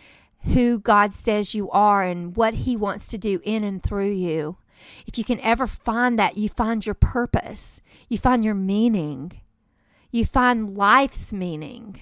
who 0.43 0.79
God 0.79 1.13
says 1.13 1.55
you 1.55 1.69
are 1.71 2.03
and 2.03 2.35
what 2.35 2.53
He 2.53 2.75
wants 2.75 3.07
to 3.07 3.17
do 3.17 3.39
in 3.43 3.63
and 3.63 3.81
through 3.81 4.11
you, 4.11 4.57
if 5.07 5.17
you 5.17 5.23
can 5.23 5.39
ever 5.39 5.67
find 5.67 6.19
that, 6.19 6.37
you 6.37 6.49
find 6.49 6.85
your 6.85 6.95
purpose, 6.95 7.81
you 8.09 8.17
find 8.17 8.43
your 8.43 8.55
meaning, 8.55 9.41
you 10.11 10.25
find 10.25 10.75
life's 10.75 11.33
meaning. 11.33 12.01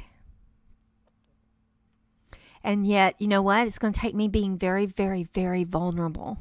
And 2.64 2.86
yet, 2.86 3.16
you 3.20 3.28
know 3.28 3.42
what? 3.42 3.66
It's 3.66 3.80
going 3.80 3.94
to 3.94 4.00
take 4.00 4.16
me 4.16 4.28
being 4.28 4.58
very, 4.58 4.86
very, 4.86 5.24
very 5.24 5.64
vulnerable. 5.64 6.38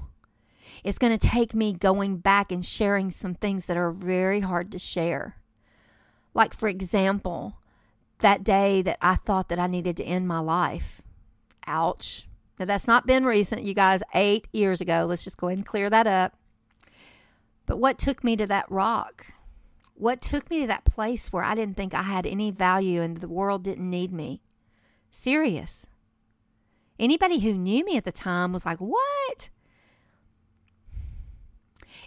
It's 0.84 0.98
going 0.98 1.16
to 1.16 1.28
take 1.28 1.54
me 1.54 1.72
going 1.72 2.18
back 2.18 2.52
and 2.52 2.64
sharing 2.64 3.10
some 3.10 3.34
things 3.34 3.66
that 3.66 3.76
are 3.76 3.90
very 3.90 4.40
hard 4.40 4.70
to 4.72 4.78
share. 4.78 5.36
Like, 6.34 6.54
for 6.54 6.68
example, 6.68 7.56
that 8.20 8.44
day 8.44 8.82
that 8.82 8.98
I 9.00 9.16
thought 9.16 9.48
that 9.48 9.58
I 9.58 9.66
needed 9.66 9.96
to 9.96 10.04
end 10.04 10.28
my 10.28 10.38
life. 10.38 11.02
Ouch. 11.70 12.26
Now, 12.58 12.64
that's 12.64 12.88
not 12.88 13.06
been 13.06 13.24
recent, 13.24 13.62
you 13.62 13.74
guys, 13.74 14.02
eight 14.12 14.48
years 14.52 14.80
ago. 14.80 15.06
Let's 15.08 15.22
just 15.22 15.38
go 15.38 15.46
ahead 15.46 15.58
and 15.58 15.66
clear 15.66 15.88
that 15.88 16.06
up. 16.06 16.36
But 17.64 17.78
what 17.78 17.96
took 17.96 18.24
me 18.24 18.36
to 18.36 18.46
that 18.48 18.68
rock? 18.68 19.26
What 19.94 20.20
took 20.20 20.50
me 20.50 20.62
to 20.62 20.66
that 20.66 20.84
place 20.84 21.32
where 21.32 21.44
I 21.44 21.54
didn't 21.54 21.76
think 21.76 21.94
I 21.94 22.02
had 22.02 22.26
any 22.26 22.50
value 22.50 23.02
and 23.02 23.18
the 23.18 23.28
world 23.28 23.62
didn't 23.62 23.88
need 23.88 24.12
me? 24.12 24.42
Serious. 25.10 25.86
Anybody 26.98 27.38
who 27.38 27.54
knew 27.54 27.84
me 27.84 27.96
at 27.96 28.04
the 28.04 28.12
time 28.12 28.52
was 28.52 28.66
like, 28.66 28.78
What? 28.78 29.50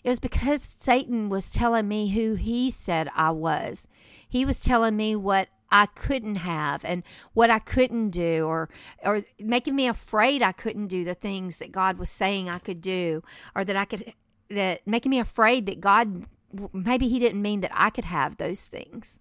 It 0.04 0.10
was 0.10 0.20
because 0.20 0.62
Satan 0.62 1.30
was 1.30 1.52
telling 1.52 1.88
me 1.88 2.10
who 2.10 2.34
he 2.34 2.70
said 2.70 3.10
I 3.16 3.32
was. 3.32 3.88
He 4.28 4.44
was 4.44 4.62
telling 4.62 4.98
me 4.98 5.16
what 5.16 5.48
I 5.74 5.88
couldn't 5.88 6.36
have 6.36 6.86
and 6.86 7.02
what 7.34 7.50
I 7.50 7.58
couldn't 7.58 8.12
do 8.12 8.46
or 8.46 8.70
or 9.04 9.24
making 9.40 9.76
me 9.76 9.88
afraid 9.88 10.44
I 10.44 10.52
couldn't 10.52 10.86
do 10.86 11.04
the 11.04 11.16
things 11.16 11.58
that 11.58 11.72
God 11.72 11.98
was 11.98 12.12
saying 12.12 12.48
I 12.48 12.60
could 12.60 12.80
do 12.80 13.24
or 13.56 13.66
that 13.66 13.76
I 13.76 13.86
could 13.86 14.14
that 14.52 14.86
making 14.86 15.10
me 15.10 15.18
afraid 15.20 15.66
that 15.66 15.82
God 15.82 16.26
maybe 16.72 17.08
he 17.10 17.18
didn't 17.18 17.42
mean 17.42 17.62
that 17.62 17.72
I 17.74 17.90
could 17.90 18.06
have 18.06 18.38
those 18.38 18.68
things. 18.68 19.20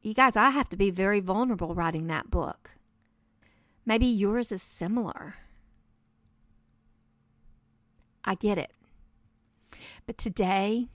You 0.00 0.14
guys, 0.14 0.36
I 0.36 0.50
have 0.50 0.68
to 0.68 0.76
be 0.76 0.90
very 0.90 1.18
vulnerable 1.18 1.74
writing 1.74 2.06
that 2.06 2.30
book. 2.30 2.70
Maybe 3.84 4.06
yours 4.06 4.52
is 4.52 4.62
similar. 4.62 5.34
I 8.24 8.36
get 8.36 8.58
it. 8.58 8.72
But 10.06 10.18
today, 10.18 10.86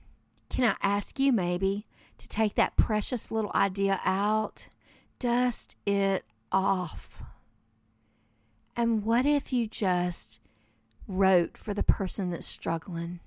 can 0.49 0.63
I 0.63 0.77
ask 0.81 1.19
you 1.19 1.33
maybe 1.33 1.85
to 2.17 2.27
take 2.27 2.55
that 2.55 2.77
precious 2.77 3.31
little 3.31 3.51
idea 3.53 3.99
out, 4.03 4.69
dust 5.19 5.75
it 5.85 6.25
off. 6.51 7.23
And 8.75 9.03
what 9.03 9.25
if 9.25 9.53
you 9.53 9.67
just 9.67 10.39
wrote 11.07 11.57
for 11.57 11.73
the 11.73 11.83
person 11.83 12.29
that's 12.29 12.47
struggling? 12.47 13.19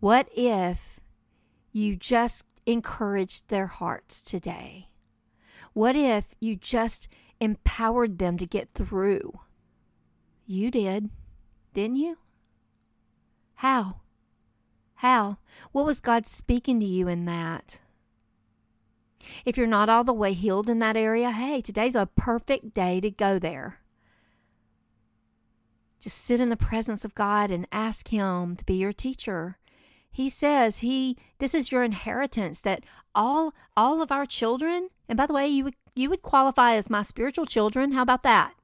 What 0.00 0.28
if 0.36 1.00
you 1.72 1.96
just 1.96 2.44
encouraged 2.66 3.48
their 3.48 3.66
hearts 3.66 4.20
today? 4.20 4.88
What 5.72 5.96
if 5.96 6.34
you 6.40 6.56
just 6.56 7.08
empowered 7.40 8.18
them 8.18 8.36
to 8.38 8.46
get 8.46 8.68
through? 8.74 9.40
You 10.46 10.70
did, 10.70 11.08
didn't 11.72 11.96
you? 11.96 12.18
How? 13.56 14.00
How? 15.04 15.36
What 15.72 15.84
was 15.84 16.00
God 16.00 16.24
speaking 16.24 16.80
to 16.80 16.86
you 16.86 17.08
in 17.08 17.26
that? 17.26 17.78
If 19.44 19.58
you're 19.58 19.66
not 19.66 19.90
all 19.90 20.02
the 20.02 20.14
way 20.14 20.32
healed 20.32 20.70
in 20.70 20.78
that 20.78 20.96
area, 20.96 21.30
hey, 21.30 21.60
today's 21.60 21.94
a 21.94 22.08
perfect 22.16 22.72
day 22.72 23.02
to 23.02 23.10
go 23.10 23.38
there. 23.38 23.80
Just 26.00 26.16
sit 26.16 26.40
in 26.40 26.48
the 26.48 26.56
presence 26.56 27.04
of 27.04 27.14
God 27.14 27.50
and 27.50 27.68
ask 27.70 28.08
him 28.08 28.56
to 28.56 28.64
be 28.64 28.76
your 28.76 28.94
teacher. 28.94 29.58
He 30.10 30.30
says 30.30 30.78
he 30.78 31.18
this 31.36 31.54
is 31.54 31.70
your 31.70 31.82
inheritance 31.82 32.60
that 32.60 32.82
all 33.14 33.52
all 33.76 34.00
of 34.00 34.10
our 34.10 34.24
children, 34.24 34.88
and 35.06 35.18
by 35.18 35.26
the 35.26 35.34
way, 35.34 35.46
you 35.46 35.64
would 35.64 35.76
you 35.94 36.08
would 36.08 36.22
qualify 36.22 36.76
as 36.76 36.88
my 36.88 37.02
spiritual 37.02 37.44
children. 37.44 37.92
How 37.92 38.00
about 38.00 38.22
that? 38.22 38.54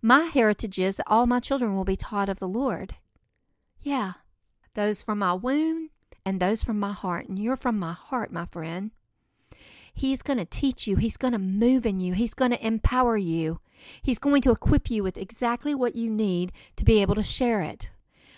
My 0.00 0.22
heritage 0.22 0.78
is 0.78 0.96
that 0.96 1.08
all 1.08 1.26
my 1.26 1.40
children 1.40 1.76
will 1.76 1.84
be 1.84 1.94
taught 1.94 2.30
of 2.30 2.38
the 2.38 2.48
Lord. 2.48 2.94
Yeah, 3.82 4.14
those 4.74 5.02
from 5.02 5.18
my 5.18 5.34
womb 5.34 5.90
and 6.24 6.40
those 6.40 6.62
from 6.62 6.78
my 6.78 6.92
heart. 6.92 7.28
And 7.28 7.38
you're 7.38 7.56
from 7.56 7.78
my 7.78 7.92
heart, 7.92 8.32
my 8.32 8.46
friend. 8.46 8.90
He's 9.94 10.22
going 10.22 10.38
to 10.38 10.44
teach 10.44 10.86
you, 10.86 10.96
He's 10.96 11.16
going 11.16 11.32
to 11.32 11.38
move 11.38 11.84
in 11.84 11.98
you, 11.98 12.12
He's 12.12 12.34
going 12.34 12.52
to 12.52 12.66
empower 12.66 13.16
you, 13.16 13.60
He's 14.00 14.20
going 14.20 14.42
to 14.42 14.52
equip 14.52 14.90
you 14.90 15.02
with 15.02 15.16
exactly 15.16 15.74
what 15.74 15.96
you 15.96 16.08
need 16.08 16.52
to 16.76 16.84
be 16.84 17.02
able 17.02 17.16
to 17.16 17.22
share 17.24 17.62
it. 17.62 17.90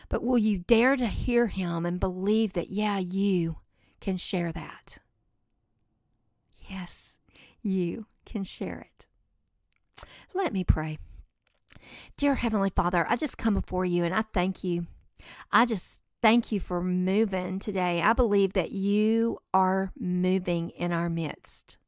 But 0.09 0.24
will 0.24 0.39
you 0.39 0.59
dare 0.59 0.97
to 0.97 1.07
hear 1.07 1.49
Him 1.49 1.85
and 1.85 2.01
believe 2.01 2.55
that, 2.55 2.70
yeah, 2.70 2.99
you 2.99 3.59
can 4.01 4.16
share 4.16 4.53
that? 4.53 4.99
Yes, 6.68 7.18
you 7.62 8.07
can 8.24 8.43
share 8.43 8.81
it. 8.81 9.07
Let 10.33 10.53
me 10.53 10.64
pray. 10.64 10.99
Dear 12.16 12.37
Heavenly 12.37 12.70
Father, 12.70 13.05
I 13.09 13.16
just 13.16 13.39
come 13.39 13.55
before 13.55 13.85
you 13.85 14.05
and 14.05 14.14
I 14.14 14.22
thank 14.33 14.64
you. 14.64 14.87
I 15.53 15.66
just 15.66 16.01
Thank 16.22 16.52
you 16.52 16.60
for 16.60 16.82
moving 16.82 17.58
today. 17.58 18.02
I 18.02 18.12
believe 18.12 18.52
that 18.52 18.72
you 18.72 19.38
are 19.54 19.90
moving 19.98 20.70
in 20.70 20.92
our 20.92 21.08
midst. 21.08 21.78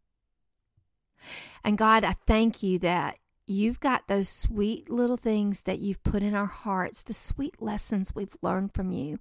And 1.62 1.76
God, 1.76 2.02
I 2.02 2.12
thank 2.12 2.62
you 2.62 2.78
that 2.80 3.18
you've 3.46 3.80
got 3.80 4.08
those 4.08 4.28
sweet 4.28 4.88
little 4.88 5.16
things 5.16 5.62
that 5.62 5.80
you've 5.80 6.02
put 6.02 6.22
in 6.22 6.34
our 6.34 6.46
hearts, 6.46 7.02
the 7.02 7.12
sweet 7.12 7.60
lessons 7.60 8.14
we've 8.14 8.36
learned 8.40 8.72
from 8.72 8.90
you, 8.90 9.18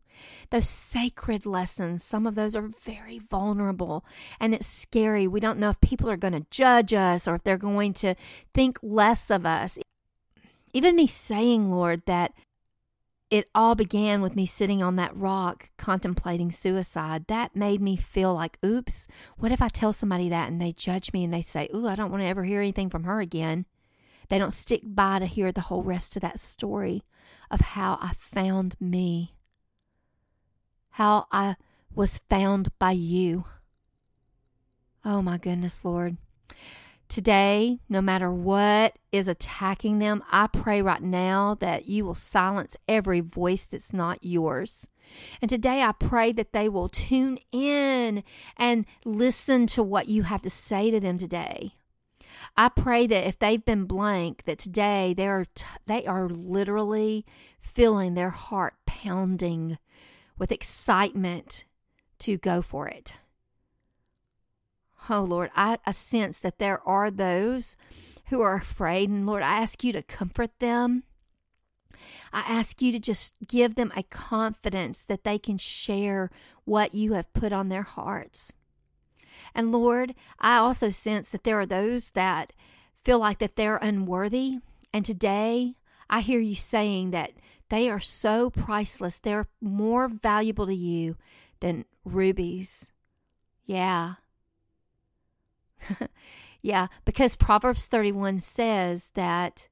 those 0.50 0.70
sacred 0.70 1.46
lessons. 1.46 2.04
Some 2.04 2.26
of 2.26 2.36
those 2.36 2.56
are 2.56 2.70
very 2.84 3.20
vulnerable 3.20 4.06
and 4.40 4.54
it's 4.54 4.68
scary. 4.68 5.28
We 5.28 5.40
don't 5.40 5.60
know 5.60 5.70
if 5.70 5.82
people 5.82 6.10
are 6.10 6.18
going 6.18 6.34
to 6.34 6.46
judge 6.50 6.94
us 6.94 7.28
or 7.28 7.36
if 7.36 7.44
they're 7.44 7.58
going 7.58 7.94
to 7.94 8.16
think 8.54 8.80
less 8.82 9.30
of 9.30 9.46
us. 9.46 9.78
Even 10.74 10.96
me 10.96 11.08
saying, 11.08 11.70
Lord, 11.70 12.04
that 12.06 12.34
it 13.32 13.50
all 13.56 13.76
began 13.76 14.22
with 14.22 14.36
me 14.36 14.46
sitting 14.46 14.84
on 14.84 14.98
that 14.98 15.16
rock 15.16 15.70
contemplating 15.78 16.52
suicide. 16.52 17.26
That 17.28 17.56
made 17.56 17.82
me 17.82 17.96
feel 17.96 18.34
like, 18.34 18.60
oops, 18.64 19.08
what 19.38 19.54
if 19.54 19.62
I 19.62 19.70
tell 19.70 19.94
somebody 19.94 20.28
that 20.30 20.50
and 20.50 20.62
they 20.62 20.74
judge 20.74 21.14
me 21.14 21.24
and 21.24 21.34
they 21.34 21.42
say, 21.42 21.70
ooh, 21.74 21.88
I 21.88 21.96
don't 21.96 22.12
want 22.12 22.22
to 22.22 22.28
ever 22.28 22.44
hear 22.44 22.60
anything 22.60 22.90
from 22.90 23.06
her 23.06 23.22
again? 23.22 23.66
They 24.28 24.38
don't 24.38 24.52
stick 24.52 24.82
by 24.84 25.20
to 25.20 25.26
hear 25.26 25.54
the 25.54 25.62
whole 25.62 25.82
rest 25.82 26.18
of 26.18 26.22
that 26.24 26.42
story 26.42 27.04
of 27.50 27.62
how 27.62 27.98
I 28.02 28.14
found 28.18 28.76
me, 28.82 29.36
how 30.92 31.28
I 31.32 31.56
was 31.96 32.22
found 32.30 32.78
by 32.80 32.92
you. 32.92 33.46
Oh 35.06 35.22
my 35.22 35.38
goodness, 35.38 35.86
Lord. 35.86 36.18
Today, 37.12 37.78
no 37.90 38.02
matter 38.02 38.32
what 38.32 38.96
is 39.12 39.28
attacking 39.28 40.00
them, 40.00 40.24
I 40.32 40.48
pray 40.48 40.82
right 40.82 41.04
now 41.04 41.56
that 41.56 41.86
you 41.86 42.06
will 42.06 42.16
silence 42.16 42.78
every 42.88 43.20
voice 43.20 43.66
that's 43.66 43.92
not 43.92 44.24
yours. 44.24 44.88
And 45.42 45.50
today, 45.50 45.82
I 45.82 45.92
pray 45.92 46.32
that 46.32 46.54
they 46.54 46.70
will 46.70 46.88
tune 46.88 47.38
in 47.52 48.24
and 48.56 48.86
listen 49.04 49.68
to 49.68 49.84
what 49.84 50.08
you 50.08 50.24
have 50.24 50.42
to 50.44 50.50
say 50.50 50.90
to 50.90 51.02
them 51.02 51.18
today. 51.18 51.74
I 52.56 52.70
pray 52.70 53.08
that 53.08 53.28
if 53.28 53.38
they've 53.38 53.66
been 53.66 53.84
blank, 53.84 54.44
that 54.46 54.58
today 54.58 55.14
they 55.14 55.28
are 55.28 55.44
t- 55.54 55.66
they 55.88 56.06
are 56.06 56.30
literally 56.30 57.26
feeling 57.60 58.14
their 58.14 58.30
heart 58.30 58.76
pounding 58.86 59.78
with 60.38 60.50
excitement 60.50 61.66
to 62.20 62.38
go 62.38 62.62
for 62.62 62.88
it. 62.88 63.16
Oh, 65.10 65.22
Lord, 65.22 65.50
I, 65.56 65.78
I 65.86 65.92
sense 65.92 66.40
that 66.40 66.60
there 66.60 66.86
are 66.88 67.10
those 67.10 67.76
who 68.28 68.42
are 68.42 68.56
afraid. 68.56 69.10
And 69.10 69.26
Lord, 69.26 69.44
I 69.44 69.58
ask 69.58 69.84
you 69.84 69.92
to 69.94 70.04
comfort 70.04 70.60
them. 70.60 71.04
I 72.34 72.40
ask 72.48 72.82
you 72.82 72.92
to 72.94 73.00
just 73.00 73.36
give 73.48 73.76
them 73.76 73.92
a 73.96 74.04
confidence 74.04 75.04
that 75.04 75.24
they 75.24 75.38
can 75.38 75.58
share 75.58 76.30
what 76.66 76.94
you 76.94 77.14
have 77.14 77.34
put 77.34 77.52
on 77.52 77.70
their 77.70 77.84
hearts. 77.84 78.56
And 79.54 79.72
Lord, 79.72 80.16
I 80.40 80.58
also 80.58 80.90
sense 80.90 81.30
that 81.32 81.44
there 81.44 81.60
are 81.60 81.66
those 81.66 82.12
that 82.12 82.54
feel 83.04 83.20
like 83.20 83.40
that 83.40 83.56
they're 83.56 83.78
unworthy. 83.78 84.60
And 84.94 85.04
today 85.04 85.76
I 86.10 86.22
hear 86.22 86.40
you 86.40 86.56
saying 86.56 87.12
that 87.12 87.32
they 87.70 87.90
are 87.90 88.00
so 88.00 88.50
priceless. 88.50 89.20
They're 89.20 89.48
more 89.60 90.08
valuable 90.08 90.66
to 90.68 90.76
you 90.76 91.16
than 91.60 91.86
rubies. 92.04 92.90
Yeah. 93.66 94.16
yeah, 96.62 96.88
because 97.06 97.36
Proverbs 97.36 97.88
31 97.88 98.40
says 98.40 99.12
that, 99.16 99.68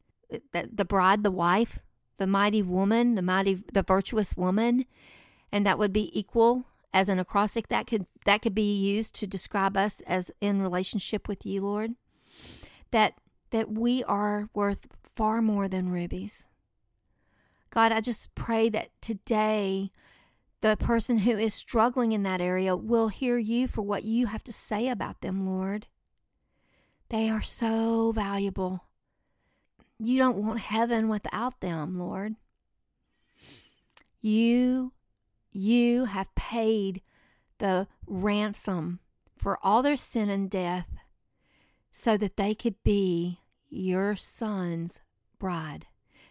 that 0.54 0.76
the 0.76 0.86
bride, 0.86 1.24
the 1.24 1.32
wife, 1.32 1.80
the 2.18 2.28
mighty 2.28 2.62
woman, 2.62 3.16
the 3.16 3.22
mighty 3.22 3.64
the 3.74 3.82
virtuous 3.82 4.38
woman, 4.38 4.86
and 5.52 5.66
that 5.66 5.80
would 5.80 5.94
be 5.94 6.18
equal 6.18 6.66
as 6.94 7.10
an 7.10 7.18
acrostic 7.18 7.70
that 7.70 7.88
could 7.88 8.06
that 8.26 8.42
could 8.42 8.54
be 8.54 8.78
used 8.78 9.16
to 9.16 9.28
describe 9.28 9.76
us 9.76 10.02
as 10.02 10.32
in 10.42 10.62
relationship 10.62 11.28
with 11.28 11.46
you, 11.46 11.62
Lord. 11.62 11.96
That 12.92 13.14
that 13.52 13.72
we 13.72 14.04
are 14.04 14.50
worth 14.54 14.88
far 15.02 15.42
more 15.42 15.68
than 15.68 15.90
rubies. 15.90 16.48
God, 17.72 17.92
I 17.92 18.02
just 18.02 18.34
pray 18.36 18.70
that 18.70 18.90
today 19.02 19.92
the 20.62 20.76
person 20.76 21.20
who 21.20 21.38
is 21.38 21.54
struggling 21.54 22.12
in 22.12 22.24
that 22.24 22.42
area 22.42 22.76
will 22.76 23.08
hear 23.08 23.38
you 23.38 23.68
for 23.68 23.82
what 23.82 24.04
you 24.04 24.28
have 24.28 24.44
to 24.44 24.54
say 24.54 24.90
about 24.90 25.22
them, 25.22 25.48
Lord. 25.48 25.88
They 27.10 27.30
are 27.30 27.42
so 27.42 28.12
valuable. 28.12 28.86
You 29.98 30.20
don't 30.20 30.38
want 30.38 30.60
heaven 30.60 31.10
without 31.10 31.60
them, 31.60 31.98
Lord. 31.98 32.36
You 34.22 34.94
you 35.52 36.06
have 36.06 36.34
paid 36.36 37.02
the 37.58 37.88
ransom 38.06 39.00
for 39.36 39.58
all 39.64 39.82
their 39.82 39.98
sin 39.98 40.30
and 40.30 40.50
death 40.50 40.88
so 41.92 42.18
that 42.18 42.38
they 42.38 42.54
could 42.54 42.76
be 42.84 43.40
your 43.70 44.16
son's 44.16 45.02
bride. 45.40 45.88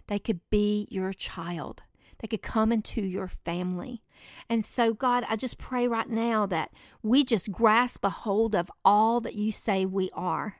They 0.07 0.19
could 0.19 0.41
be 0.51 0.87
your 0.91 1.13
child. 1.13 1.83
They 2.21 2.29
could 2.29 2.43
come 2.43 2.73
into 2.73 3.01
your 3.01 3.29
family. 3.29 4.03
And 4.49 4.65
so, 4.65 4.93
God, 4.93 5.25
I 5.29 5.37
just 5.37 5.59
pray 5.59 5.87
right 5.87 6.09
now 6.09 6.47
that 6.47 6.71
we 7.03 7.25
just 7.25 7.53
grasp 7.53 8.05
a 8.05 8.11
hold 8.11 8.55
of 8.55 8.71
all 8.85 9.21
that 9.21 9.35
you 9.35 9.53
say 9.53 9.85
we 9.85 10.11
are, 10.13 10.57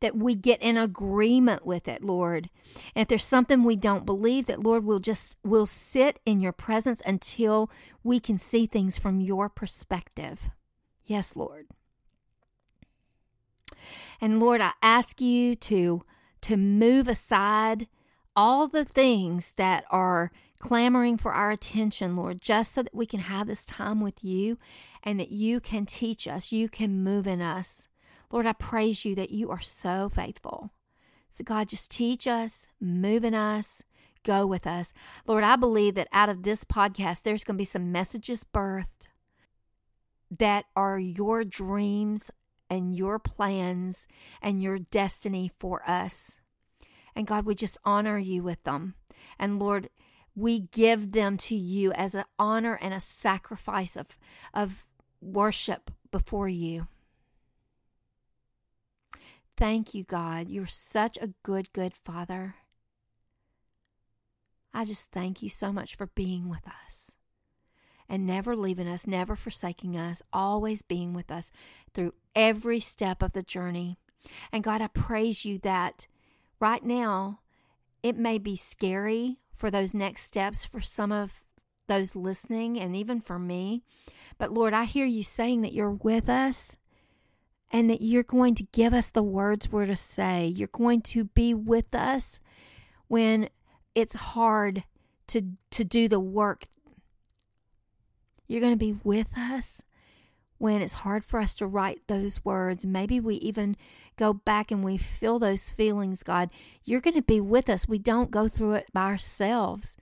that 0.00 0.16
we 0.16 0.34
get 0.34 0.62
in 0.62 0.76
agreement 0.76 1.64
with 1.64 1.88
it, 1.88 2.02
Lord. 2.02 2.50
And 2.94 3.02
if 3.02 3.08
there's 3.08 3.24
something 3.24 3.62
we 3.62 3.76
don't 3.76 4.06
believe, 4.06 4.46
that, 4.46 4.62
Lord, 4.62 4.84
we'll 4.84 4.98
just, 4.98 5.36
we'll 5.44 5.66
sit 5.66 6.20
in 6.24 6.40
your 6.40 6.52
presence 6.52 7.02
until 7.04 7.70
we 8.02 8.20
can 8.20 8.38
see 8.38 8.66
things 8.66 8.98
from 8.98 9.20
your 9.20 9.48
perspective. 9.48 10.50
Yes, 11.04 11.36
Lord. 11.36 11.66
And 14.20 14.40
Lord, 14.40 14.60
I 14.60 14.72
ask 14.82 15.20
you 15.20 15.54
to 15.56 16.04
to 16.42 16.56
move 16.58 17.08
aside 17.08 17.88
all 18.36 18.68
the 18.68 18.84
things 18.84 19.54
that 19.56 19.82
are 19.90 20.30
clamoring 20.58 21.16
for 21.16 21.32
our 21.32 21.50
attention, 21.50 22.16
Lord, 22.16 22.42
just 22.42 22.72
so 22.72 22.82
that 22.82 22.94
we 22.94 23.06
can 23.06 23.20
have 23.20 23.46
this 23.46 23.64
time 23.64 24.00
with 24.00 24.22
you 24.22 24.58
and 25.02 25.18
that 25.18 25.30
you 25.30 25.60
can 25.60 25.86
teach 25.86 26.28
us, 26.28 26.52
you 26.52 26.68
can 26.68 27.02
move 27.02 27.26
in 27.26 27.40
us. 27.40 27.88
Lord, 28.34 28.46
I 28.46 28.52
praise 28.52 29.04
you 29.04 29.14
that 29.14 29.30
you 29.30 29.52
are 29.52 29.60
so 29.60 30.08
faithful. 30.08 30.72
So, 31.30 31.44
God, 31.44 31.68
just 31.68 31.88
teach 31.88 32.26
us, 32.26 32.66
move 32.80 33.22
in 33.22 33.32
us, 33.32 33.84
go 34.24 34.44
with 34.44 34.66
us. 34.66 34.92
Lord, 35.24 35.44
I 35.44 35.54
believe 35.54 35.94
that 35.94 36.08
out 36.12 36.28
of 36.28 36.42
this 36.42 36.64
podcast, 36.64 37.22
there's 37.22 37.44
going 37.44 37.54
to 37.54 37.60
be 37.60 37.64
some 37.64 37.92
messages 37.92 38.44
birthed 38.44 39.06
that 40.36 40.64
are 40.74 40.98
your 40.98 41.44
dreams 41.44 42.32
and 42.68 42.96
your 42.96 43.20
plans 43.20 44.08
and 44.42 44.60
your 44.60 44.78
destiny 44.78 45.52
for 45.60 45.88
us. 45.88 46.34
And 47.14 47.28
God, 47.28 47.46
we 47.46 47.54
just 47.54 47.78
honor 47.84 48.18
you 48.18 48.42
with 48.42 48.64
them. 48.64 48.94
And 49.38 49.60
Lord, 49.60 49.90
we 50.34 50.58
give 50.58 51.12
them 51.12 51.36
to 51.36 51.54
you 51.54 51.92
as 51.92 52.16
an 52.16 52.24
honor 52.36 52.80
and 52.82 52.92
a 52.92 52.98
sacrifice 52.98 53.96
of, 53.96 54.18
of 54.52 54.84
worship 55.20 55.92
before 56.10 56.48
you. 56.48 56.88
Thank 59.56 59.94
you, 59.94 60.04
God. 60.04 60.48
You're 60.48 60.66
such 60.66 61.16
a 61.20 61.30
good, 61.42 61.72
good 61.72 61.94
Father. 61.94 62.56
I 64.72 64.84
just 64.84 65.12
thank 65.12 65.42
you 65.42 65.48
so 65.48 65.72
much 65.72 65.94
for 65.94 66.08
being 66.08 66.48
with 66.48 66.66
us 66.84 67.14
and 68.08 68.26
never 68.26 68.56
leaving 68.56 68.88
us, 68.88 69.06
never 69.06 69.36
forsaking 69.36 69.96
us, 69.96 70.22
always 70.32 70.82
being 70.82 71.14
with 71.14 71.30
us 71.30 71.52
through 71.94 72.14
every 72.34 72.80
step 72.80 73.22
of 73.22 73.32
the 73.32 73.42
journey. 73.42 73.96
And 74.52 74.64
God, 74.64 74.82
I 74.82 74.88
praise 74.88 75.44
you 75.44 75.58
that 75.60 76.08
right 76.58 76.84
now 76.84 77.40
it 78.02 78.16
may 78.16 78.38
be 78.38 78.56
scary 78.56 79.38
for 79.54 79.70
those 79.70 79.94
next 79.94 80.24
steps 80.24 80.64
for 80.64 80.80
some 80.80 81.12
of 81.12 81.44
those 81.86 82.16
listening 82.16 82.78
and 82.78 82.96
even 82.96 83.20
for 83.20 83.38
me. 83.38 83.82
But 84.38 84.52
Lord, 84.52 84.74
I 84.74 84.84
hear 84.84 85.06
you 85.06 85.22
saying 85.22 85.62
that 85.62 85.72
you're 85.72 85.90
with 85.90 86.28
us 86.28 86.76
and 87.70 87.90
that 87.90 88.02
you're 88.02 88.22
going 88.22 88.54
to 88.56 88.64
give 88.72 88.94
us 88.94 89.10
the 89.10 89.22
words 89.22 89.70
we're 89.70 89.86
to 89.86 89.96
say. 89.96 90.46
You're 90.46 90.68
going 90.68 91.00
to 91.02 91.24
be 91.24 91.54
with 91.54 91.94
us 91.94 92.40
when 93.08 93.48
it's 93.94 94.14
hard 94.14 94.84
to 95.28 95.42
to 95.70 95.84
do 95.84 96.08
the 96.08 96.20
work. 96.20 96.66
You're 98.46 98.60
going 98.60 98.72
to 98.72 98.76
be 98.76 98.96
with 99.02 99.36
us 99.36 99.82
when 100.58 100.82
it's 100.82 100.94
hard 100.94 101.24
for 101.24 101.40
us 101.40 101.54
to 101.56 101.66
write 101.66 102.02
those 102.06 102.44
words. 102.44 102.86
Maybe 102.86 103.20
we 103.20 103.36
even 103.36 103.76
go 104.16 104.32
back 104.32 104.70
and 104.70 104.84
we 104.84 104.96
feel 104.96 105.38
those 105.38 105.70
feelings, 105.70 106.22
God. 106.22 106.50
You're 106.84 107.00
going 107.00 107.16
to 107.16 107.22
be 107.22 107.40
with 107.40 107.68
us. 107.68 107.88
We 107.88 107.98
don't 107.98 108.30
go 108.30 108.48
through 108.48 108.74
it 108.74 108.86
by 108.92 109.04
ourselves. 109.04 109.96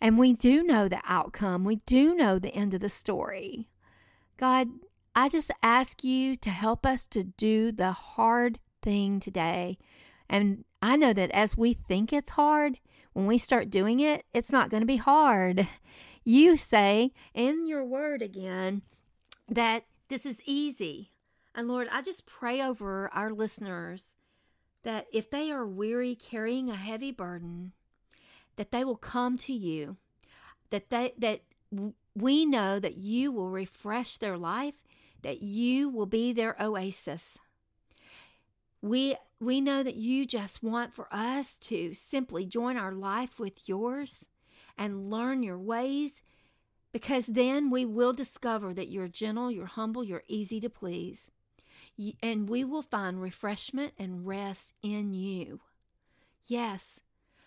And 0.00 0.16
we 0.16 0.32
do 0.32 0.62
know 0.62 0.88
the 0.88 1.00
outcome, 1.04 1.64
we 1.64 1.76
do 1.86 2.14
know 2.14 2.38
the 2.38 2.54
end 2.54 2.74
of 2.74 2.80
the 2.80 2.88
story. 2.88 3.68
God, 4.36 4.68
I 5.18 5.28
just 5.28 5.50
ask 5.64 6.04
you 6.04 6.36
to 6.36 6.48
help 6.48 6.86
us 6.86 7.04
to 7.08 7.24
do 7.24 7.72
the 7.72 7.90
hard 7.90 8.60
thing 8.82 9.18
today. 9.18 9.76
And 10.30 10.64
I 10.80 10.94
know 10.94 11.12
that 11.12 11.32
as 11.32 11.56
we 11.56 11.72
think 11.72 12.12
it's 12.12 12.30
hard, 12.30 12.78
when 13.14 13.26
we 13.26 13.36
start 13.36 13.68
doing 13.68 13.98
it, 13.98 14.24
it's 14.32 14.52
not 14.52 14.70
going 14.70 14.82
to 14.82 14.86
be 14.86 14.98
hard. 14.98 15.66
You 16.24 16.56
say 16.56 17.10
in 17.34 17.66
your 17.66 17.84
word 17.84 18.22
again 18.22 18.82
that 19.48 19.86
this 20.08 20.24
is 20.24 20.40
easy. 20.46 21.10
And 21.52 21.66
Lord, 21.66 21.88
I 21.90 22.00
just 22.00 22.24
pray 22.24 22.62
over 22.62 23.10
our 23.12 23.30
listeners 23.30 24.14
that 24.84 25.06
if 25.12 25.30
they 25.30 25.50
are 25.50 25.66
weary 25.66 26.14
carrying 26.14 26.70
a 26.70 26.76
heavy 26.76 27.10
burden, 27.10 27.72
that 28.54 28.70
they 28.70 28.84
will 28.84 28.94
come 28.94 29.36
to 29.38 29.52
you. 29.52 29.96
That 30.70 30.90
they 30.90 31.14
that 31.18 31.40
we 32.14 32.46
know 32.46 32.78
that 32.78 32.98
you 32.98 33.32
will 33.32 33.50
refresh 33.50 34.18
their 34.18 34.38
life, 34.38 34.76
that 35.22 35.42
you 35.42 35.88
will 35.88 36.06
be 36.06 36.32
their 36.32 36.56
oasis. 36.60 37.38
We 38.80 39.16
we 39.40 39.60
know 39.60 39.82
that 39.82 39.96
you 39.96 40.26
just 40.26 40.62
want 40.62 40.94
for 40.94 41.08
us 41.12 41.58
to 41.58 41.94
simply 41.94 42.44
join 42.44 42.76
our 42.76 42.92
life 42.92 43.38
with 43.38 43.68
yours 43.68 44.28
and 44.76 45.10
learn 45.10 45.42
your 45.42 45.58
ways 45.58 46.22
because 46.92 47.26
then 47.26 47.70
we 47.70 47.84
will 47.84 48.12
discover 48.12 48.74
that 48.74 48.88
you're 48.88 49.08
gentle, 49.08 49.50
you're 49.50 49.66
humble, 49.66 50.02
you're 50.02 50.24
easy 50.26 50.58
to 50.60 50.70
please. 50.70 51.30
And 52.22 52.48
we 52.48 52.64
will 52.64 52.82
find 52.82 53.20
refreshment 53.20 53.92
and 53.98 54.26
rest 54.26 54.72
in 54.82 55.12
you. 55.14 55.60
Yes, 56.46 57.00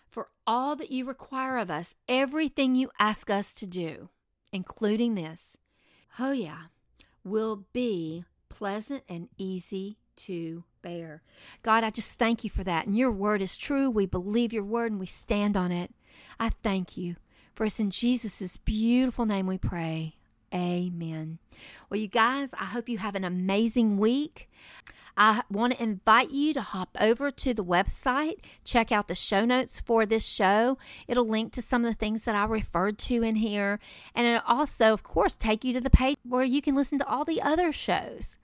for 0.08 0.28
all 0.46 0.76
that 0.76 0.90
you 0.90 1.04
require 1.04 1.58
of 1.58 1.70
us, 1.70 1.94
everything 2.08 2.74
you 2.74 2.90
ask 2.98 3.30
us 3.30 3.54
to 3.54 3.66
do, 3.66 4.10
including 4.52 5.14
this, 5.14 5.56
oh 6.18 6.32
yeah, 6.32 6.64
will 7.24 7.64
be 7.72 8.24
pleasant 8.48 9.04
and 9.08 9.28
easy 9.38 9.98
to 10.16 10.64
bear. 10.82 11.22
God, 11.62 11.84
I 11.84 11.90
just 11.90 12.18
thank 12.18 12.44
you 12.44 12.50
for 12.50 12.64
that. 12.64 12.86
And 12.86 12.96
your 12.96 13.10
word 13.10 13.40
is 13.40 13.56
true. 13.56 13.90
We 13.90 14.06
believe 14.06 14.52
your 14.52 14.64
word 14.64 14.92
and 14.92 15.00
we 15.00 15.06
stand 15.06 15.56
on 15.56 15.72
it. 15.72 15.92
I 16.38 16.50
thank 16.50 16.96
you. 16.96 17.16
For 17.54 17.64
it's 17.64 17.80
in 17.80 17.90
Jesus' 17.90 18.56
beautiful 18.56 19.26
name 19.26 19.46
we 19.46 19.58
pray. 19.58 20.16
Amen. 20.52 21.38
Well, 21.88 22.00
you 22.00 22.08
guys, 22.08 22.50
I 22.58 22.64
hope 22.66 22.88
you 22.88 22.98
have 22.98 23.14
an 23.14 23.24
amazing 23.24 23.96
week. 23.96 24.50
I 25.16 25.42
want 25.50 25.74
to 25.74 25.82
invite 25.82 26.30
you 26.30 26.54
to 26.54 26.62
hop 26.62 26.96
over 27.00 27.30
to 27.30 27.52
the 27.52 27.64
website, 27.64 28.36
check 28.64 28.90
out 28.90 29.08
the 29.08 29.14
show 29.14 29.44
notes 29.44 29.78
for 29.78 30.06
this 30.06 30.26
show. 30.26 30.78
It'll 31.06 31.28
link 31.28 31.52
to 31.52 31.62
some 31.62 31.84
of 31.84 31.90
the 31.90 31.98
things 31.98 32.24
that 32.24 32.34
I 32.34 32.44
referred 32.44 32.98
to 33.00 33.22
in 33.22 33.36
here. 33.36 33.78
And 34.14 34.26
it'll 34.26 34.42
also, 34.46 34.92
of 34.92 35.02
course, 35.02 35.36
take 35.36 35.64
you 35.64 35.74
to 35.74 35.80
the 35.80 35.90
page 35.90 36.16
where 36.22 36.44
you 36.44 36.62
can 36.62 36.74
listen 36.74 36.98
to 36.98 37.06
all 37.06 37.24
the 37.24 37.42
other 37.42 37.72
shows. 37.72 38.38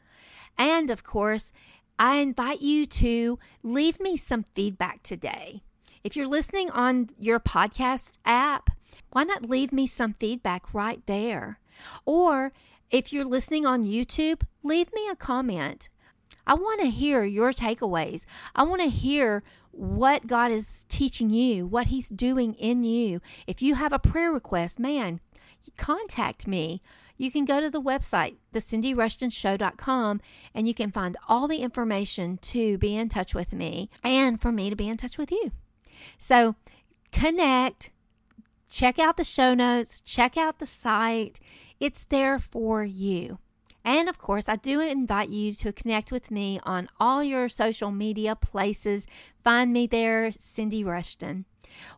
And 0.59 0.91
of 0.91 1.05
course, 1.05 1.53
I 1.99 2.17
invite 2.17 2.61
you 2.61 2.85
to 2.87 3.39
leave 3.63 3.99
me 3.99 4.17
some 4.17 4.45
feedback 4.55 5.03
today. 5.03 5.63
If 6.05 6.17
you're 6.17 6.29
listening 6.29 6.71
on 6.71 7.11
your 7.19 7.41
podcast 7.41 8.19
app, 8.25 8.71
why 9.11 9.25
not 9.25 9.49
leave 9.49 9.73
me 9.73 9.87
some 9.87 10.13
feedback 10.13 10.73
right 10.75 11.05
there? 11.07 11.59
Or 12.05 12.53
if 12.91 13.13
you're 13.13 13.25
listening 13.25 13.67
on 13.67 13.85
YouTube, 13.85 14.43
leave 14.63 14.93
me 14.93 15.09
a 15.09 15.17
comment. 15.17 15.89
I 16.47 16.55
want 16.55 16.81
to 16.81 16.89
hear 16.89 17.25
your 17.25 17.53
takeaways. 17.53 18.25
I 18.55 18.63
want 18.63 18.81
to 18.83 18.89
hear 18.89 19.43
what 19.71 20.27
God 20.27 20.51
is 20.51 20.85
teaching 20.89 21.31
you, 21.31 21.67
what 21.67 21.89
He's 21.89 22.09
doing 22.09 22.55
in 22.55 22.85
you. 22.85 23.21
If 23.47 23.63
you 23.63 23.75
have 23.75 23.93
a 23.93 23.99
prayer 23.99 24.33
request, 24.33 24.79
man, 24.79 25.21
contact 25.77 26.47
me. 26.47 26.83
You 27.17 27.31
can 27.31 27.45
go 27.45 27.61
to 27.61 27.69
the 27.69 27.83
website, 27.83 28.37
thecindyrushtonshow.com, 28.55 30.21
and 30.55 30.69
you 30.69 30.75
can 30.75 30.93
find 30.93 31.17
all 31.29 31.49
the 31.49 31.59
information 31.59 32.39
to 32.39 32.79
be 32.79 32.97
in 32.97 33.09
touch 33.09 33.35
with 33.35 33.53
me 33.53 33.91
and 34.05 34.41
for 34.41 34.53
me 34.53 34.71
to 34.71 34.77
be 34.77 34.89
in 34.89 34.97
touch 34.97 35.19
with 35.19 35.33
you. 35.33 35.51
So 36.17 36.55
connect, 37.11 37.91
check 38.69 38.99
out 38.99 39.17
the 39.17 39.25
show 39.25 39.53
notes, 39.55 40.01
check 40.01 40.37
out 40.37 40.61
the 40.61 40.67
site. 40.67 41.41
It's 41.81 42.05
there 42.05 42.39
for 42.39 42.85
you. 42.85 43.39
And 43.85 44.09
of 44.09 44.19
course, 44.19 44.49
I 44.49 44.57
do 44.57 44.81
invite 44.81 45.31
you 45.31 45.55
to 45.55 45.73
connect 45.73 46.13
with 46.13 46.31
me 46.31 46.61
on 46.65 46.89
all 47.01 47.23
your 47.23 47.49
social 47.49 47.91
media 47.91 48.37
places. 48.37 49.07
Find 49.45 49.73
me 49.73 49.87
there, 49.87 50.31
Cindy 50.33 50.85
Rushton. 50.85 51.47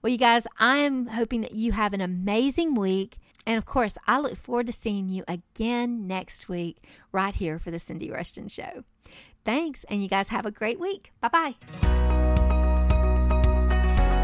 Well, 0.03 0.13
you 0.13 0.19
guys, 0.19 0.47
I 0.59 0.79
am 0.79 1.07
hoping 1.07 1.41
that 1.41 1.55
you 1.55 1.73
have 1.73 1.93
an 1.93 2.01
amazing 2.01 2.75
week. 2.75 3.17
And 3.47 3.57
of 3.57 3.65
course, 3.65 3.97
I 4.07 4.21
look 4.21 4.37
forward 4.37 4.67
to 4.67 4.73
seeing 4.73 5.09
you 5.09 5.25
again 5.27 6.07
next 6.07 6.49
week, 6.49 6.85
right 7.11 7.35
here 7.35 7.59
for 7.59 7.71
the 7.71 7.79
Cindy 7.79 8.11
Rushton 8.11 8.49
Show. 8.49 8.85
Thanks, 9.45 9.85
and 9.85 10.03
you 10.03 10.09
guys 10.09 10.29
have 10.29 10.45
a 10.45 10.51
great 10.51 10.79
week. 10.79 11.13
Bye 11.21 11.29
bye. 11.29 11.55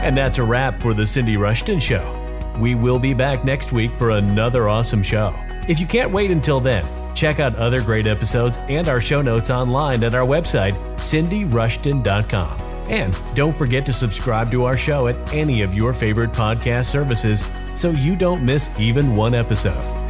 And 0.04 0.16
that's 0.16 0.38
a 0.38 0.44
wrap 0.44 0.82
for 0.82 0.94
the 0.94 1.06
Cindy 1.06 1.36
Rushton 1.36 1.80
Show. 1.80 2.25
We 2.58 2.74
will 2.74 2.98
be 2.98 3.14
back 3.14 3.44
next 3.44 3.72
week 3.72 3.90
for 3.98 4.10
another 4.10 4.68
awesome 4.68 5.02
show. 5.02 5.34
If 5.68 5.80
you 5.80 5.86
can't 5.86 6.12
wait 6.12 6.30
until 6.30 6.60
then, 6.60 6.86
check 7.14 7.40
out 7.40 7.56
other 7.56 7.82
great 7.82 8.06
episodes 8.06 8.56
and 8.68 8.88
our 8.88 9.00
show 9.00 9.20
notes 9.22 9.50
online 9.50 10.04
at 10.04 10.14
our 10.14 10.26
website, 10.26 10.74
cindyrushton.com. 10.96 12.60
And 12.88 13.18
don't 13.34 13.56
forget 13.56 13.84
to 13.86 13.92
subscribe 13.92 14.50
to 14.52 14.64
our 14.64 14.76
show 14.76 15.08
at 15.08 15.34
any 15.34 15.62
of 15.62 15.74
your 15.74 15.92
favorite 15.92 16.32
podcast 16.32 16.86
services 16.86 17.42
so 17.74 17.90
you 17.90 18.14
don't 18.14 18.44
miss 18.44 18.70
even 18.78 19.16
one 19.16 19.34
episode. 19.34 20.05